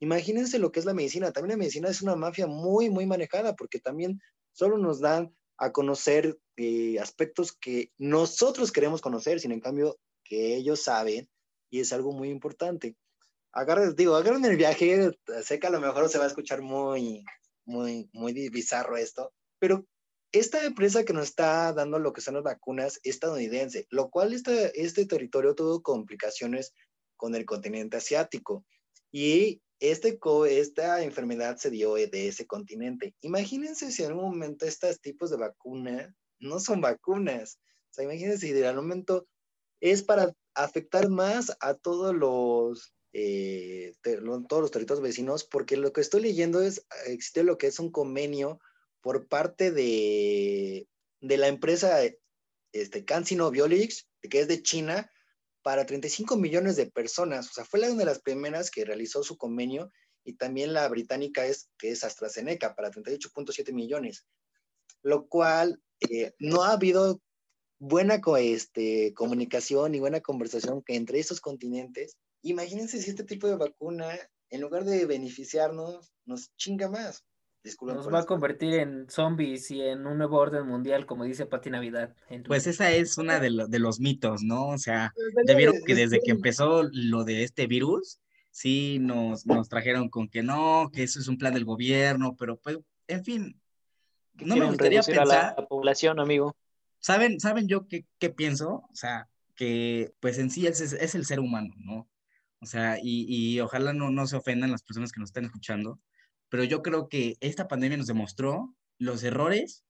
Imagínense 0.00 0.58
lo 0.58 0.72
que 0.72 0.80
es 0.80 0.86
la 0.86 0.94
medicina. 0.94 1.32
También 1.32 1.50
la 1.50 1.58
medicina 1.58 1.90
es 1.90 2.00
una 2.00 2.16
mafia 2.16 2.46
muy, 2.46 2.88
muy 2.88 3.04
manejada, 3.04 3.56
porque 3.56 3.78
también 3.78 4.20
solo 4.52 4.78
nos 4.78 5.00
dan 5.00 5.36
a 5.58 5.72
conocer 5.72 6.38
eh, 6.56 6.98
aspectos 6.98 7.52
que 7.52 7.92
nosotros 7.98 8.72
queremos 8.72 9.02
conocer, 9.02 9.38
sin 9.40 9.52
en 9.52 9.60
cambio 9.60 9.98
que 10.24 10.56
ellos 10.56 10.82
saben, 10.82 11.28
y 11.70 11.80
es 11.80 11.92
algo 11.92 12.12
muy 12.12 12.30
importante 12.30 12.96
agarren, 13.52 13.94
digo, 13.94 14.16
agarren 14.16 14.44
el 14.44 14.56
viaje, 14.56 15.10
sé 15.42 15.58
que 15.58 15.66
a 15.66 15.70
lo 15.70 15.80
mejor 15.80 16.08
se 16.08 16.18
va 16.18 16.24
a 16.24 16.28
escuchar 16.28 16.62
muy, 16.62 17.24
muy, 17.64 18.08
muy 18.12 18.48
bizarro 18.50 18.96
esto, 18.96 19.32
pero 19.58 19.86
esta 20.32 20.64
empresa 20.64 21.04
que 21.04 21.12
nos 21.12 21.28
está 21.28 21.72
dando 21.72 21.98
lo 21.98 22.12
que 22.12 22.20
son 22.20 22.34
las 22.34 22.42
vacunas 22.42 23.00
estadounidense, 23.02 23.86
lo 23.90 24.10
cual 24.10 24.32
este, 24.34 24.78
este 24.80 25.06
territorio 25.06 25.54
tuvo 25.54 25.82
complicaciones 25.82 26.74
con 27.16 27.34
el 27.34 27.46
continente 27.46 27.96
asiático 27.96 28.64
y 29.10 29.62
este, 29.80 30.18
esta 30.48 31.02
enfermedad 31.02 31.56
se 31.56 31.70
dio 31.70 31.94
de 31.94 32.28
ese 32.28 32.46
continente. 32.46 33.14
Imagínense 33.20 33.90
si 33.90 34.02
en 34.02 34.10
algún 34.10 34.24
momento 34.24 34.66
estos 34.66 35.00
tipos 35.00 35.30
de 35.30 35.36
vacunas 35.36 36.12
no 36.40 36.60
son 36.60 36.80
vacunas. 36.80 37.58
O 37.90 37.94
sea, 37.94 38.04
imagínense 38.04 38.46
si 38.46 38.50
en 38.50 38.64
algún 38.64 38.84
momento 38.84 39.26
es 39.80 40.02
para 40.02 40.32
afectar 40.54 41.08
más 41.08 41.56
a 41.60 41.74
todos 41.74 42.14
los, 42.14 42.92
eh, 43.12 43.94
todos 44.02 44.62
los 44.62 44.70
territorios 44.70 45.02
vecinos, 45.02 45.44
porque 45.44 45.76
lo 45.76 45.92
que 45.92 46.00
estoy 46.00 46.22
leyendo 46.22 46.62
es, 46.62 46.86
existe 47.06 47.42
lo 47.42 47.58
que 47.58 47.68
es 47.68 47.78
un 47.78 47.90
convenio 47.90 48.60
por 49.00 49.28
parte 49.28 49.70
de, 49.70 50.88
de 51.20 51.36
la 51.36 51.48
empresa 51.48 52.00
este, 52.72 53.04
CanSino 53.04 53.50
Biolix, 53.50 54.08
que 54.28 54.40
es 54.40 54.48
de 54.48 54.62
China, 54.62 55.10
para 55.62 55.86
35 55.86 56.36
millones 56.36 56.76
de 56.76 56.86
personas. 56.86 57.50
O 57.50 57.52
sea, 57.52 57.64
fue 57.64 57.80
la 57.80 57.88
una 57.88 58.00
de 58.00 58.04
las 58.04 58.20
primeras 58.20 58.70
que 58.70 58.84
realizó 58.84 59.22
su 59.22 59.36
convenio 59.36 59.90
y 60.24 60.34
también 60.34 60.72
la 60.72 60.88
británica 60.88 61.46
es, 61.46 61.70
que 61.78 61.90
es 61.90 62.04
AstraZeneca, 62.04 62.74
para 62.74 62.90
38.7 62.90 63.72
millones. 63.72 64.26
Lo 65.02 65.26
cual 65.26 65.80
eh, 66.10 66.32
no 66.38 66.62
ha 66.62 66.72
habido 66.72 67.20
buena 67.78 68.20
este, 68.38 69.14
comunicación 69.14 69.94
y 69.94 70.00
buena 70.00 70.20
conversación 70.20 70.82
que 70.82 70.96
entre 70.96 71.20
esos 71.20 71.40
continentes 71.40 72.16
Imagínense 72.42 73.00
si 73.00 73.10
este 73.10 73.24
tipo 73.24 73.46
de 73.46 73.56
vacuna, 73.56 74.08
en 74.50 74.60
lugar 74.60 74.84
de 74.84 75.06
beneficiarnos, 75.06 76.12
nos 76.24 76.54
chinga 76.56 76.88
más. 76.88 77.24
nos 77.82 78.12
va 78.12 78.20
a 78.20 78.26
convertir 78.26 78.74
en 78.74 79.10
zombies 79.10 79.70
y 79.70 79.82
en 79.82 80.06
un 80.06 80.18
nuevo 80.18 80.38
orden 80.38 80.66
mundial, 80.66 81.06
como 81.06 81.24
dice 81.24 81.46
Pati 81.46 81.70
Navidad. 81.70 82.14
Pues 82.46 82.66
esa 82.66 82.90
es 82.92 83.18
una 83.18 83.40
de, 83.40 83.66
de, 83.68 83.78
los 83.78 84.00
mitos, 84.00 84.42
¿no? 84.42 84.68
O 84.68 84.78
sea, 84.78 85.12
debieron 85.44 85.76
que 85.84 85.94
desde 85.94 86.20
que 86.20 86.30
empezó 86.30 86.84
lo 86.92 87.24
de 87.24 87.42
este 87.42 87.66
virus, 87.66 88.20
sí 88.50 88.98
nos, 89.00 89.46
nos 89.46 89.68
trajeron 89.68 90.08
con 90.08 90.28
que 90.28 90.42
no, 90.42 90.90
que 90.92 91.02
eso 91.02 91.18
es 91.18 91.28
un 91.28 91.38
plan 91.38 91.54
del 91.54 91.64
gobierno, 91.64 92.36
pero 92.38 92.56
pues, 92.56 92.78
en 93.08 93.24
fin, 93.24 93.60
no 94.34 94.56
me 94.56 94.66
gustaría 94.66 95.02
pensar... 95.02 95.26
la 95.56 95.66
población, 95.68 96.20
amigo. 96.20 96.54
¿Saben, 97.00 97.40
¿Saben 97.40 97.68
yo 97.68 97.86
qué, 97.86 98.04
qué 98.18 98.30
pienso? 98.30 98.84
O 98.90 98.94
sea, 98.94 99.28
que 99.54 100.12
pues 100.20 100.38
en 100.38 100.50
sí 100.50 100.66
es, 100.66 100.80
es 100.80 101.14
el 101.14 101.26
ser 101.26 101.40
humano, 101.40 101.74
¿no? 101.78 102.08
O 102.60 102.66
sea, 102.66 102.98
y, 103.02 103.26
y 103.28 103.60
ojalá 103.60 103.92
no, 103.92 104.10
no 104.10 104.26
se 104.26 104.36
ofendan 104.36 104.70
las 104.70 104.82
personas 104.82 105.12
que 105.12 105.20
nos 105.20 105.30
están 105.30 105.44
escuchando, 105.44 106.00
pero 106.48 106.64
yo 106.64 106.82
creo 106.82 107.08
que 107.08 107.36
esta 107.40 107.68
pandemia 107.68 107.98
nos 107.98 108.06
demostró 108.06 108.74
los 108.98 109.22
errores 109.22 109.84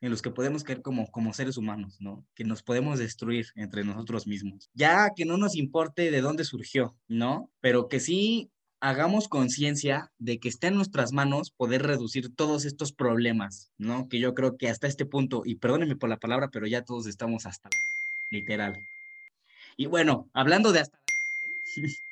en 0.00 0.10
los 0.10 0.22
que 0.22 0.30
podemos 0.30 0.64
caer 0.64 0.82
como, 0.82 1.10
como 1.10 1.32
seres 1.32 1.56
humanos, 1.56 1.96
¿no? 2.00 2.24
Que 2.34 2.44
nos 2.44 2.62
podemos 2.62 2.98
destruir 2.98 3.46
entre 3.56 3.84
nosotros 3.84 4.26
mismos. 4.26 4.70
Ya 4.74 5.10
que 5.14 5.24
no 5.24 5.36
nos 5.36 5.56
importe 5.56 6.10
de 6.10 6.20
dónde 6.20 6.44
surgió, 6.44 6.96
¿no? 7.08 7.50
Pero 7.60 7.88
que 7.88 8.00
sí 8.00 8.50
hagamos 8.80 9.28
conciencia 9.28 10.12
de 10.18 10.38
que 10.38 10.48
está 10.48 10.68
en 10.68 10.76
nuestras 10.76 11.12
manos 11.12 11.50
poder 11.50 11.82
reducir 11.82 12.34
todos 12.34 12.64
estos 12.64 12.92
problemas, 12.92 13.72
¿no? 13.76 14.08
Que 14.08 14.20
yo 14.20 14.34
creo 14.34 14.56
que 14.56 14.68
hasta 14.68 14.86
este 14.86 15.04
punto, 15.04 15.42
y 15.44 15.56
perdónenme 15.56 15.96
por 15.96 16.08
la 16.08 16.18
palabra, 16.18 16.48
pero 16.52 16.66
ya 16.66 16.84
todos 16.84 17.06
estamos 17.06 17.44
hasta 17.46 17.68
literal. 18.30 18.86
Y 19.76 19.86
bueno, 19.86 20.28
hablando 20.32 20.72
de 20.72 20.80
hasta 20.80 20.98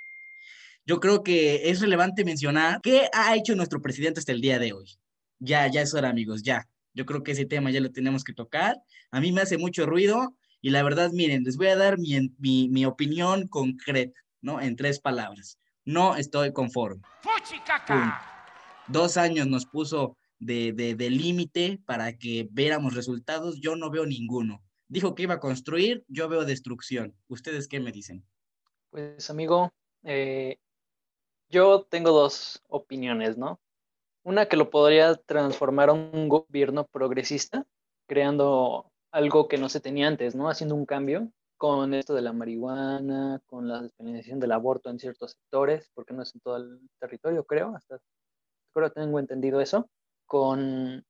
yo 0.86 1.00
creo 1.00 1.24
que 1.24 1.68
es 1.68 1.80
relevante 1.80 2.24
mencionar 2.24 2.80
qué 2.80 3.08
ha 3.12 3.34
hecho 3.34 3.56
nuestro 3.56 3.82
presidente 3.82 4.20
hasta 4.20 4.32
el 4.32 4.40
día 4.40 4.60
de 4.60 4.72
hoy. 4.72 4.96
Ya, 5.40 5.66
ya 5.66 5.82
es 5.82 5.92
hora, 5.94 6.08
amigos, 6.08 6.44
ya. 6.44 6.68
Yo 6.94 7.04
creo 7.04 7.24
que 7.24 7.32
ese 7.32 7.44
tema 7.44 7.70
ya 7.72 7.80
lo 7.80 7.90
tenemos 7.90 8.22
que 8.22 8.32
tocar. 8.32 8.76
A 9.10 9.20
mí 9.20 9.32
me 9.32 9.40
hace 9.40 9.58
mucho 9.58 9.84
ruido 9.84 10.36
y 10.62 10.70
la 10.70 10.84
verdad, 10.84 11.10
miren, 11.12 11.42
les 11.42 11.56
voy 11.56 11.66
a 11.66 11.76
dar 11.76 11.98
mi, 11.98 12.30
mi, 12.38 12.86
opinión 12.86 13.48
concreta, 13.48 14.18
¿no? 14.40 14.60
En 14.60 14.76
tres 14.76 15.00
palabras. 15.00 15.58
No 15.84 16.16
estoy 16.16 16.52
conforme. 16.52 17.02
Dos 18.86 19.16
años 19.16 19.48
nos 19.48 19.66
puso 19.66 20.16
de, 20.38 20.72
de, 20.72 20.94
de 20.94 21.10
límite 21.10 21.80
para 21.84 22.16
que 22.16 22.48
viéramos 22.52 22.94
resultados. 22.94 23.60
Yo 23.60 23.74
no 23.74 23.90
veo 23.90 24.06
ninguno. 24.06 24.62
Dijo 24.88 25.16
que 25.16 25.24
iba 25.24 25.34
a 25.34 25.40
construir, 25.40 26.04
yo 26.06 26.28
veo 26.28 26.44
destrucción. 26.44 27.14
¿Ustedes 27.26 27.66
qué 27.66 27.80
me 27.80 27.90
dicen? 27.90 28.24
Pues 28.90 29.28
amigo, 29.30 29.74
eh, 30.04 30.58
yo 31.48 31.84
tengo 31.84 32.10
dos 32.10 32.62
opiniones, 32.68 33.38
¿no? 33.38 33.60
Una 34.24 34.46
que 34.46 34.56
lo 34.56 34.70
podría 34.70 35.14
transformar 35.14 35.90
a 35.90 35.92
un 35.92 36.28
gobierno 36.28 36.86
progresista, 36.86 37.64
creando 38.06 38.90
algo 39.12 39.48
que 39.48 39.58
no 39.58 39.68
se 39.68 39.80
tenía 39.80 40.08
antes, 40.08 40.34
¿no? 40.34 40.48
Haciendo 40.48 40.74
un 40.74 40.86
cambio 40.86 41.30
con 41.56 41.94
esto 41.94 42.14
de 42.14 42.22
la 42.22 42.32
marihuana, 42.32 43.40
con 43.46 43.68
la 43.68 43.82
despenalización 43.82 44.40
del 44.40 44.52
aborto 44.52 44.90
en 44.90 44.98
ciertos 44.98 45.32
sectores, 45.32 45.90
porque 45.94 46.12
no 46.12 46.22
es 46.22 46.34
en 46.34 46.40
todo 46.40 46.56
el 46.56 46.80
territorio, 46.98 47.44
creo, 47.44 47.74
hasta 47.74 47.98
creo 48.74 48.92
que 48.92 49.00
tengo 49.00 49.18
entendido 49.18 49.60
eso, 49.60 49.88
con, 50.26 51.04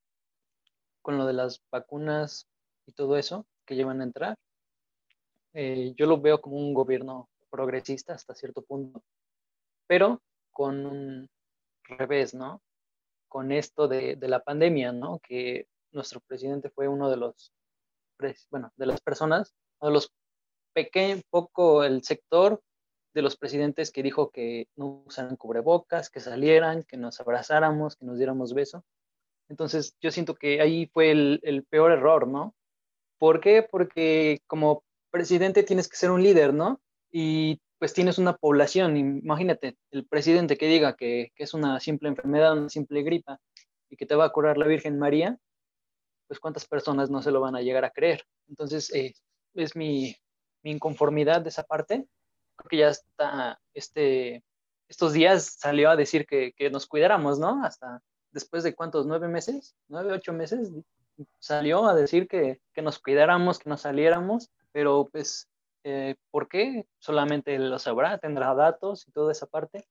con 1.01 1.17
lo 1.17 1.25
de 1.25 1.33
las 1.33 1.61
vacunas 1.69 2.47
y 2.85 2.93
todo 2.93 3.17
eso 3.17 3.45
que 3.65 3.75
llevan 3.75 3.99
a 3.99 4.05
entrar. 4.05 4.37
Eh, 5.53 5.93
yo 5.97 6.05
lo 6.05 6.21
veo 6.21 6.39
como 6.39 6.57
un 6.57 6.73
gobierno 6.73 7.29
progresista 7.49 8.13
hasta 8.13 8.35
cierto 8.35 8.61
punto, 8.61 9.01
pero 9.87 10.21
con 10.51 10.85
un 10.85 11.29
revés, 11.83 12.33
¿no? 12.33 12.61
Con 13.27 13.51
esto 13.51 13.87
de, 13.87 14.17
la 14.21 14.43
pandemia, 14.43 14.91
¿no? 14.91 15.19
Que 15.19 15.67
nuestro 15.91 16.19
presidente 16.21 16.69
fue 16.69 16.87
uno 16.87 17.09
de 17.09 17.17
los, 17.17 17.53
bueno, 18.51 18.71
de 18.75 18.85
las 18.85 19.01
personas, 19.01 19.53
de 19.81 19.91
los 19.91 20.11
pequeños, 20.73 21.21
poco 21.29 21.83
el 21.83 22.03
sector 22.03 22.61
de 23.13 23.21
los 23.21 23.37
presidentes 23.37 23.91
que 23.91 24.03
dijo 24.03 24.29
que 24.29 24.67
no 24.75 25.03
usaran 25.07 25.37
cubrebocas, 25.37 26.09
que 26.09 26.19
salieran, 26.19 26.83
que 26.83 26.97
nos 26.97 27.19
abrazáramos, 27.19 27.95
que 27.95 28.05
nos 28.05 28.17
diéramos 28.17 28.53
beso. 28.53 28.83
Entonces 29.49 29.95
yo 30.01 30.11
siento 30.11 30.35
que 30.35 30.61
ahí 30.61 30.87
fue 30.87 31.11
el, 31.11 31.39
el 31.43 31.63
peor 31.63 31.91
error, 31.91 32.27
¿no? 32.27 32.53
¿Por 33.17 33.39
qué? 33.39 33.63
Porque 33.63 34.41
como 34.45 34.83
presidente 35.09 35.63
tienes 35.63 35.87
que 35.87 35.97
ser 35.97 36.11
un 36.11 36.21
líder, 36.21 36.53
¿no? 36.53 36.79
Y 37.11 37.59
pues 37.79 37.93
tienes 37.93 38.17
una 38.17 38.35
población, 38.35 38.97
imagínate, 38.97 39.77
el 39.91 40.05
presidente 40.05 40.57
que 40.57 40.67
diga 40.67 40.95
que, 40.95 41.31
es 41.35 41.53
una 41.53 41.79
simple 41.79 42.09
enfermedad, 42.09 42.57
una 42.57 42.69
simple 42.69 43.03
gripa 43.03 43.39
y 43.89 43.97
que 43.97 44.05
te 44.05 44.15
va 44.15 44.25
a 44.25 44.31
curar 44.31 44.57
la 44.57 44.67
Virgen 44.67 44.97
María, 44.97 45.37
pues 46.27 46.39
cuántas 46.39 46.65
personas 46.65 47.09
no 47.09 47.21
se 47.21 47.31
lo 47.31 47.39
van 47.39 47.55
a 47.55 47.61
llegar 47.61 47.85
a 47.85 47.91
creer. 47.91 48.25
Entonces, 48.49 48.93
eh, 48.93 49.13
es 49.53 49.75
mi, 49.75 50.15
inconformidad 50.63 51.41
de 51.41 51.49
esa 51.49 51.63
parte. 51.63 52.07
Creo 52.57 52.69
que 52.69 52.77
ya 52.77 52.89
está, 52.89 53.59
este, 53.73 54.43
estos 54.89 55.13
días 55.13 55.55
salió 55.59 55.89
a 55.89 55.95
decir 55.95 56.25
que, 56.25 56.53
nos 56.71 56.87
cuidáramos, 56.87 57.39
¿no? 57.39 57.63
Hasta 57.63 58.01
después 58.31 58.63
de 58.63 58.75
cuántos, 58.75 59.05
nueve 59.05 59.27
meses, 59.29 59.75
nueve, 59.87 60.11
ocho 60.11 60.33
meses, 60.33 60.71
salió 61.39 61.85
a 61.87 61.95
decir 61.95 62.27
que, 62.27 62.59
que 62.73 62.81
nos 62.81 62.99
cuidáramos, 62.99 63.59
que 63.59 63.69
nos 63.69 63.81
saliéramos, 63.81 64.49
pero 64.73 65.07
pues 65.09 65.47
Eh, 65.83 66.15
¿Por 66.31 66.47
qué? 66.49 66.85
Solamente 66.99 67.57
lo 67.59 67.79
sabrá, 67.79 68.17
tendrá 68.17 68.53
datos 68.53 69.07
y 69.07 69.11
toda 69.11 69.31
esa 69.31 69.47
parte, 69.47 69.85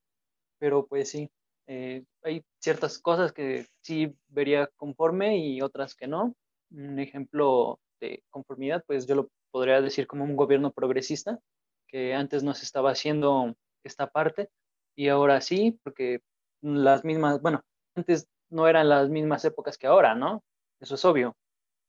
pero 0.59 0.85
pues 0.87 1.09
sí, 1.09 1.29
eh, 1.67 2.03
hay 2.23 2.43
ciertas 2.59 2.99
cosas 2.99 3.33
que 3.33 3.67
sí 3.81 4.15
vería 4.27 4.67
conforme 4.77 5.37
y 5.37 5.61
otras 5.61 5.95
que 5.95 6.07
no. 6.07 6.35
Un 6.71 6.99
ejemplo 6.99 7.79
de 7.99 8.23
conformidad, 8.29 8.83
pues 8.87 9.07
yo 9.07 9.15
lo 9.15 9.29
podría 9.51 9.81
decir 9.81 10.07
como 10.07 10.23
un 10.23 10.35
gobierno 10.35 10.71
progresista, 10.71 11.39
que 11.87 12.13
antes 12.13 12.43
no 12.43 12.53
se 12.53 12.65
estaba 12.65 12.91
haciendo 12.91 13.55
esta 13.83 14.07
parte 14.07 14.49
y 14.95 15.09
ahora 15.09 15.41
sí, 15.41 15.79
porque 15.83 16.19
las 16.61 17.03
mismas, 17.05 17.41
bueno, 17.41 17.61
antes 17.95 18.27
no 18.49 18.67
eran 18.67 18.89
las 18.89 19.09
mismas 19.09 19.45
épocas 19.45 19.77
que 19.77 19.87
ahora, 19.87 20.15
¿no? 20.15 20.43
Eso 20.79 20.95
es 20.95 21.05
obvio. 21.05 21.35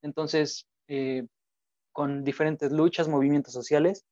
Entonces, 0.02 0.66
eh, 0.88 1.26
con 1.98 2.22
diferentes 2.22 2.70
luchas, 2.70 3.08
movimientos 3.08 3.52
sociales, 3.52 4.06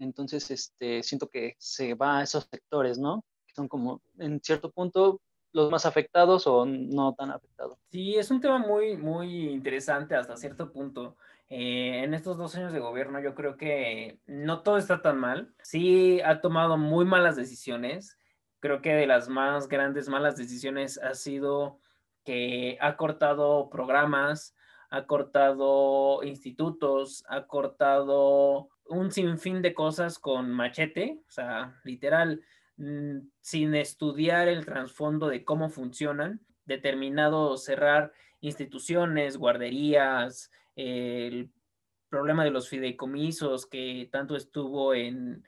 entonces 0.00 0.50
este, 0.50 1.04
siento 1.04 1.28
que 1.28 1.54
se 1.58 1.94
va 1.94 2.18
a 2.18 2.22
esos 2.24 2.48
sectores, 2.50 2.98
¿no? 2.98 3.24
Que 3.46 3.54
son 3.54 3.68
como, 3.68 4.02
en 4.18 4.40
cierto 4.42 4.72
punto, 4.72 5.20
los 5.52 5.70
más 5.70 5.86
afectados 5.86 6.48
o 6.48 6.66
no 6.66 7.14
tan 7.14 7.30
afectados. 7.30 7.78
Sí, 7.92 8.16
es 8.16 8.32
un 8.32 8.40
tema 8.40 8.58
muy, 8.58 8.96
muy 8.96 9.48
interesante 9.48 10.16
hasta 10.16 10.36
cierto 10.36 10.72
punto. 10.72 11.16
Eh, 11.48 12.02
en 12.02 12.14
estos 12.14 12.36
dos 12.36 12.56
años 12.56 12.72
de 12.72 12.80
gobierno 12.80 13.20
yo 13.20 13.36
creo 13.36 13.56
que 13.56 14.18
no 14.26 14.62
todo 14.64 14.76
está 14.76 15.00
tan 15.00 15.16
mal. 15.16 15.54
Sí 15.62 16.20
ha 16.22 16.40
tomado 16.40 16.78
muy 16.78 17.04
malas 17.04 17.36
decisiones. 17.36 18.18
Creo 18.58 18.82
que 18.82 18.92
de 18.92 19.06
las 19.06 19.28
más 19.28 19.68
grandes 19.68 20.08
malas 20.08 20.36
decisiones 20.36 20.98
ha 20.98 21.14
sido 21.14 21.78
que 22.24 22.76
ha 22.80 22.96
cortado 22.96 23.70
programas, 23.70 24.56
ha 24.90 25.06
cortado 25.06 26.22
institutos, 26.24 27.24
ha 27.28 27.46
cortado 27.46 28.68
un 28.88 29.12
sinfín 29.12 29.62
de 29.62 29.72
cosas 29.72 30.18
con 30.18 30.50
machete, 30.50 31.20
o 31.28 31.30
sea, 31.30 31.80
literal, 31.84 32.42
mm, 32.76 33.18
sin 33.40 33.74
estudiar 33.76 34.48
el 34.48 34.64
trasfondo 34.64 35.28
de 35.28 35.44
cómo 35.44 35.68
funcionan, 35.70 36.40
determinado 36.64 37.56
cerrar 37.56 38.12
instituciones, 38.40 39.36
guarderías, 39.36 40.50
el 40.74 41.50
problema 42.08 42.44
de 42.44 42.50
los 42.50 42.68
fideicomisos 42.68 43.66
que 43.66 44.08
tanto 44.10 44.36
estuvo 44.36 44.94
en, 44.94 45.44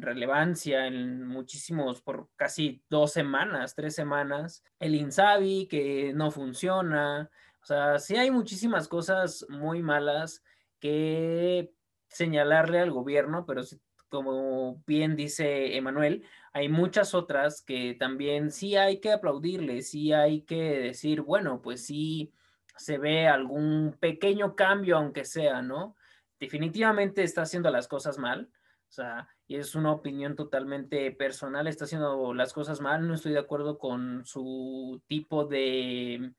relevancia 0.00 0.88
en 0.88 1.24
muchísimos, 1.24 2.02
por 2.02 2.28
casi 2.34 2.82
dos 2.90 3.12
semanas, 3.12 3.76
tres 3.76 3.94
semanas, 3.94 4.64
el 4.80 4.96
INSABI 4.96 5.68
que 5.68 6.12
no 6.12 6.32
funciona, 6.32 7.30
o 7.62 7.66
sea, 7.66 7.98
sí 7.98 8.16
hay 8.16 8.30
muchísimas 8.30 8.88
cosas 8.88 9.46
muy 9.48 9.82
malas 9.82 10.42
que 10.80 11.72
señalarle 12.08 12.80
al 12.80 12.90
gobierno, 12.90 13.46
pero 13.46 13.62
como 14.08 14.82
bien 14.84 15.14
dice 15.16 15.76
Emanuel, 15.76 16.26
hay 16.52 16.68
muchas 16.68 17.14
otras 17.14 17.62
que 17.62 17.94
también 17.94 18.50
sí 18.50 18.76
hay 18.76 19.00
que 19.00 19.12
aplaudirle, 19.12 19.82
sí 19.82 20.12
hay 20.12 20.42
que 20.42 20.80
decir, 20.80 21.22
bueno, 21.22 21.62
pues 21.62 21.86
sí 21.86 22.32
se 22.76 22.98
ve 22.98 23.28
algún 23.28 23.96
pequeño 24.00 24.56
cambio, 24.56 24.96
aunque 24.96 25.24
sea, 25.24 25.62
¿no? 25.62 25.96
Definitivamente 26.40 27.22
está 27.22 27.42
haciendo 27.42 27.70
las 27.70 27.86
cosas 27.86 28.18
mal, 28.18 28.50
o 28.88 28.92
sea, 28.92 29.28
y 29.46 29.56
es 29.56 29.74
una 29.76 29.92
opinión 29.92 30.34
totalmente 30.34 31.12
personal, 31.12 31.68
está 31.68 31.84
haciendo 31.84 32.34
las 32.34 32.52
cosas 32.52 32.80
mal, 32.80 33.06
no 33.06 33.14
estoy 33.14 33.32
de 33.32 33.38
acuerdo 33.38 33.78
con 33.78 34.26
su 34.26 35.00
tipo 35.06 35.46
de, 35.46 36.32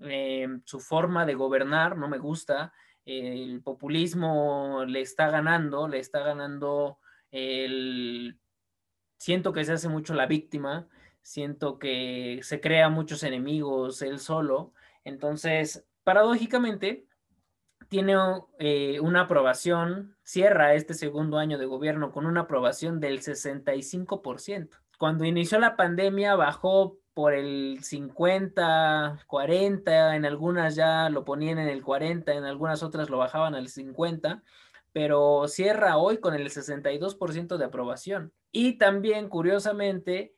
eh, 0.00 0.48
su 0.64 0.80
forma 0.80 1.26
de 1.26 1.34
gobernar, 1.34 1.96
no 1.96 2.08
me 2.08 2.18
gusta, 2.18 2.72
el 3.04 3.62
populismo 3.62 4.84
le 4.86 5.00
está 5.00 5.30
ganando, 5.30 5.88
le 5.88 5.98
está 5.98 6.20
ganando 6.20 6.98
el... 7.30 8.38
Siento 9.16 9.52
que 9.52 9.64
se 9.64 9.72
hace 9.72 9.88
mucho 9.88 10.14
la 10.14 10.26
víctima, 10.26 10.88
siento 11.22 11.78
que 11.78 12.40
se 12.42 12.60
crea 12.60 12.88
muchos 12.88 13.22
enemigos 13.22 14.02
él 14.02 14.20
solo, 14.20 14.72
entonces, 15.04 15.86
paradójicamente, 16.04 17.06
tiene 17.88 18.14
eh, 18.58 19.00
una 19.00 19.22
aprobación, 19.22 20.16
cierra 20.22 20.74
este 20.74 20.94
segundo 20.94 21.38
año 21.38 21.58
de 21.58 21.64
gobierno 21.64 22.12
con 22.12 22.26
una 22.26 22.42
aprobación 22.42 23.00
del 23.00 23.20
65%. 23.20 24.68
Cuando 24.98 25.24
inició 25.24 25.58
la 25.58 25.76
pandemia 25.76 26.34
bajó 26.34 26.98
por 27.18 27.34
el 27.34 27.80
50, 27.82 29.24
40, 29.26 30.14
en 30.14 30.24
algunas 30.24 30.76
ya 30.76 31.10
lo 31.10 31.24
ponían 31.24 31.58
en 31.58 31.68
el 31.68 31.82
40, 31.82 32.32
en 32.32 32.44
algunas 32.44 32.84
otras 32.84 33.10
lo 33.10 33.18
bajaban 33.18 33.56
al 33.56 33.66
50, 33.66 34.44
pero 34.92 35.48
cierra 35.48 35.96
hoy 35.96 36.18
con 36.18 36.36
el 36.36 36.48
62% 36.48 37.56
de 37.56 37.64
aprobación. 37.64 38.32
Y 38.52 38.78
también, 38.78 39.28
curiosamente, 39.28 40.36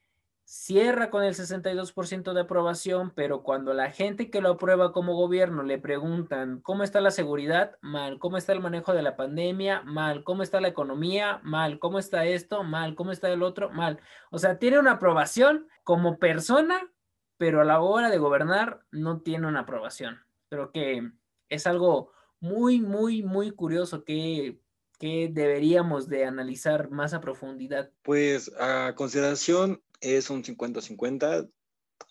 cierra 0.50 1.10
con 1.10 1.22
el 1.22 1.34
62% 1.34 2.32
de 2.32 2.40
aprobación, 2.40 3.12
pero 3.14 3.44
cuando 3.44 3.72
la 3.72 3.92
gente 3.92 4.30
que 4.30 4.40
lo 4.40 4.50
aprueba 4.50 4.92
como 4.92 5.14
gobierno 5.14 5.62
le 5.62 5.78
preguntan 5.78 6.60
cómo 6.60 6.82
está 6.82 7.00
la 7.00 7.12
seguridad, 7.12 7.76
mal, 7.82 8.18
cómo 8.18 8.36
está 8.36 8.52
el 8.52 8.58
manejo 8.58 8.92
de 8.92 9.02
la 9.02 9.16
pandemia, 9.16 9.82
mal, 9.82 10.24
cómo 10.24 10.42
está 10.42 10.60
la 10.60 10.66
economía, 10.66 11.38
mal, 11.44 11.78
cómo 11.78 12.00
está 12.00 12.24
esto, 12.24 12.64
mal, 12.64 12.96
cómo 12.96 13.12
está 13.12 13.30
el 13.30 13.44
otro, 13.44 13.70
mal. 13.70 14.00
O 14.32 14.40
sea, 14.40 14.58
tiene 14.58 14.80
una 14.80 14.94
aprobación 14.94 15.68
como 15.84 16.18
persona, 16.18 16.90
pero 17.36 17.60
a 17.60 17.64
la 17.64 17.80
hora 17.80 18.10
de 18.10 18.18
gobernar 18.18 18.80
no 18.90 19.20
tiene 19.20 19.46
una 19.46 19.60
aprobación. 19.60 20.18
Creo 20.48 20.72
que 20.72 21.12
es 21.48 21.68
algo 21.68 22.10
muy, 22.40 22.80
muy, 22.80 23.22
muy 23.22 23.52
curioso 23.52 24.02
que 24.02 24.58
que 24.98 25.30
deberíamos 25.32 26.08
de 26.10 26.26
analizar 26.26 26.90
más 26.90 27.14
a 27.14 27.22
profundidad? 27.22 27.90
Pues 28.02 28.52
a 28.60 28.94
consideración 28.94 29.82
es 30.00 30.30
un 30.30 30.42
50-50. 30.42 31.50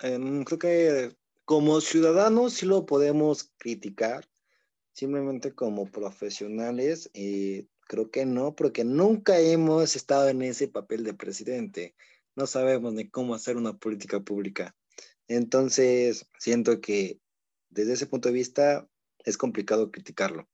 Em, 0.01 0.43
creo 0.43 0.59
que 0.59 1.15
como 1.45 1.81
ciudadanos 1.81 2.53
sí 2.53 2.65
lo 2.65 2.85
podemos 2.85 3.51
criticar, 3.57 4.29
simplemente 4.93 5.53
como 5.53 5.89
profesionales, 5.91 7.09
eh, 7.13 7.67
creo 7.87 8.11
que 8.11 8.25
no, 8.25 8.55
porque 8.55 8.83
nunca 8.83 9.39
hemos 9.39 9.95
estado 9.95 10.29
en 10.29 10.41
ese 10.43 10.67
papel 10.67 11.03
de 11.03 11.13
presidente. 11.13 11.95
No 12.35 12.45
sabemos 12.47 12.93
ni 12.93 13.09
cómo 13.09 13.33
hacer 13.33 13.57
una 13.57 13.77
política 13.77 14.19
pública. 14.19 14.75
Entonces, 15.27 16.27
siento 16.37 16.81
que 16.81 17.19
desde 17.69 17.93
ese 17.93 18.07
punto 18.07 18.29
de 18.29 18.33
vista 18.33 18.87
es 19.25 19.37
complicado 19.37 19.91
criticarlo. 19.91 20.47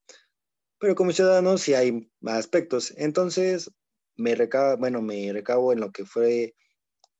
Pero 0.79 0.95
como 0.95 1.11
ciudadanos 1.11 1.61
sí 1.61 1.73
hay 1.73 2.09
aspectos. 2.25 2.93
Entonces, 2.97 3.71
me 4.15 4.35
recabo, 4.35 4.77
bueno, 4.77 5.01
me 5.01 5.31
recabo 5.33 5.73
en 5.73 5.79
lo 5.79 5.91
que 5.91 6.05
fue 6.05 6.55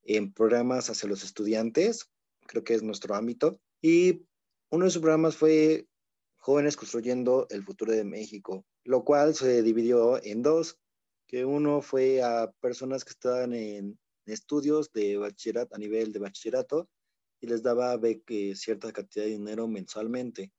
en 0.06 0.32
programas 0.32 0.89
hacia 0.89 1.10
los 1.10 1.24
estudiantes, 1.24 2.10
creo 2.48 2.63
que 2.63 2.76
es 2.76 2.84
nuestro 2.84 3.15
ámbito. 3.15 3.60
Y 3.82 4.26
uno 4.70 4.86
de 4.86 4.91
sus 4.91 5.02
programas 5.02 5.36
fue 5.36 5.88
Jóvenes 6.38 6.78
Construyendo 6.78 7.48
el 7.50 7.63
Futuro 7.63 7.91
de 7.91 8.04
México, 8.04 8.65
lo 8.84 9.04
cual 9.04 9.34
se 9.34 9.63
dividió 9.63 10.24
en 10.24 10.44
dos, 10.44 10.78
que 11.28 11.44
uno 11.44 11.82
fue 11.82 12.22
a 12.22 12.52
personas 12.62 13.04
que 13.04 13.12
estaban 13.12 13.54
en 13.54 14.00
estudios 14.28 14.91
de 14.94 15.18
bachillerato, 15.18 15.76
a 15.76 15.80
nivel 15.80 16.12
de 16.12 16.20
bachillerato, 16.20 16.88
y 17.41 17.48
les 17.48 17.63
daba 17.63 18.00
cierta 18.54 18.91
cantidad 18.91 19.26
de 19.26 19.32
dinero 19.32 19.68
mensualmente. 19.68 20.52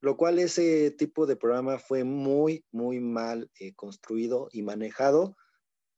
Lo 0.00 0.16
cual 0.16 0.38
ese 0.38 0.90
tipo 0.90 1.26
de 1.26 1.36
programa 1.36 1.78
fue 1.78 2.04
muy, 2.04 2.64
muy 2.72 2.98
mal 3.00 3.50
eh, 3.60 3.72
construido 3.74 4.48
y 4.50 4.62
manejado 4.62 5.36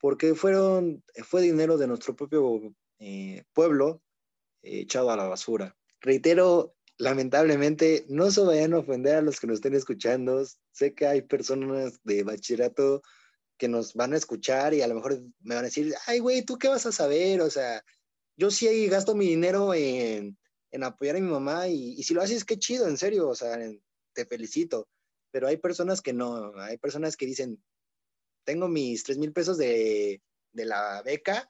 porque 0.04 0.34
fueron, 0.34 1.02
fue 1.22 1.40
dinero 1.40 1.78
de 1.78 1.86
nuestro 1.86 2.14
propio 2.14 2.60
eh, 2.98 3.42
pueblo 3.54 4.02
eh, 4.60 4.80
echado 4.80 5.10
a 5.10 5.16
la 5.16 5.26
basura. 5.28 5.78
Reitero, 6.02 6.74
lamentablemente, 6.98 8.04
no 8.10 8.30
se 8.30 8.42
vayan 8.42 8.74
a 8.74 8.80
ofender 8.80 9.14
a 9.14 9.22
los 9.22 9.40
que 9.40 9.46
nos 9.46 9.54
estén 9.54 9.72
escuchando. 9.72 10.44
Sé 10.72 10.92
que 10.92 11.06
hay 11.06 11.22
personas 11.22 12.00
de 12.04 12.22
bachillerato 12.22 13.00
que 13.56 13.66
nos 13.66 13.94
van 13.94 14.12
a 14.12 14.18
escuchar 14.18 14.74
y 14.74 14.82
a 14.82 14.88
lo 14.88 14.96
mejor 14.96 15.22
me 15.40 15.54
van 15.54 15.64
a 15.64 15.68
decir, 15.68 15.94
ay, 16.06 16.18
güey, 16.18 16.42
¿tú 16.42 16.58
qué 16.58 16.68
vas 16.68 16.84
a 16.84 16.92
saber? 16.92 17.40
O 17.40 17.48
sea, 17.48 17.82
yo 18.36 18.50
sí 18.50 18.86
gasto 18.88 19.14
mi 19.14 19.26
dinero 19.26 19.72
en, 19.72 20.36
en 20.70 20.84
apoyar 20.84 21.16
a 21.16 21.20
mi 21.20 21.30
mamá 21.30 21.68
y, 21.68 21.94
y, 21.98 22.02
si 22.02 22.12
lo 22.12 22.20
haces, 22.20 22.44
qué 22.44 22.58
chido, 22.58 22.88
en 22.88 22.98
serio, 22.98 23.26
o 23.26 23.34
sea, 23.34 23.56
te 24.12 24.26
felicito. 24.26 24.86
Pero 25.30 25.48
hay 25.48 25.56
personas 25.56 26.02
que 26.02 26.12
no, 26.12 26.52
hay 26.58 26.76
personas 26.76 27.16
que 27.16 27.24
dicen, 27.24 27.58
tengo 28.44 28.68
mis 28.68 29.02
tres 29.02 29.18
mil 29.18 29.32
pesos 29.32 29.58
de, 29.58 30.22
la 30.52 31.02
beca. 31.02 31.48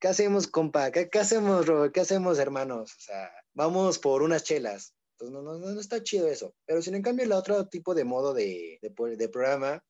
¿Qué 0.00 0.08
hacemos, 0.08 0.46
compa? 0.46 0.92
¿Qué, 0.92 1.08
hacemos, 1.18 1.66
Robert? 1.66 1.92
¿Qué 1.92 2.00
hacemos, 2.00 2.38
hermanos? 2.38 2.94
O 2.96 3.00
sea, 3.00 3.32
vamos 3.54 3.98
por 3.98 4.22
unas 4.22 4.44
chelas. 4.44 4.94
Entonces, 5.12 5.34
no, 5.34 5.42
no, 5.42 5.58
no 5.58 5.80
está 5.80 6.02
chido 6.02 6.28
eso. 6.28 6.54
Pero 6.64 6.80
sin 6.82 6.94
en 6.94 7.02
cambio, 7.02 7.24
el 7.24 7.32
otro 7.32 7.68
tipo 7.68 7.94
de 7.94 8.04
modo 8.04 8.32
de, 8.32 8.78
de, 8.80 9.28
programa 9.28 9.84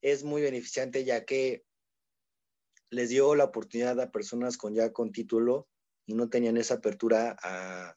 es 0.00 0.22
muy 0.22 0.42
beneficiante, 0.42 1.04
ya 1.04 1.24
que 1.24 1.64
les 2.90 3.08
dio 3.08 3.34
la 3.34 3.44
oportunidad 3.44 3.98
a 4.00 4.12
personas 4.12 4.56
con 4.56 4.74
ya 4.74 4.92
con 4.92 5.10
título 5.10 5.68
y 6.06 6.14
no 6.14 6.28
tenían 6.28 6.56
esa 6.56 6.74
apertura 6.74 7.36
a, 7.42 7.96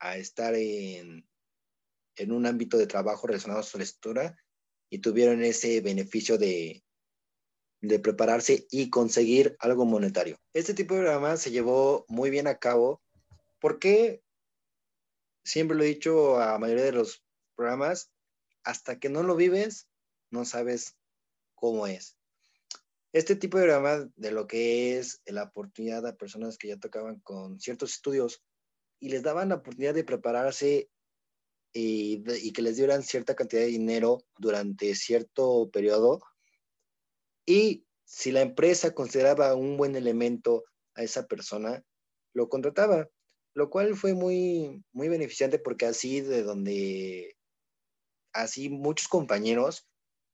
a 0.00 0.16
estar 0.16 0.54
en, 0.54 1.28
en 2.16 2.32
un 2.32 2.46
ámbito 2.46 2.76
de 2.76 2.86
trabajo 2.86 3.26
relacionado 3.26 3.60
a 3.60 3.64
su 3.64 3.78
lectura 3.78 4.36
y 4.90 4.98
tuvieron 4.98 5.42
ese 5.42 5.80
beneficio 5.80 6.38
de, 6.38 6.84
de 7.80 7.98
prepararse 7.98 8.66
y 8.70 8.90
conseguir 8.90 9.56
algo 9.58 9.84
monetario. 9.84 10.38
Este 10.52 10.74
tipo 10.74 10.94
de 10.94 11.00
programa 11.00 11.36
se 11.36 11.50
llevó 11.50 12.04
muy 12.08 12.30
bien 12.30 12.46
a 12.46 12.58
cabo 12.58 13.02
porque, 13.60 14.22
siempre 15.44 15.76
lo 15.76 15.84
he 15.84 15.88
dicho 15.88 16.38
a 16.38 16.52
la 16.52 16.58
mayoría 16.58 16.84
de 16.84 16.92
los 16.92 17.22
programas, 17.56 18.10
hasta 18.62 18.98
que 18.98 19.08
no 19.08 19.22
lo 19.22 19.36
vives, 19.36 19.88
no 20.30 20.44
sabes 20.44 20.96
cómo 21.54 21.86
es. 21.86 22.16
Este 23.12 23.36
tipo 23.36 23.58
de 23.58 23.64
programa 23.64 24.10
de 24.16 24.30
lo 24.32 24.46
que 24.46 24.98
es 24.98 25.22
la 25.26 25.44
oportunidad 25.44 26.06
a 26.06 26.16
personas 26.16 26.58
que 26.58 26.68
ya 26.68 26.78
tocaban 26.78 27.20
con 27.20 27.60
ciertos 27.60 27.92
estudios 27.92 28.42
y 28.98 29.10
les 29.10 29.22
daban 29.22 29.50
la 29.50 29.56
oportunidad 29.56 29.94
de 29.94 30.04
prepararse 30.04 30.90
y, 31.74 32.52
que 32.52 32.62
les 32.62 32.76
dieran 32.76 33.02
cierta 33.02 33.34
cantidad 33.34 33.62
de 33.62 33.68
dinero 33.68 34.24
durante 34.38 34.94
cierto 34.94 35.68
periodo, 35.70 36.20
y 37.44 37.84
si 38.04 38.30
la 38.32 38.42
empresa 38.42 38.94
consideraba 38.94 39.54
un 39.54 39.76
buen 39.76 39.96
elemento 39.96 40.64
a 40.94 41.02
esa 41.02 41.26
persona, 41.26 41.84
lo 42.32 42.48
contrataba, 42.48 43.08
lo 43.54 43.70
cual 43.70 43.96
fue 43.96 44.14
muy, 44.14 44.82
muy 44.92 45.08
beneficiante 45.08 45.58
porque 45.58 45.86
así 45.86 46.20
de 46.20 46.42
donde, 46.42 47.36
así 48.32 48.68
muchos 48.68 49.08
compañeros 49.08 49.86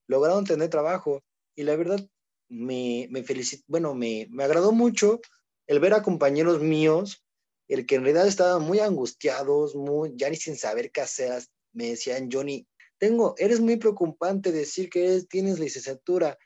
lograron 0.07 0.45
tener 0.45 0.69
trabajo. 0.69 1.23
Y 1.55 1.65
la 1.65 1.77
verdad 1.77 2.07
me, 2.49 3.09
me 3.11 3.25
bueno, 3.67 3.95
me, 3.95 4.27
me 4.31 4.45
agradó 4.45 4.73
mucho 4.73 5.21
el 5.67 5.81
ver 5.81 5.95
a 5.95 6.03
compañeros 6.03 6.61
míos, 6.61 7.25
el 7.71 7.87
que 7.87 7.95
en 7.95 8.03
realidad 8.03 8.27
estaban 8.27 8.63
muy 8.63 8.81
angustiados, 8.81 9.75
ya 10.15 10.29
ni 10.29 10.37
sin 10.37 10.57
saber 10.57 10.91
qué 10.91 11.03
hacer, 11.03 11.43
me 11.73 11.91
decían, 11.91 12.29
Johnny, 12.31 12.67
tengo, 12.99 13.35
eres 13.39 13.61
muy 13.61 13.77
preocupante 13.77 14.51
decir 14.51 14.91
que 14.91 15.23
tienes 15.29 15.61
licenciatura, 15.61 16.37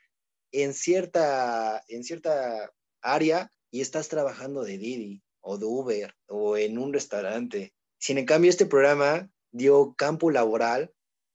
en 0.51 0.73
cierta, 0.73 1.83
en 1.87 2.03
cierta 2.03 2.71
área 3.01 3.51
y 3.71 3.81
estás 3.81 4.07
trabajando 4.07 4.63
de 4.63 4.77
Didi 4.77 5.23
o 5.41 5.57
de 5.57 5.65
Uber 5.65 6.15
o 6.27 6.57
en 6.57 6.77
un 6.77 6.93
restaurante. 6.93 7.73
Sin 7.97 8.19
en 8.19 8.25
cambio, 8.25 8.49
este 8.49 8.67
programa 8.67 9.29
dio 9.51 9.95
campo 9.97 10.29
laboral 10.29 10.93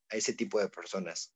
a 0.08 0.16
ese 0.16 0.32
tipo 0.32 0.60
de 0.60 0.68
personas. 0.68 1.34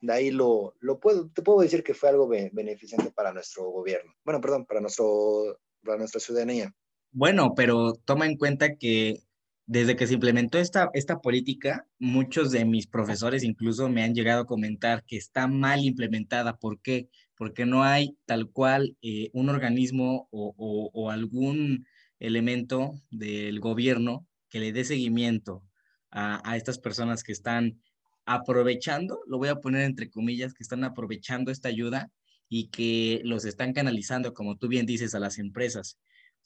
De 0.00 0.12
ahí 0.12 0.30
lo, 0.30 0.74
lo 0.78 1.00
puedo, 1.00 1.28
te 1.30 1.42
puedo 1.42 1.60
decir 1.60 1.82
que 1.82 1.94
fue 1.94 2.08
algo 2.08 2.28
beneficiante 2.28 3.10
para 3.10 3.32
nuestro 3.32 3.64
gobierno. 3.64 4.14
Bueno, 4.24 4.40
perdón, 4.40 4.64
para, 4.64 4.80
nuestro, 4.80 5.60
para 5.84 5.98
nuestra 5.98 6.20
ciudadanía. 6.20 6.72
Bueno, 7.12 7.54
pero 7.56 7.94
toma 8.04 8.26
en 8.26 8.36
cuenta 8.36 8.76
que 8.76 9.22
desde 9.66 9.96
que 9.96 10.06
se 10.06 10.14
implementó 10.14 10.58
esta, 10.58 10.90
esta 10.94 11.20
política, 11.20 11.86
muchos 11.98 12.50
de 12.50 12.64
mis 12.64 12.86
profesores 12.86 13.44
incluso 13.44 13.88
me 13.88 14.02
han 14.02 14.14
llegado 14.14 14.42
a 14.42 14.46
comentar 14.46 15.04
que 15.04 15.16
está 15.16 15.46
mal 15.46 15.84
implementada. 15.84 16.56
¿Por 16.56 16.80
qué? 16.80 17.08
Porque 17.36 17.66
no 17.66 17.82
hay 17.84 18.16
tal 18.26 18.50
cual 18.50 18.96
eh, 19.02 19.30
un 19.32 19.48
organismo 19.50 20.28
o, 20.30 20.54
o, 20.92 21.10
algún 21.10 21.86
elemento 22.18 22.94
del 23.10 23.60
gobierno 23.60 24.26
que 24.48 24.60
le 24.60 24.72
dé 24.72 24.84
seguimiento 24.84 25.62
a, 26.10 26.40
a 26.50 26.56
estas 26.56 26.78
personas 26.78 27.22
que 27.22 27.32
están 27.32 27.80
aprovechando, 28.26 29.20
lo 29.26 29.38
voy 29.38 29.48
a 29.48 29.56
poner 29.56 29.82
entre 29.82 30.10
comillas, 30.10 30.54
que 30.54 30.62
están 30.62 30.84
aprovechando 30.84 31.50
esta 31.50 31.68
ayuda 31.68 32.10
y 32.48 32.68
que 32.68 33.20
los 33.24 33.44
están 33.44 33.72
canalizando, 33.72 34.34
como 34.34 34.56
tú 34.56 34.68
bien 34.68 34.86
dices, 34.86 35.14
a 35.14 35.20
las 35.20 35.38
empresas. 35.38 35.98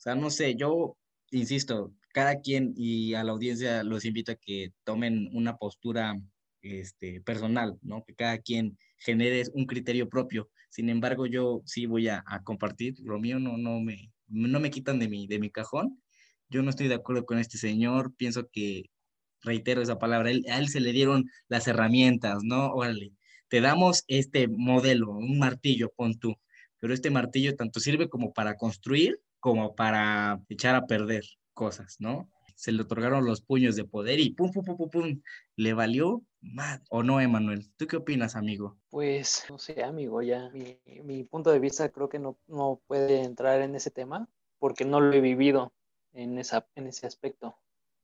Sea, 0.03 0.15
no 0.15 0.29
sé, 0.29 0.55
yo 0.55 0.97
insisto, 1.31 1.93
cada 2.13 2.41
quien 2.41 2.73
y 2.75 3.13
a 3.13 3.23
la 3.23 3.31
audiencia 3.31 3.83
los 3.83 4.03
invito 4.03 4.33
a 4.33 4.35
que 4.35 4.73
tomen 4.83 5.29
una 5.31 5.55
postura 5.55 6.19
este, 6.61 7.21
personal, 7.21 7.77
¿no? 7.81 8.03
Que 8.03 8.13
cada 8.13 8.37
quien 8.39 8.77
genere 8.97 9.43
un 9.53 9.65
criterio 9.65 10.09
propio. 10.09 10.49
Sin 10.69 10.89
embargo, 10.89 11.25
yo 11.25 11.61
sí 11.65 11.85
voy 11.85 12.09
a, 12.09 12.21
compartir, 12.43 12.95
lo 12.99 13.17
mío 13.17 13.39
no, 13.39 13.57
no, 13.57 13.79
me, 13.79 14.11
no 14.27 14.59
me 14.59 14.71
quitan 14.71 14.99
de 14.99 15.07
mi, 15.07 15.25
de 15.25 15.39
mi 15.39 15.49
cajón. 15.49 16.03
Yo 16.49 16.63
no 16.63 16.69
estoy 16.69 16.89
de 16.89 16.95
acuerdo 16.95 17.25
con 17.25 17.39
este 17.39 17.57
señor, 17.57 18.13
pienso 18.17 18.49
que, 18.51 18.89
reitero 19.41 19.81
esa 19.81 19.99
palabra, 19.99 20.31
a 20.31 20.59
él 20.59 20.67
se 20.67 20.81
le 20.81 20.91
dieron 20.91 21.29
las 21.47 21.65
herramientas, 21.69 22.43
¿no? 22.43 22.73
Órale, 22.73 23.13
te 23.47 23.61
damos 23.61 24.03
este 24.07 24.49
modelo, 24.49 25.11
un 25.11 25.39
martillo, 25.39 25.93
pon 25.95 26.19
tú, 26.19 26.35
pero 26.79 26.93
este 26.93 27.09
martillo 27.09 27.55
tanto 27.55 27.79
sirve 27.79 28.09
como 28.09 28.33
para 28.33 28.57
construir 28.57 29.17
como 29.43 29.75
para 29.75 30.41
echar 30.47 30.73
a 30.73 30.87
perder 30.87 31.25
cosas, 31.53 31.97
¿no? 31.99 32.31
Se 32.55 32.71
le 32.71 32.83
otorgaron 32.83 33.25
los 33.25 33.41
puños 33.41 33.75
de 33.75 33.83
poder 33.83 34.21
y 34.21 34.29
pum, 34.29 34.49
pum, 34.53 34.63
pum, 34.63 34.77
pum, 34.77 34.89
pum, 34.89 35.21
le 35.57 35.73
valió 35.73 36.23
más. 36.39 36.81
¿O 36.89 37.03
no, 37.03 37.19
Emanuel? 37.19 37.69
¿Tú 37.75 37.85
qué 37.85 37.97
opinas, 37.97 38.37
amigo? 38.37 38.77
Pues, 38.89 39.43
no 39.49 39.57
sé, 39.57 39.83
amigo, 39.83 40.21
ya 40.21 40.49
mi, 40.53 40.79
mi 41.03 41.25
punto 41.25 41.51
de 41.51 41.59
vista 41.59 41.89
creo 41.89 42.07
que 42.07 42.19
no, 42.19 42.37
no 42.47 42.79
puede 42.87 43.21
entrar 43.21 43.59
en 43.59 43.75
ese 43.75 43.91
tema 43.91 44.29
porque 44.59 44.85
no 44.85 45.01
lo 45.01 45.11
he 45.11 45.19
vivido 45.19 45.73
en, 46.13 46.37
esa, 46.37 46.65
en 46.75 46.87
ese 46.87 47.05
aspecto. 47.05 47.57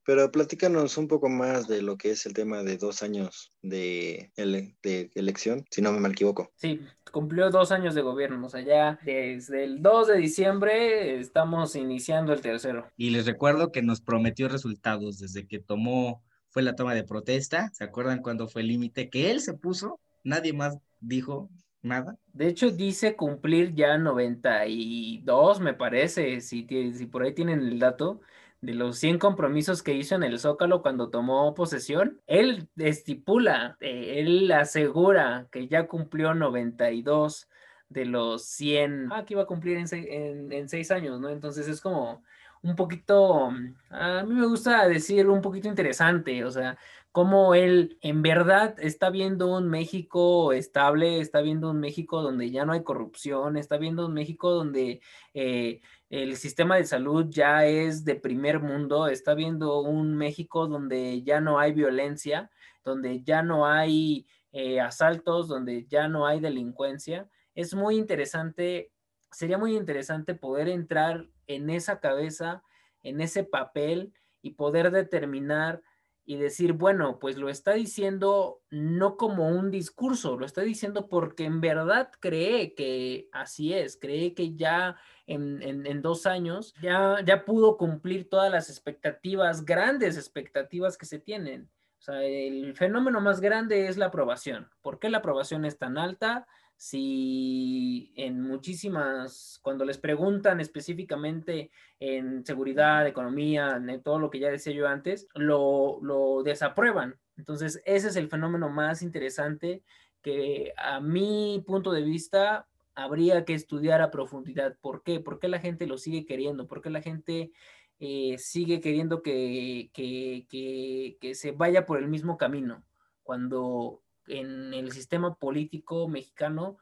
Pero 0.10 0.32
platícanos 0.32 0.97
un 0.97 1.07
poco 1.07 1.30
más 1.30 1.68
de 1.68 1.84
lo 1.84 1.95
que 1.95 2.10
es 2.10 2.26
el 2.26 2.34
tema 2.34 2.64
de 2.64 2.78
dos 2.78 3.03
años 3.03 3.53
de, 3.62 4.32
de 4.36 5.12
elección, 5.14 5.66
si 5.70 5.84
no 5.84 5.91
me 5.91 6.10
equivoco. 6.10 6.51
Sí, 6.55 6.82
cumplió 7.12 7.51
dos 7.51 7.72
años 7.72 7.93
de 7.93 8.01
gobierno, 8.01 8.43
o 8.43 8.49
sea, 8.49 8.62
ya 8.62 8.97
desde 9.03 9.66
el 9.66 9.84
2 9.84 10.07
de 10.07 10.18
diciembre 10.18 11.20
estamos 11.20 11.76
iniciando 11.76 12.34
el 12.34 12.41
tercero. 12.41 12.88
Y 12.97 13.12
les 13.12 13.28
recuerdo 13.28 13.72
que 13.72 13.84
nos 13.84 14.01
prometió 14.01 14.49
resultados 14.49 15.20
desde 15.20 15.45
que 15.45 15.60
tomó, 15.60 16.24
fue 16.47 16.64
la 16.64 16.76
toma 16.76 16.95
de 16.95 17.03
protesta, 17.03 17.70
¿se 17.72 17.84
acuerdan 17.84 18.24
cuando 18.24 18.47
fue 18.47 18.64
el 18.64 18.70
límite 18.70 19.12
que 19.12 19.30
él 19.30 19.41
se 19.41 19.53
puso? 19.53 19.99
Nadie 20.24 20.53
más 20.53 20.80
dijo 20.99 21.51
nada. 21.84 22.18
De 22.34 22.47
hecho, 22.47 22.72
dice 22.72 23.16
cumplir 23.16 23.76
ya 23.76 23.99
92, 23.99 25.60
me 25.60 25.76
parece, 25.76 26.41
si, 26.41 26.66
si 26.68 27.05
por 27.05 27.22
ahí 27.22 27.36
tienen 27.36 27.60
el 27.60 27.78
dato 27.78 28.22
de 28.62 28.74
los 28.74 28.97
100 28.97 29.20
compromisos 29.20 29.84
que 29.84 29.93
hizo 29.93 30.16
en 30.16 30.24
el 30.24 30.39
Zócalo 30.39 30.82
cuando 30.82 31.10
tomó 31.10 31.53
posesión, 31.53 32.22
él 32.28 32.68
estipula, 32.78 33.78
eh, 33.80 34.16
él 34.18 34.51
asegura 34.51 35.47
que 35.51 35.68
ya 35.68 35.88
cumplió 35.88 36.34
92 36.34 37.47
de 37.88 38.05
los 38.05 38.43
100, 38.45 39.12
ah, 39.12 39.26
que 39.26 39.34
iba 39.34 39.43
a 39.43 39.47
cumplir 39.47 39.78
en, 39.78 40.51
en, 40.51 40.70
seis 40.70 40.91
años, 40.91 41.20
¿no? 41.20 41.30
Entonces 41.30 41.68
es 41.68 41.82
como 41.82 42.22
un 42.62 42.76
poquito, 42.76 43.49
a 43.89 44.24
mí 44.24 44.34
me 44.34 44.45
gusta 44.45 44.88
decir 44.88 45.28
un 45.30 45.41
poquito 45.41 45.70
interesante, 45.70 46.43
o 46.43 46.51
sea, 46.51 46.78
cómo 47.12 47.55
él 47.55 47.97
en 48.01 48.22
verdad 48.22 48.76
está 48.80 49.10
viendo 49.10 49.47
un 49.55 49.70
México 49.70 50.53
estable, 50.53 51.22
está 51.22 51.41
viendo 51.41 51.72
un 51.72 51.80
México 51.80 52.22
donde 52.22 52.51
ya 52.51 52.66
no 52.66 52.74
hay 52.74 52.84
corrupción, 52.84 53.57
está 53.57 53.78
viendo 53.78 54.05
un 54.05 54.14
México 54.14 54.51
donde 54.51 55.01
eh, 55.34 55.82
el 56.10 56.38
sistema 56.38 56.76
de 56.76 56.86
salud 56.86 57.28
ya 57.30 57.66
es 57.66 58.03
de 58.03 58.16
primer 58.16 58.60
mundo, 58.60 59.07
está 59.07 59.36
viendo 59.36 59.82
un 59.82 60.18
México 60.18 60.68
donde 60.68 61.22
ya 61.22 61.39
no 61.39 61.60
hay 61.60 61.72
violencia, 61.72 62.49
donde 62.84 63.22
ya 63.22 63.43
no 63.43 63.68
hay 63.68 64.26
eh, 64.51 64.82
asaltos, 64.82 65.47
donde 65.47 65.86
ya 65.86 66.07
no 66.07 66.26
hay 66.26 66.39
delincuencia. 66.39 67.30
Es 67.53 67.76
muy 67.76 67.97
interesante, 67.97 68.91
sería 69.32 69.60
muy 69.60 69.76
interesante 69.78 70.34
poder 70.34 70.68
entrar 70.68 71.28
en 71.45 71.70
esa 71.70 71.99
cabeza, 71.99 72.64
en 73.03 73.22
ese 73.22 73.43
papel 73.43 74.12
y 74.41 74.51
poder 74.51 74.89
determinar 74.89 75.84
y 76.30 76.36
decir, 76.36 76.74
bueno, 76.74 77.18
pues 77.18 77.38
lo 77.38 77.50
está 77.50 77.74
diciendo 77.74 78.62
no 78.70 79.18
como 79.18 79.50
un 79.50 79.72
discurso, 79.72 80.38
lo 80.38 80.46
está 80.46 80.62
diciendo 80.62 81.08
porque 81.10 81.46
en 81.46 81.60
verdad 81.60 82.12
cree 82.20 82.76
que 82.76 83.30
así 83.32 83.74
es, 83.74 83.98
cree 84.00 84.36
que 84.36 84.54
ya 84.54 84.96
en, 85.26 86.04
dos 86.04 86.28
años 86.28 86.76
ya, 86.84 87.18
ya 87.26 87.46
pudo 87.46 87.78
cumplir 87.78 88.30
todas 88.30 88.52
las 88.52 88.70
expectativas, 88.70 89.66
grandes 89.66 90.18
expectativas 90.18 91.00
que 91.00 91.08
se 91.08 91.18
tienen. 91.18 91.68
O 91.98 92.02
sea, 92.04 92.24
el 92.24 92.76
fenómeno 92.76 93.22
más 93.22 93.42
grande 93.42 93.88
es 93.88 93.98
la 93.98 94.06
aprobación. 94.06 94.70
¿Por 94.84 95.00
qué 95.00 95.10
la 95.10 95.18
aprobación 95.18 95.66
es 95.66 95.80
tan 95.80 95.98
alta? 95.98 96.46
Si 96.80 98.14
en 98.16 98.42
muchísimas, 98.42 99.60
cuando 99.62 99.84
les 99.84 99.98
preguntan 99.98 100.62
específicamente 100.62 101.72
en 102.00 102.46
seguridad, 102.46 103.06
economía, 103.06 103.76
en 103.76 104.02
todo 104.02 104.18
lo 104.18 104.30
que 104.30 104.40
ya 104.40 104.50
decía 104.50 104.72
yo 104.72 104.88
antes, 104.88 105.28
lo, 105.34 106.00
lo 106.02 106.42
desaprueban. 106.42 107.20
Entonces, 107.36 107.82
ese 107.84 108.08
es 108.08 108.16
el 108.16 108.30
fenómeno 108.30 108.70
más 108.70 109.02
interesante 109.02 109.84
que 110.22 110.72
a 110.78 111.02
mi 111.02 111.62
punto 111.68 111.92
de 111.92 112.02
vista 112.02 112.66
habría 112.96 113.44
que 113.44 113.56
estudiar 113.56 114.02
a 114.02 114.10
profundidad. 114.10 114.78
¿Por 114.80 115.04
qué? 115.04 115.20
¿Por 115.20 115.38
qué 115.40 115.50
la 115.50 115.60
gente 115.60 115.86
lo 115.86 115.98
sigue 115.98 116.26
queriendo? 116.26 116.66
¿Por 116.66 116.82
qué 116.82 116.90
la 116.90 117.02
gente 117.02 117.52
eh, 118.00 118.38
sigue 118.38 118.80
queriendo 118.80 119.22
que, 119.22 119.92
que, 119.94 120.48
que, 120.50 121.18
que 121.20 121.36
se 121.36 121.52
vaya 121.52 121.86
por 121.86 122.00
el 122.00 122.08
mismo 122.08 122.38
camino? 122.38 122.86
Cuando 123.24 124.02
en 124.30 124.74
el 124.74 124.92
sistema 124.92 125.36
político 125.36 126.08
mexicano, 126.08 126.78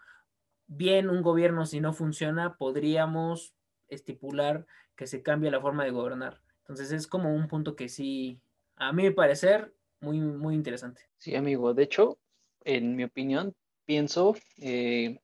bien 0.68 1.10
un 1.10 1.22
gobierno 1.22 1.66
si 1.66 1.80
no 1.80 1.94
funciona, 1.94 2.58
podríamos 2.58 3.54
estipular 3.88 4.66
que 4.96 5.08
se 5.08 5.24
cambie 5.24 5.52
la 5.52 5.62
forma 5.62 5.84
de 5.84 5.92
gobernar. 5.92 6.42
Entonces 6.60 6.92
es 6.92 7.08
como 7.08 7.34
un 7.34 7.48
punto 7.48 7.76
que 7.76 7.90
sí, 7.90 8.42
a 8.76 8.92
mi 8.92 9.10
parecer, 9.12 9.74
muy, 10.00 10.20
muy 10.20 10.56
interesante. 10.56 11.02
Sí, 11.18 11.36
amigo. 11.36 11.74
De 11.74 11.84
hecho, 11.84 12.18
en 12.64 12.96
mi 12.96 13.04
opinión, 13.04 13.56
pienso, 13.86 14.36
eh, 14.58 15.20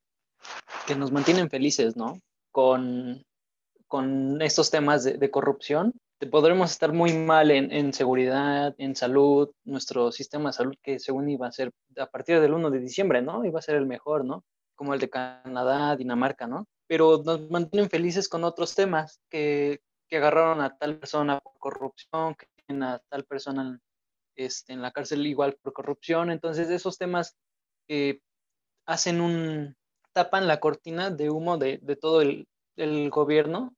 que 0.88 0.96
nos 0.96 1.12
mantienen 1.12 1.50
felices, 1.50 1.96
¿no? 1.96 2.22
Con, 2.52 3.26
con 3.88 4.42
estos 4.42 4.72
temas 4.72 5.04
de, 5.04 5.32
corrupción. 5.32 5.94
Podremos 6.32 6.72
estar 6.72 6.94
muy 6.94 7.14
mal 7.14 7.52
en, 7.52 7.72
en, 7.72 7.94
seguridad, 7.94 8.76
en 8.78 8.96
salud, 8.96 9.52
nuestro 9.64 10.12
sistema 10.12 10.50
de 10.50 10.54
salud 10.54 10.76
que 10.82 11.00
según 11.00 11.30
iba 11.30 11.48
a 11.48 11.52
ser 11.52 11.72
a 11.98 12.06
partir 12.08 12.40
del 12.40 12.54
1 12.54 12.70
de 12.70 12.80
diciembre, 12.80 13.22
¿no? 13.22 13.46
Iba 13.46 13.60
a 13.60 13.64
ser 13.64 13.76
el 13.76 13.86
mejor, 13.86 14.26
¿no? 14.26 14.44
Como 14.76 14.94
el 14.94 15.00
de 15.00 15.10
Canadá, 15.10 15.96
Dinamarca, 15.96 16.48
¿no? 16.48 16.68
Pero 16.88 17.22
nos 17.24 17.50
mantienen 17.50 17.90
felices 17.90 18.28
con 18.30 18.44
otros 18.44 18.76
temas 18.76 19.20
que, 19.30 19.82
que 20.08 20.18
agarraron 20.18 20.62
a 20.62 20.78
tal 20.78 21.00
persona 21.00 21.40
por 21.40 21.58
corrupción, 21.58 22.36
que 22.36 22.48
tienen 22.56 22.84
a 22.84 23.00
tal 23.10 23.26
persona 23.26 23.80
este, 24.36 24.74
en 24.74 24.82
la 24.82 24.92
cárcel 24.92 25.26
igual 25.26 25.58
por 25.62 25.74
corrupción. 25.74 26.32
Entonces, 26.32 26.70
esos 26.70 26.98
temas 26.98 27.36
eh, 27.88 28.20
hacen 28.86 29.22
un, 29.22 29.76
tapan 30.14 30.48
la 30.48 30.60
cortina 30.60 31.10
de 31.10 31.30
humo 31.30 31.58
de, 31.58 31.80
todo 32.00 32.22
el, 32.22 32.48
gobierno 33.12 33.76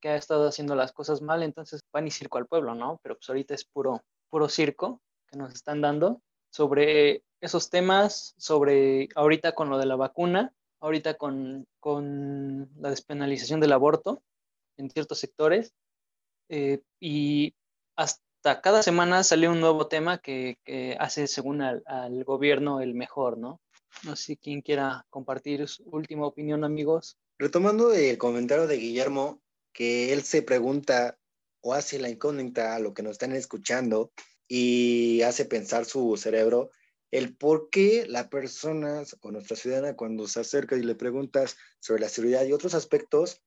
que 0.00 0.08
ha 0.10 0.16
estado 0.16 0.48
haciendo 0.48 0.74
las 0.74 0.92
cosas 0.92 1.22
mal, 1.22 1.42
entonces 1.42 1.80
van 1.92 2.06
y 2.06 2.10
circo 2.10 2.38
al 2.38 2.46
pueblo, 2.46 2.74
¿no? 2.74 3.00
Pero 3.02 3.16
pues 3.16 3.28
ahorita 3.28 3.54
es 3.54 3.64
puro, 3.64 4.02
puro 4.30 4.48
circo 4.48 5.00
que 5.26 5.38
nos 5.38 5.54
están 5.54 5.80
dando 5.80 6.22
sobre 6.50 7.22
esos 7.40 7.70
temas, 7.70 8.34
sobre 8.38 9.08
ahorita 9.14 9.52
con 9.52 9.68
lo 9.68 9.78
de 9.78 9.86
la 9.86 9.96
vacuna, 9.96 10.52
ahorita 10.80 11.14
con, 11.14 11.66
la 12.78 12.90
despenalización 12.90 13.60
del 13.60 13.72
aborto 13.72 14.22
en 14.76 14.90
ciertos 14.90 15.18
sectores, 15.18 15.72
eh, 16.48 16.80
y 17.00 17.54
hasta 17.96 18.60
cada 18.60 18.82
semana 18.82 19.22
sale 19.22 19.48
un 19.48 19.60
nuevo 19.60 19.86
tema 19.86 20.18
que, 20.18 20.58
hace 20.98 21.26
según 21.26 21.62
al 21.62 22.24
gobierno 22.24 22.80
el 22.80 22.94
mejor, 22.94 23.38
¿no? 23.38 23.60
No 24.04 24.16
sé 24.16 24.36
quién 24.36 24.60
quiera 24.62 25.06
compartir 25.10 25.66
su 25.68 25.82
última 25.84 26.26
opinión, 26.26 26.64
amigos. 26.64 27.16
Retomando 27.38 27.92
el 27.92 28.18
comentario 28.18 28.66
de 28.66 28.76
Guillermo, 28.76 29.40
que 29.76 30.14
él 30.14 30.22
se 30.22 30.40
pregunta 30.40 31.18
o 31.60 31.74
hace 31.74 31.98
la 31.98 32.08
incógnita 32.08 32.74
a 32.74 32.78
lo 32.78 32.94
que 32.94 33.02
nos 33.02 33.12
están 33.12 33.32
escuchando 33.32 34.10
y 34.48 35.20
hace 35.20 35.44
pensar 35.44 35.84
su 35.84 36.16
cerebro 36.16 36.70
el 37.10 37.36
por 37.36 37.68
qué 37.68 38.06
la 38.08 38.30
persona 38.30 39.02
o 39.20 39.30
nuestra 39.30 39.54
ciudadana 39.54 39.94
cuando 39.94 40.26
se 40.26 40.40
acerca 40.40 40.76
y 40.76 40.82
le 40.82 40.94
preguntas 40.94 41.56
sobre 41.78 42.00
la 42.00 42.08
seguridad 42.08 42.44
y 42.46 42.52
otros 42.52 42.74
aspectos, 42.74 43.42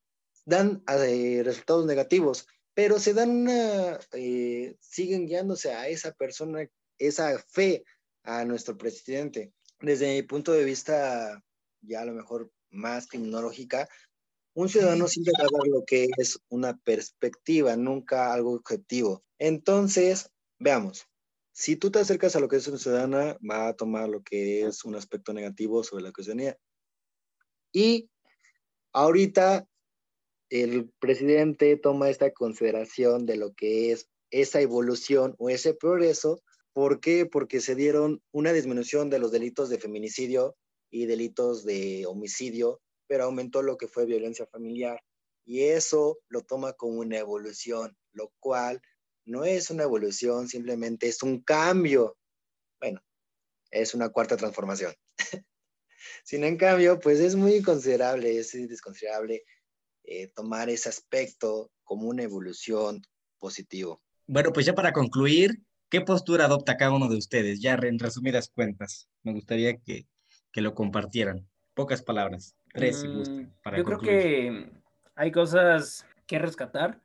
dan 0.46 0.84
eh, 0.88 1.42
resultados 1.44 1.86
negativos, 1.86 2.48
pero 2.76 3.00
se 3.00 3.14
dan 3.14 3.32
una, 3.32 4.00
eh, 4.14 4.76
siguen 4.80 5.26
guiándose 5.26 5.74
a 5.74 5.88
esa 5.88 6.14
persona, 6.14 6.70
esa 7.00 7.38
fe 7.40 7.84
a 8.24 8.46
nuestro 8.46 8.78
presidente. 8.78 9.52
Desde 9.82 10.16
mi 10.16 10.24
punto 10.24 10.54
de 10.54 10.64
vista, 10.64 11.44
ya 11.82 12.02
a 12.02 12.06
lo 12.06 12.14
mejor 12.14 12.52
más 12.70 13.08
criminológica, 13.08 13.90
un 14.62 14.70
ciudadano 14.70 15.08
siempre 15.08 15.34
va 15.40 15.46
a 15.46 15.58
dar 15.58 15.68
lo 15.68 15.86
que 15.86 16.08
es 16.18 16.40
una 16.50 16.78
perspectiva, 16.78 17.76
nunca 17.76 18.34
algo 18.34 18.54
objetivo. 18.54 19.24
Entonces, 19.38 20.32
veamos, 20.58 21.08
si 21.52 21.76
tú 21.76 21.92
te 21.92 22.00
acercas 22.00 22.36
a 22.36 22.40
lo 22.40 22.48
que 22.48 22.58
es 22.58 22.68
una 22.68 22.78
ciudadana, 22.78 23.38
va 23.48 23.70
a 23.70 23.76
tomar 23.76 24.10
lo 24.10 24.22
que 24.22 24.66
es 24.66 24.84
un 24.86 24.96
aspecto 24.96 25.34
negativo 25.34 25.84
sobre 25.84 26.04
la 26.04 26.12
ciudadanía. 26.12 26.58
Y 27.72 28.10
ahorita 28.92 29.68
el 30.50 30.90
presidente 31.00 31.78
toma 31.78 32.10
esta 32.10 32.32
consideración 32.32 33.26
de 33.26 33.38
lo 33.38 33.54
que 33.54 33.92
es 33.92 34.10
esa 34.32 34.62
evolución 34.62 35.36
o 35.38 35.50
ese 35.50 35.74
progreso 35.74 36.42
¿Por 36.74 37.00
qué? 37.00 37.26
Porque 37.26 37.62
se 37.62 37.76
dieron 37.76 38.22
una 38.32 38.54
disminución 38.54 39.10
de 39.10 39.20
los 39.20 39.32
delitos 39.32 39.70
de 39.70 39.80
feminicidio 39.80 40.56
y 40.90 41.08
delitos 41.08 41.66
de 41.66 42.06
homicidio, 42.06 42.82
pero 43.10 43.26
aumentó 43.26 43.62
lo 43.62 43.76
que 43.76 43.88
fue 43.88 44.06
violencia 44.06 44.46
familiar. 44.46 45.04
Y 45.44 45.64
eso 45.64 46.20
lo 46.30 46.44
toma 46.44 46.74
como 46.74 47.00
una 47.00 47.18
evolución, 47.18 47.98
lo 48.14 48.32
cual 48.40 48.82
no 49.26 49.44
es 49.44 49.70
una 49.70 49.84
evolución, 49.84 50.48
simplemente 50.48 51.08
es 51.08 51.24
un 51.24 51.42
cambio. 51.42 52.18
Bueno, 52.80 53.02
es 53.72 53.94
una 53.94 54.10
cuarta 54.10 54.38
transformación. 54.38 54.94
Sin 56.24 56.44
en 56.44 56.56
cambio, 56.56 57.00
pues 57.00 57.20
es 57.20 57.36
muy 57.36 57.62
considerable, 57.64 58.38
es 58.38 58.52
desconsiderable 58.52 59.44
eh, 60.04 60.28
tomar 60.28 60.70
ese 60.70 60.90
aspecto 60.90 61.72
como 61.84 62.08
una 62.08 62.24
evolución 62.24 63.02
positivo. 63.40 64.02
Bueno, 64.28 64.54
pues 64.54 64.68
ya 64.68 64.76
para 64.76 64.94
concluir, 64.94 65.60
¿Qué 65.90 66.02
postura 66.02 66.46
adopta 66.46 66.78
cada 66.78 66.92
uno 66.92 67.10
de 67.10 67.18
ustedes? 67.18 67.62
Ya 67.62 67.74
en 67.74 67.98
resumidas 67.98 68.52
cuentas, 68.54 69.10
me 69.24 69.34
gustaría 69.34 69.78
que, 69.78 70.06
lo 70.54 70.76
compartieran. 70.76 71.50
Pocas 71.74 72.04
palabras, 72.04 72.56
tres 72.74 73.02
si 73.02 73.08
gustan. 73.08 73.44
Mm, 73.44 73.54
para 73.64 73.78
yo 73.78 73.84
creo 73.84 74.00
que 74.00 74.72
hay 75.16 75.32
cosas 75.32 76.06
que 76.26 76.40
rescatar. 76.40 77.02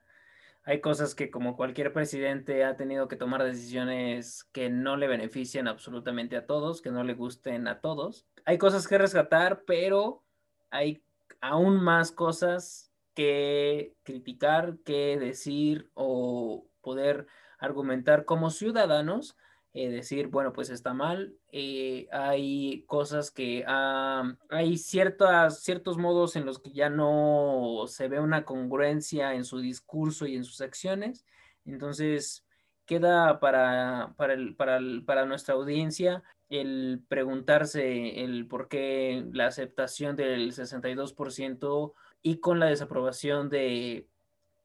Hay 0.66 0.80
cosas 0.80 1.14
que 1.14 1.30
como 1.30 1.56
cualquier 1.56 1.92
presidente 1.92 2.64
ha 2.64 2.76
tenido 2.76 3.06
que 3.06 3.16
tomar 3.16 3.42
decisiones 3.42 4.44
que 4.44 4.70
no 4.70 4.96
le 4.96 5.08
beneficien 5.08 5.68
absolutamente 5.68 6.36
a 6.36 6.46
todos, 6.46 6.80
que 6.80 6.90
no 6.90 7.04
le 7.04 7.12
gusten 7.12 7.68
a 7.68 7.80
todos. 7.80 8.26
Hay 8.46 8.56
cosas 8.56 8.88
que 8.88 8.96
rescatar, 8.96 9.64
pero 9.66 10.24
hay 10.70 11.04
aún 11.42 11.82
más 11.82 12.12
cosas 12.12 12.90
que 13.14 13.94
criticar, 14.04 14.78
que 14.84 15.18
decir 15.18 15.90
o 15.92 16.66
poder 16.80 17.26
argumentar 17.58 18.24
como 18.24 18.50
ciudadanos, 18.50 19.36
eh, 19.74 19.90
decir, 19.90 20.28
bueno, 20.28 20.52
pues 20.52 20.70
está 20.70 20.94
mal, 20.94 21.36
eh, 21.50 22.06
hay 22.12 22.84
cosas 22.86 23.32
que, 23.32 23.64
hay 23.66 24.78
ciertas, 24.78 25.64
ciertos 25.64 25.98
modos 25.98 26.36
en 26.36 26.46
los 26.46 26.60
que 26.60 26.70
ya 26.70 26.90
no 26.90 27.84
se 27.88 28.06
ve 28.06 28.20
una 28.20 28.44
congruencia 28.44 29.34
en 29.34 29.44
su 29.44 29.58
discurso 29.58 30.26
y 30.26 30.36
en 30.36 30.44
sus 30.44 30.60
acciones, 30.60 31.26
entonces 31.64 32.46
queda 32.86 33.40
para, 33.40 34.14
para, 34.16 34.34
el, 34.34 34.54
para, 34.54 34.78
para 35.04 35.26
nuestra 35.26 35.54
audiencia 35.54 36.22
el 36.50 37.02
preguntarse 37.08 38.22
el 38.22 38.46
por 38.46 38.68
qué 38.68 39.24
la 39.32 39.46
aceptación 39.48 40.14
del 40.14 40.52
62% 40.52 41.94
y 42.22 42.38
con 42.38 42.60
la 42.60 42.66
desaprobación 42.66 43.48
de 43.48 44.06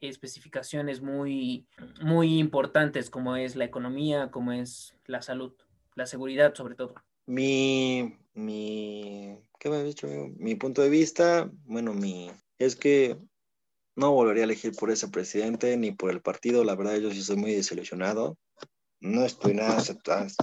especificaciones 0.01 1.01
muy, 1.01 1.67
muy 2.01 2.39
importantes 2.39 3.09
como 3.09 3.35
es 3.35 3.55
la 3.55 3.65
economía, 3.65 4.31
como 4.31 4.51
es 4.51 4.95
la 5.05 5.21
salud, 5.21 5.53
la 5.95 6.05
seguridad 6.05 6.53
sobre 6.55 6.75
todo. 6.75 6.95
Mi, 7.25 8.17
mi, 8.33 9.37
¿qué 9.59 9.69
me 9.69 9.77
has 9.77 9.85
dicho? 9.85 10.07
Mi 10.37 10.55
punto 10.55 10.81
de 10.81 10.89
vista, 10.89 11.49
bueno, 11.65 11.93
mi, 11.93 12.31
es 12.57 12.75
que 12.75 13.17
no 13.95 14.11
volvería 14.11 14.43
a 14.43 14.45
elegir 14.45 14.73
por 14.75 14.91
ese 14.91 15.09
presidente 15.09 15.75
ni 15.77 15.91
por 15.91 16.09
el 16.09 16.21
partido, 16.21 16.63
la 16.63 16.75
verdad 16.75 16.97
yo 16.97 17.11
sí 17.11 17.21
soy 17.21 17.35
muy 17.35 17.53
desilusionado. 17.53 18.37
No 19.01 19.25
estoy 19.25 19.53
nada, 19.53 19.81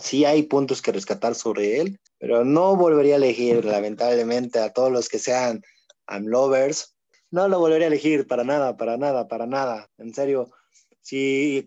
sí 0.01 0.25
hay 0.25 0.45
puntos 0.45 0.81
que 0.81 0.93
rescatar 0.93 1.35
sobre 1.35 1.79
él, 1.79 2.01
pero 2.19 2.43
no 2.43 2.75
volvería 2.75 3.15
a 3.15 3.19
elegir 3.19 3.65
lamentablemente 3.67 4.59
a 4.61 4.73
todos 4.73 4.91
los 4.91 5.11
que 5.11 5.19
sean 5.19 5.61
lovers 6.09 6.96
no 7.31 7.49
lo 7.49 7.59
volvería 7.59 7.87
a 7.87 7.89
elegir 7.89 8.27
para 8.27 8.45
nada, 8.45 8.77
para 8.77 8.97
nada, 8.97 9.29
para 9.29 9.47
nada. 9.47 9.91
En 9.99 10.15
serio, 10.15 10.51
si, 11.01 11.67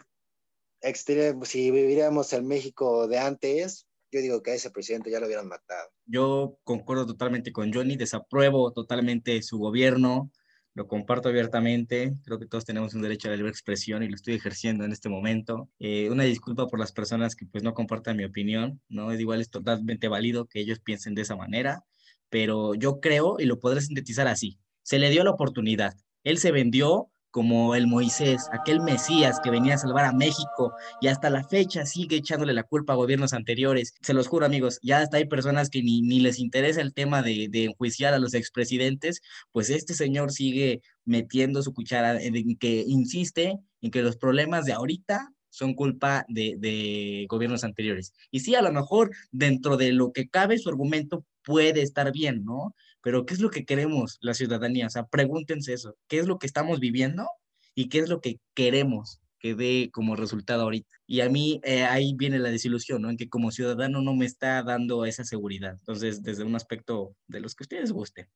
si 1.44 1.72
viviéramos 1.72 2.34
el 2.34 2.44
México 2.44 3.08
de 3.08 3.20
antes, 3.20 3.88
yo 4.12 4.22
digo 4.22 4.42
que 4.42 4.52
a 4.52 4.56
ese 4.56 4.72
presidente 4.72 5.12
ya 5.12 5.20
lo 5.20 5.28
hubieran 5.28 5.48
matado. 5.48 5.90
Yo 6.06 6.58
concuerdo 6.64 7.06
totalmente 7.06 7.52
con 7.52 7.72
Johnny, 7.74 7.96
desapruebo 7.96 8.72
totalmente 8.72 9.42
su 9.44 9.60
gobierno, 9.60 10.32
lo 10.76 10.88
comparto 10.88 11.30
abiertamente, 11.30 12.16
creo 12.24 12.40
que 12.40 12.46
todos 12.46 12.64
tenemos 12.64 12.94
un 12.94 13.02
derecho 13.02 13.28
a 13.28 13.32
la 13.32 13.38
libre 13.38 13.52
expresión 13.52 14.02
y 14.02 14.08
lo 14.08 14.16
estoy 14.16 14.36
ejerciendo 14.36 14.86
en 14.86 14.92
este 14.92 15.10
momento. 15.10 15.70
Eh, 15.80 16.10
una 16.10 16.24
disculpa 16.24 16.68
por 16.68 16.80
las 16.80 16.92
personas 16.92 17.36
que 17.36 17.46
pues 17.46 17.64
no 17.64 17.74
compartan 17.74 18.18
mi 18.18 18.24
opinión, 18.24 18.82
¿no? 18.88 19.12
Es 19.12 19.20
igual, 19.20 19.42
es 19.42 19.50
totalmente 19.50 20.08
válido 20.08 20.46
que 20.46 20.62
ellos 20.62 20.80
piensen 20.80 21.16
de 21.16 21.24
esa 21.24 21.36
manera, 21.36 21.84
pero 22.30 22.76
yo 22.76 23.00
creo, 23.00 23.38
y 23.40 23.46
lo 23.46 23.60
podré 23.60 23.82
sintetizar 23.82 24.28
así, 24.28 24.58
se 24.90 24.98
le 24.98 25.12
dio 25.12 25.24
la 25.24 25.30
oportunidad. 25.30 25.94
Él 26.24 26.40
se 26.40 26.52
vendió 26.52 27.12
como 27.30 27.76
el 27.76 27.86
Moisés, 27.86 28.50
aquel 28.52 28.80
Mesías 28.80 29.40
que 29.44 29.52
venía 29.52 29.76
a 29.76 29.78
salvar 29.78 30.06
a 30.06 30.14
México 30.14 30.74
y 31.00 31.10
hasta 31.10 31.30
la 31.30 31.44
fecha 31.44 31.86
sigue 31.86 32.16
echándole 32.16 32.56
la 32.56 32.64
culpa 32.64 32.94
a 32.94 32.96
gobiernos 32.96 33.34
anteriores. 33.34 33.94
Se 34.02 34.16
los 34.16 34.28
juro 34.28 34.48
amigos, 34.48 34.80
ya 34.82 34.98
hasta 35.02 35.18
hay 35.18 35.26
personas 35.26 35.70
que 35.70 35.84
ni, 35.84 36.20
les 36.22 36.40
interesa 36.40 36.82
el 36.82 36.96
tema 36.96 37.22
de, 37.22 37.50
de, 37.52 37.66
enjuiciar 37.66 38.16
a 38.16 38.20
los 38.20 38.34
expresidentes, 38.34 39.22
pues 39.52 39.70
este 39.70 39.94
señor 39.94 40.32
sigue 40.32 40.82
metiendo 41.06 41.62
su 41.62 41.72
cuchara 41.72 42.20
en 42.20 42.58
que 42.58 42.84
insiste 42.88 43.60
en 43.82 43.92
que 43.92 44.02
los 44.02 44.18
problemas 44.18 44.66
de 44.66 44.74
ahorita 44.74 45.32
son 45.60 45.74
culpa 45.74 46.26
de, 46.30 46.56
de 46.58 47.26
gobiernos 47.28 47.66
anteriores. 47.66 48.14
Y 48.32 48.40
sí, 48.40 48.56
a 48.56 48.62
lo 48.62 48.72
mejor 48.72 49.12
dentro 49.32 49.76
de 49.76 49.92
lo 49.92 50.14
que 50.14 50.30
cabe 50.30 50.58
su 50.58 50.70
argumento 50.70 51.26
puede 51.44 51.82
estar 51.82 52.14
bien, 52.14 52.46
¿no? 52.46 52.74
Pero 53.02 53.26
¿qué 53.26 53.34
es 53.34 53.42
lo 53.42 53.50
que 53.50 53.66
queremos 53.66 54.18
la 54.22 54.34
ciudadanía? 54.34 54.88
O 54.88 54.90
sea, 54.90 55.06
pregúntense 55.08 55.74
eso, 55.74 55.98
¿qué 56.08 56.20
es 56.20 56.28
lo 56.28 56.40
que 56.40 56.48
estamos 56.48 56.80
viviendo 56.80 57.28
y 57.76 57.90
qué 57.90 58.00
es 58.00 58.08
lo 58.08 58.22
que 58.22 58.40
queremos 58.54 59.20
que 59.38 59.54
dé 59.54 59.90
como 59.92 60.16
resultado 60.16 60.64
ahorita? 60.64 60.96
Y 61.06 61.20
a 61.20 61.30
mí 61.30 61.60
eh, 61.66 61.84
ahí 61.84 62.14
viene 62.16 62.40
la 62.40 62.52
desilusión, 62.52 63.02
¿no? 63.02 63.10
En 63.10 63.18
que 63.18 63.28
como 63.28 63.52
ciudadano 63.52 64.02
no 64.02 64.16
me 64.16 64.26
está 64.26 64.64
dando 64.64 65.06
esa 65.06 65.26
seguridad. 65.26 65.74
Entonces, 65.74 66.24
desde 66.24 66.46
un 66.46 66.56
aspecto 66.56 67.18
de 67.28 67.42
los 67.42 67.54
que 67.54 67.64
ustedes 67.66 67.92
gusten. 67.92 68.30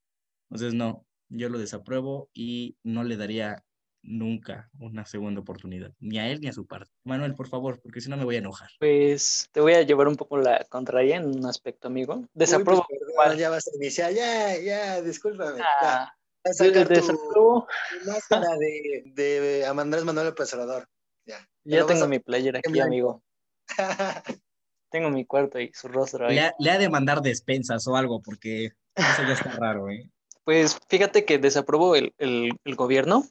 Entonces, 0.50 0.74
no, 0.74 1.06
yo 1.30 1.48
lo 1.48 1.58
desapruebo 1.58 2.28
y 2.34 2.76
no 2.82 3.02
le 3.02 3.16
daría 3.16 3.64
nunca 4.06 4.70
una 4.78 5.04
segunda 5.06 5.40
oportunidad, 5.40 5.92
ni 5.98 6.18
a 6.18 6.28
él 6.28 6.40
ni 6.40 6.48
a 6.48 6.52
su 6.52 6.66
parte. 6.66 6.90
Manuel, 7.04 7.34
por 7.34 7.48
favor, 7.48 7.80
porque 7.80 8.00
si 8.00 8.08
no 8.10 8.16
me 8.16 8.24
voy 8.24 8.36
a 8.36 8.38
enojar. 8.38 8.68
Pues 8.78 9.48
te 9.52 9.60
voy 9.60 9.72
a 9.74 9.82
llevar 9.82 10.08
un 10.08 10.16
poco 10.16 10.36
la 10.38 10.64
contraria 10.68 11.16
en 11.16 11.26
un 11.26 11.46
aspecto, 11.46 11.88
amigo. 11.88 12.14
Uy, 12.16 12.28
Desapruebo. 12.34 12.84
pues, 12.88 12.98
perdón, 13.00 13.14
¿cuál? 13.16 13.38
ya 13.38 13.50
vas 13.50 13.66
a 13.66 13.76
iniciar, 13.76 14.12
ya, 14.12 14.56
ya, 14.58 15.00
discúlpame. 15.02 15.60
Ah, 15.60 15.80
ya. 15.82 16.18
Vas 16.44 16.60
a 16.60 16.64
sacar 16.64 16.86
tu, 16.88 16.94
desapruebo. 16.94 17.66
tu 18.04 18.10
máscara 18.10 18.48
de, 18.58 19.02
de 19.06 19.66
Andrés 19.66 20.04
Manuel 20.04 20.26
López 20.28 20.52
Obrador. 20.54 20.86
Ya. 21.26 21.38
Ya 21.64 21.86
tengo 21.86 22.04
a- 22.04 22.08
mi 22.08 22.18
playera 22.18 22.58
aquí, 22.58 22.78
amigo. 22.80 23.22
Tengo 24.90 25.10
mi 25.10 25.24
cuarto 25.24 25.58
y 25.58 25.72
su 25.72 25.88
rostro 25.88 26.28
ahí. 26.28 26.36
Le 26.36 26.40
ha, 26.42 26.52
le 26.58 26.70
ha 26.70 26.78
de 26.78 26.88
mandar 26.88 27.20
despensas 27.20 27.86
o 27.88 27.96
algo, 27.96 28.20
porque 28.22 28.66
eso 28.94 29.22
ya 29.26 29.32
está 29.32 29.50
raro, 29.58 29.90
¿eh? 29.90 30.08
Pues 30.44 30.78
fíjate 30.88 31.24
que 31.24 31.38
desaprobó 31.38 31.96
el, 31.96 32.14
el, 32.18 32.50
el 32.64 32.74
gobierno, 32.76 33.24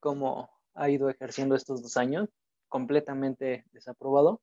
como 0.00 0.50
ha 0.74 0.90
ido 0.90 1.08
ejerciendo 1.08 1.54
estos 1.54 1.82
dos 1.82 1.96
años, 1.96 2.28
completamente 2.68 3.64
desaprobado, 3.72 4.40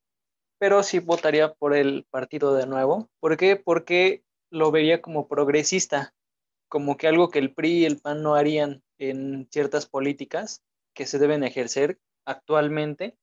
pero 0.59 0.83
sí 0.83 0.99
votaría 0.99 1.53
por 1.53 1.75
el 1.75 2.05
partido 2.09 2.55
de 2.55 2.67
nuevo. 2.67 3.09
¿Por 3.19 3.37
qué? 3.37 3.55
Porque 3.55 4.23
lo 4.49 4.71
vería 4.71 5.01
como 5.01 5.27
progresista, 5.27 6.13
como 6.69 6.97
que 6.97 7.07
algo 7.07 7.29
que 7.29 7.39
el 7.39 7.53
PRI 7.53 7.79
y 7.79 7.85
el 7.85 7.99
PAN 7.99 8.23
no 8.23 8.35
harían 8.35 8.83
en 8.97 9.47
ciertas 9.51 9.87
políticas 9.87 10.61
que 10.93 11.05
se 11.05 11.19
deben 11.19 11.43
ejercer 11.43 11.99
actualmente. 12.25 13.17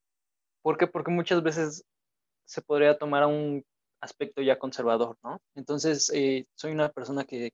¿Por 0.62 0.78
qué? 0.78 0.86
Porque 0.86 1.10
muchas 1.10 1.42
veces 1.42 1.84
se 2.46 2.62
podría 2.62 2.98
tomar 2.98 3.26
un 3.26 3.64
aspecto 4.00 4.42
ya 4.42 4.58
conservador, 4.58 5.16
¿no? 5.22 5.40
Entonces, 5.54 6.10
eh, 6.14 6.46
soy 6.54 6.72
una 6.72 6.90
persona 6.90 7.24
que 7.24 7.50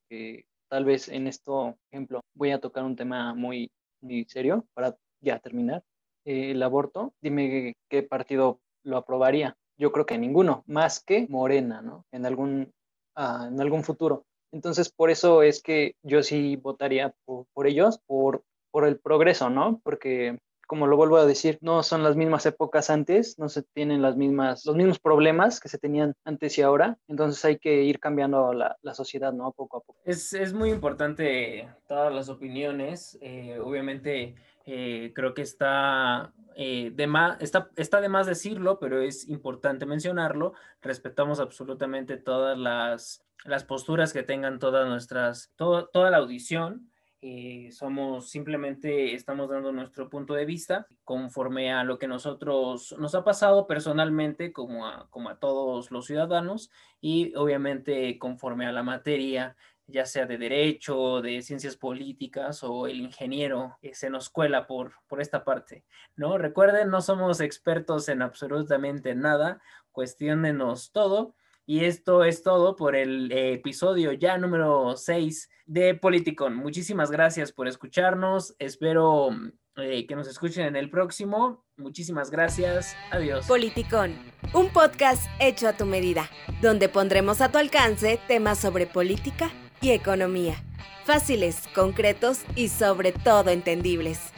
tal 0.69 0.85
vez 0.85 1.09
en 1.09 1.27
esto, 1.27 1.77
ejemplo, 1.91 2.21
voy 2.35 2.53
a 2.53 2.61
tocar 2.61 2.85
un 2.85 2.97
tema 2.97 3.35
muy, 3.35 3.71
muy 4.01 4.25
serio 4.25 4.67
para 4.75 4.97
ya 5.21 5.39
terminar. 5.39 5.83
Eh, 6.25 6.53
el 6.53 6.63
aborto, 6.63 7.15
dime 7.21 7.75
qué 7.89 8.03
partido 8.03 8.61
lo 8.85 8.97
aprobaría. 8.97 9.57
Yo 9.79 9.93
creo 9.93 10.07
que 10.07 10.19
ninguno, 10.19 10.63
más 10.67 11.03
que 11.03 11.27
Morena, 11.29 11.81
¿no? 11.81 12.05
En 12.13 12.27
algún, 12.27 12.73
ah, 13.17 13.49
en 13.51 13.61
algún 13.61 13.83
futuro. 13.83 14.25
Entonces, 14.53 14.91
por 14.91 15.11
eso 15.11 15.43
es 15.43 15.63
que 15.63 15.95
yo 16.03 16.23
sí 16.23 16.57
votaría 16.57 17.15
por, 17.25 17.47
por 17.55 17.67
ellos, 17.67 18.01
por, 18.07 18.43
por 18.71 18.85
el 18.85 18.99
progreso, 18.99 19.49
¿no? 19.49 19.81
Porque 19.83 20.39
como 20.71 20.87
lo 20.87 20.97
vuelvo 20.97 21.17
a 21.17 21.27
decir, 21.27 21.59
no 21.63 21.83
son 21.83 22.05
las 22.05 22.15
mismas 22.15 22.47
épocas 22.47 22.91
antes, 22.91 23.41
no 23.41 23.49
se 23.49 23.65
tienen 23.65 24.03
las 24.03 24.15
mismas, 24.17 24.65
los 24.65 24.77
mismos 24.77 25.01
problemas 25.01 25.59
que 25.59 25.69
se 25.69 25.79
tenían 25.79 26.15
antes 26.25 26.57
y 26.59 26.63
ahora, 26.63 26.97
entonces 27.09 27.45
hay 27.45 27.59
que 27.59 27.83
ir 27.83 27.99
cambiando 27.99 28.53
la, 28.53 28.77
la 28.81 28.95
sociedad, 28.95 29.33
¿no? 29.33 29.51
Poco 29.51 29.79
a 29.79 29.81
poco. 29.81 29.99
Es, 30.05 30.33
es 30.33 30.53
muy 30.53 30.71
importante 30.71 31.69
todas 31.89 32.15
las 32.15 32.29
opiniones. 32.29 33.19
eh, 33.21 33.59
obviamente, 33.61 34.37
eh, 34.65 35.11
creo 35.13 35.35
que 35.35 35.43
está, 35.43 36.33
eh, 36.55 36.93
de 36.95 37.07
más, 37.09 37.41
está, 37.43 37.69
está 37.75 38.01
de 38.01 38.09
decirlo, 38.29 38.79
pero 38.79 39.01
es 39.01 39.29
importante 39.29 39.87
mencionarlo. 39.87 40.53
Respetamos 40.83 41.41
absolutamente 41.41 42.17
todas 42.17 42.57
las, 42.57 43.25
las 43.45 43.65
posturas 43.65 44.13
que 44.13 44.23
tengan 44.23 44.61
todas 44.61 44.87
nuestras, 44.89 45.51
todo- 45.57 45.89
toda 45.89 46.11
la 46.11 46.19
audición. 46.19 46.90
Eh, 47.23 47.69
somos 47.73 48.31
simplemente 48.31 49.15
estamos 49.15 49.51
dando 49.51 49.73
nuestro 49.73 50.09
punto 50.09 50.35
de 50.35 50.47
vista 50.47 50.87
conforme 51.05 51.71
a 51.73 51.85
lo 51.85 51.99
que 51.99 52.09
nosotros 52.09 52.95
nos 52.99 53.15
ha 53.15 53.25
pasado 53.25 53.67
personalmente 53.67 54.53
como 54.53 54.87
a, 54.87 55.09
como 55.11 55.29
a 55.29 55.39
todos 55.39 55.91
los 55.91 56.07
ciudadanos 56.07 56.71
y 57.01 57.35
obviamente 57.35 58.19
conforme 58.19 58.67
a 58.67 58.73
la 58.73 58.83
materia 58.83 59.57
ya 59.91 60.07
sea 60.07 60.27
de 60.27 60.39
derecho, 60.39 61.21
de 61.21 61.43
ciencias 61.43 61.77
políticas 61.77 62.63
o 62.63 62.87
el 62.87 63.01
ingeniero 63.01 63.77
que 63.83 63.95
se 63.95 64.09
nos 64.09 64.31
cuela 64.31 64.67
por, 64.67 64.93
por 65.07 65.21
esta 65.21 65.45
parte, 65.45 65.85
¿no? 66.17 66.39
Recuerden, 66.39 66.91
no 66.91 67.01
somos 67.03 67.41
expertos 67.41 68.09
en 68.09 68.23
absolutamente 68.23 69.15
nada, 69.15 69.61
cuestionenos 69.93 70.93
todo. 70.93 71.35
Y 71.67 71.85
esto 71.85 72.25
es 72.25 72.43
todo 72.43 72.75
por 72.77 72.97
el 72.97 73.31
eh, 73.33 73.53
episodio 73.55 74.13
ya 74.13 74.39
número 74.39 74.97
6 74.97 75.49
de 75.67 75.95
Politicon. 75.95 76.57
Muchísimas 76.57 77.11
gracias 77.11 77.53
por 77.53 77.69
escucharnos. 77.69 78.57
Espero 78.59 79.31
eh, 79.77 80.07
que 80.07 80.17
nos 80.17 80.27
escuchen 80.27 80.67
en 80.67 80.77
el 80.77 80.91
próximo. 80.91 81.65
Muchísimas 81.77 82.31
gracias. 82.31 82.97
Adiós. 83.11 83.47
Politicón, 83.47 84.17
un 84.53 84.73
podcast 84.73 85.27
hecho 85.39 85.69
a 85.69 85.77
tu 85.77 85.87
medida, 85.87 86.29
donde 86.61 86.89
pondremos 86.89 87.41
a 87.41 87.51
tu 87.53 87.59
alcance 87.59 88.19
temas 88.27 88.59
sobre 88.59 88.87
política 88.87 89.51
y 89.81 89.91
economía. 89.91 90.57
Fáciles, 91.05 91.69
concretos 91.75 92.41
y 92.57 92.69
sobre 92.69 93.13
todo 93.13 93.51
entendibles. 93.51 94.33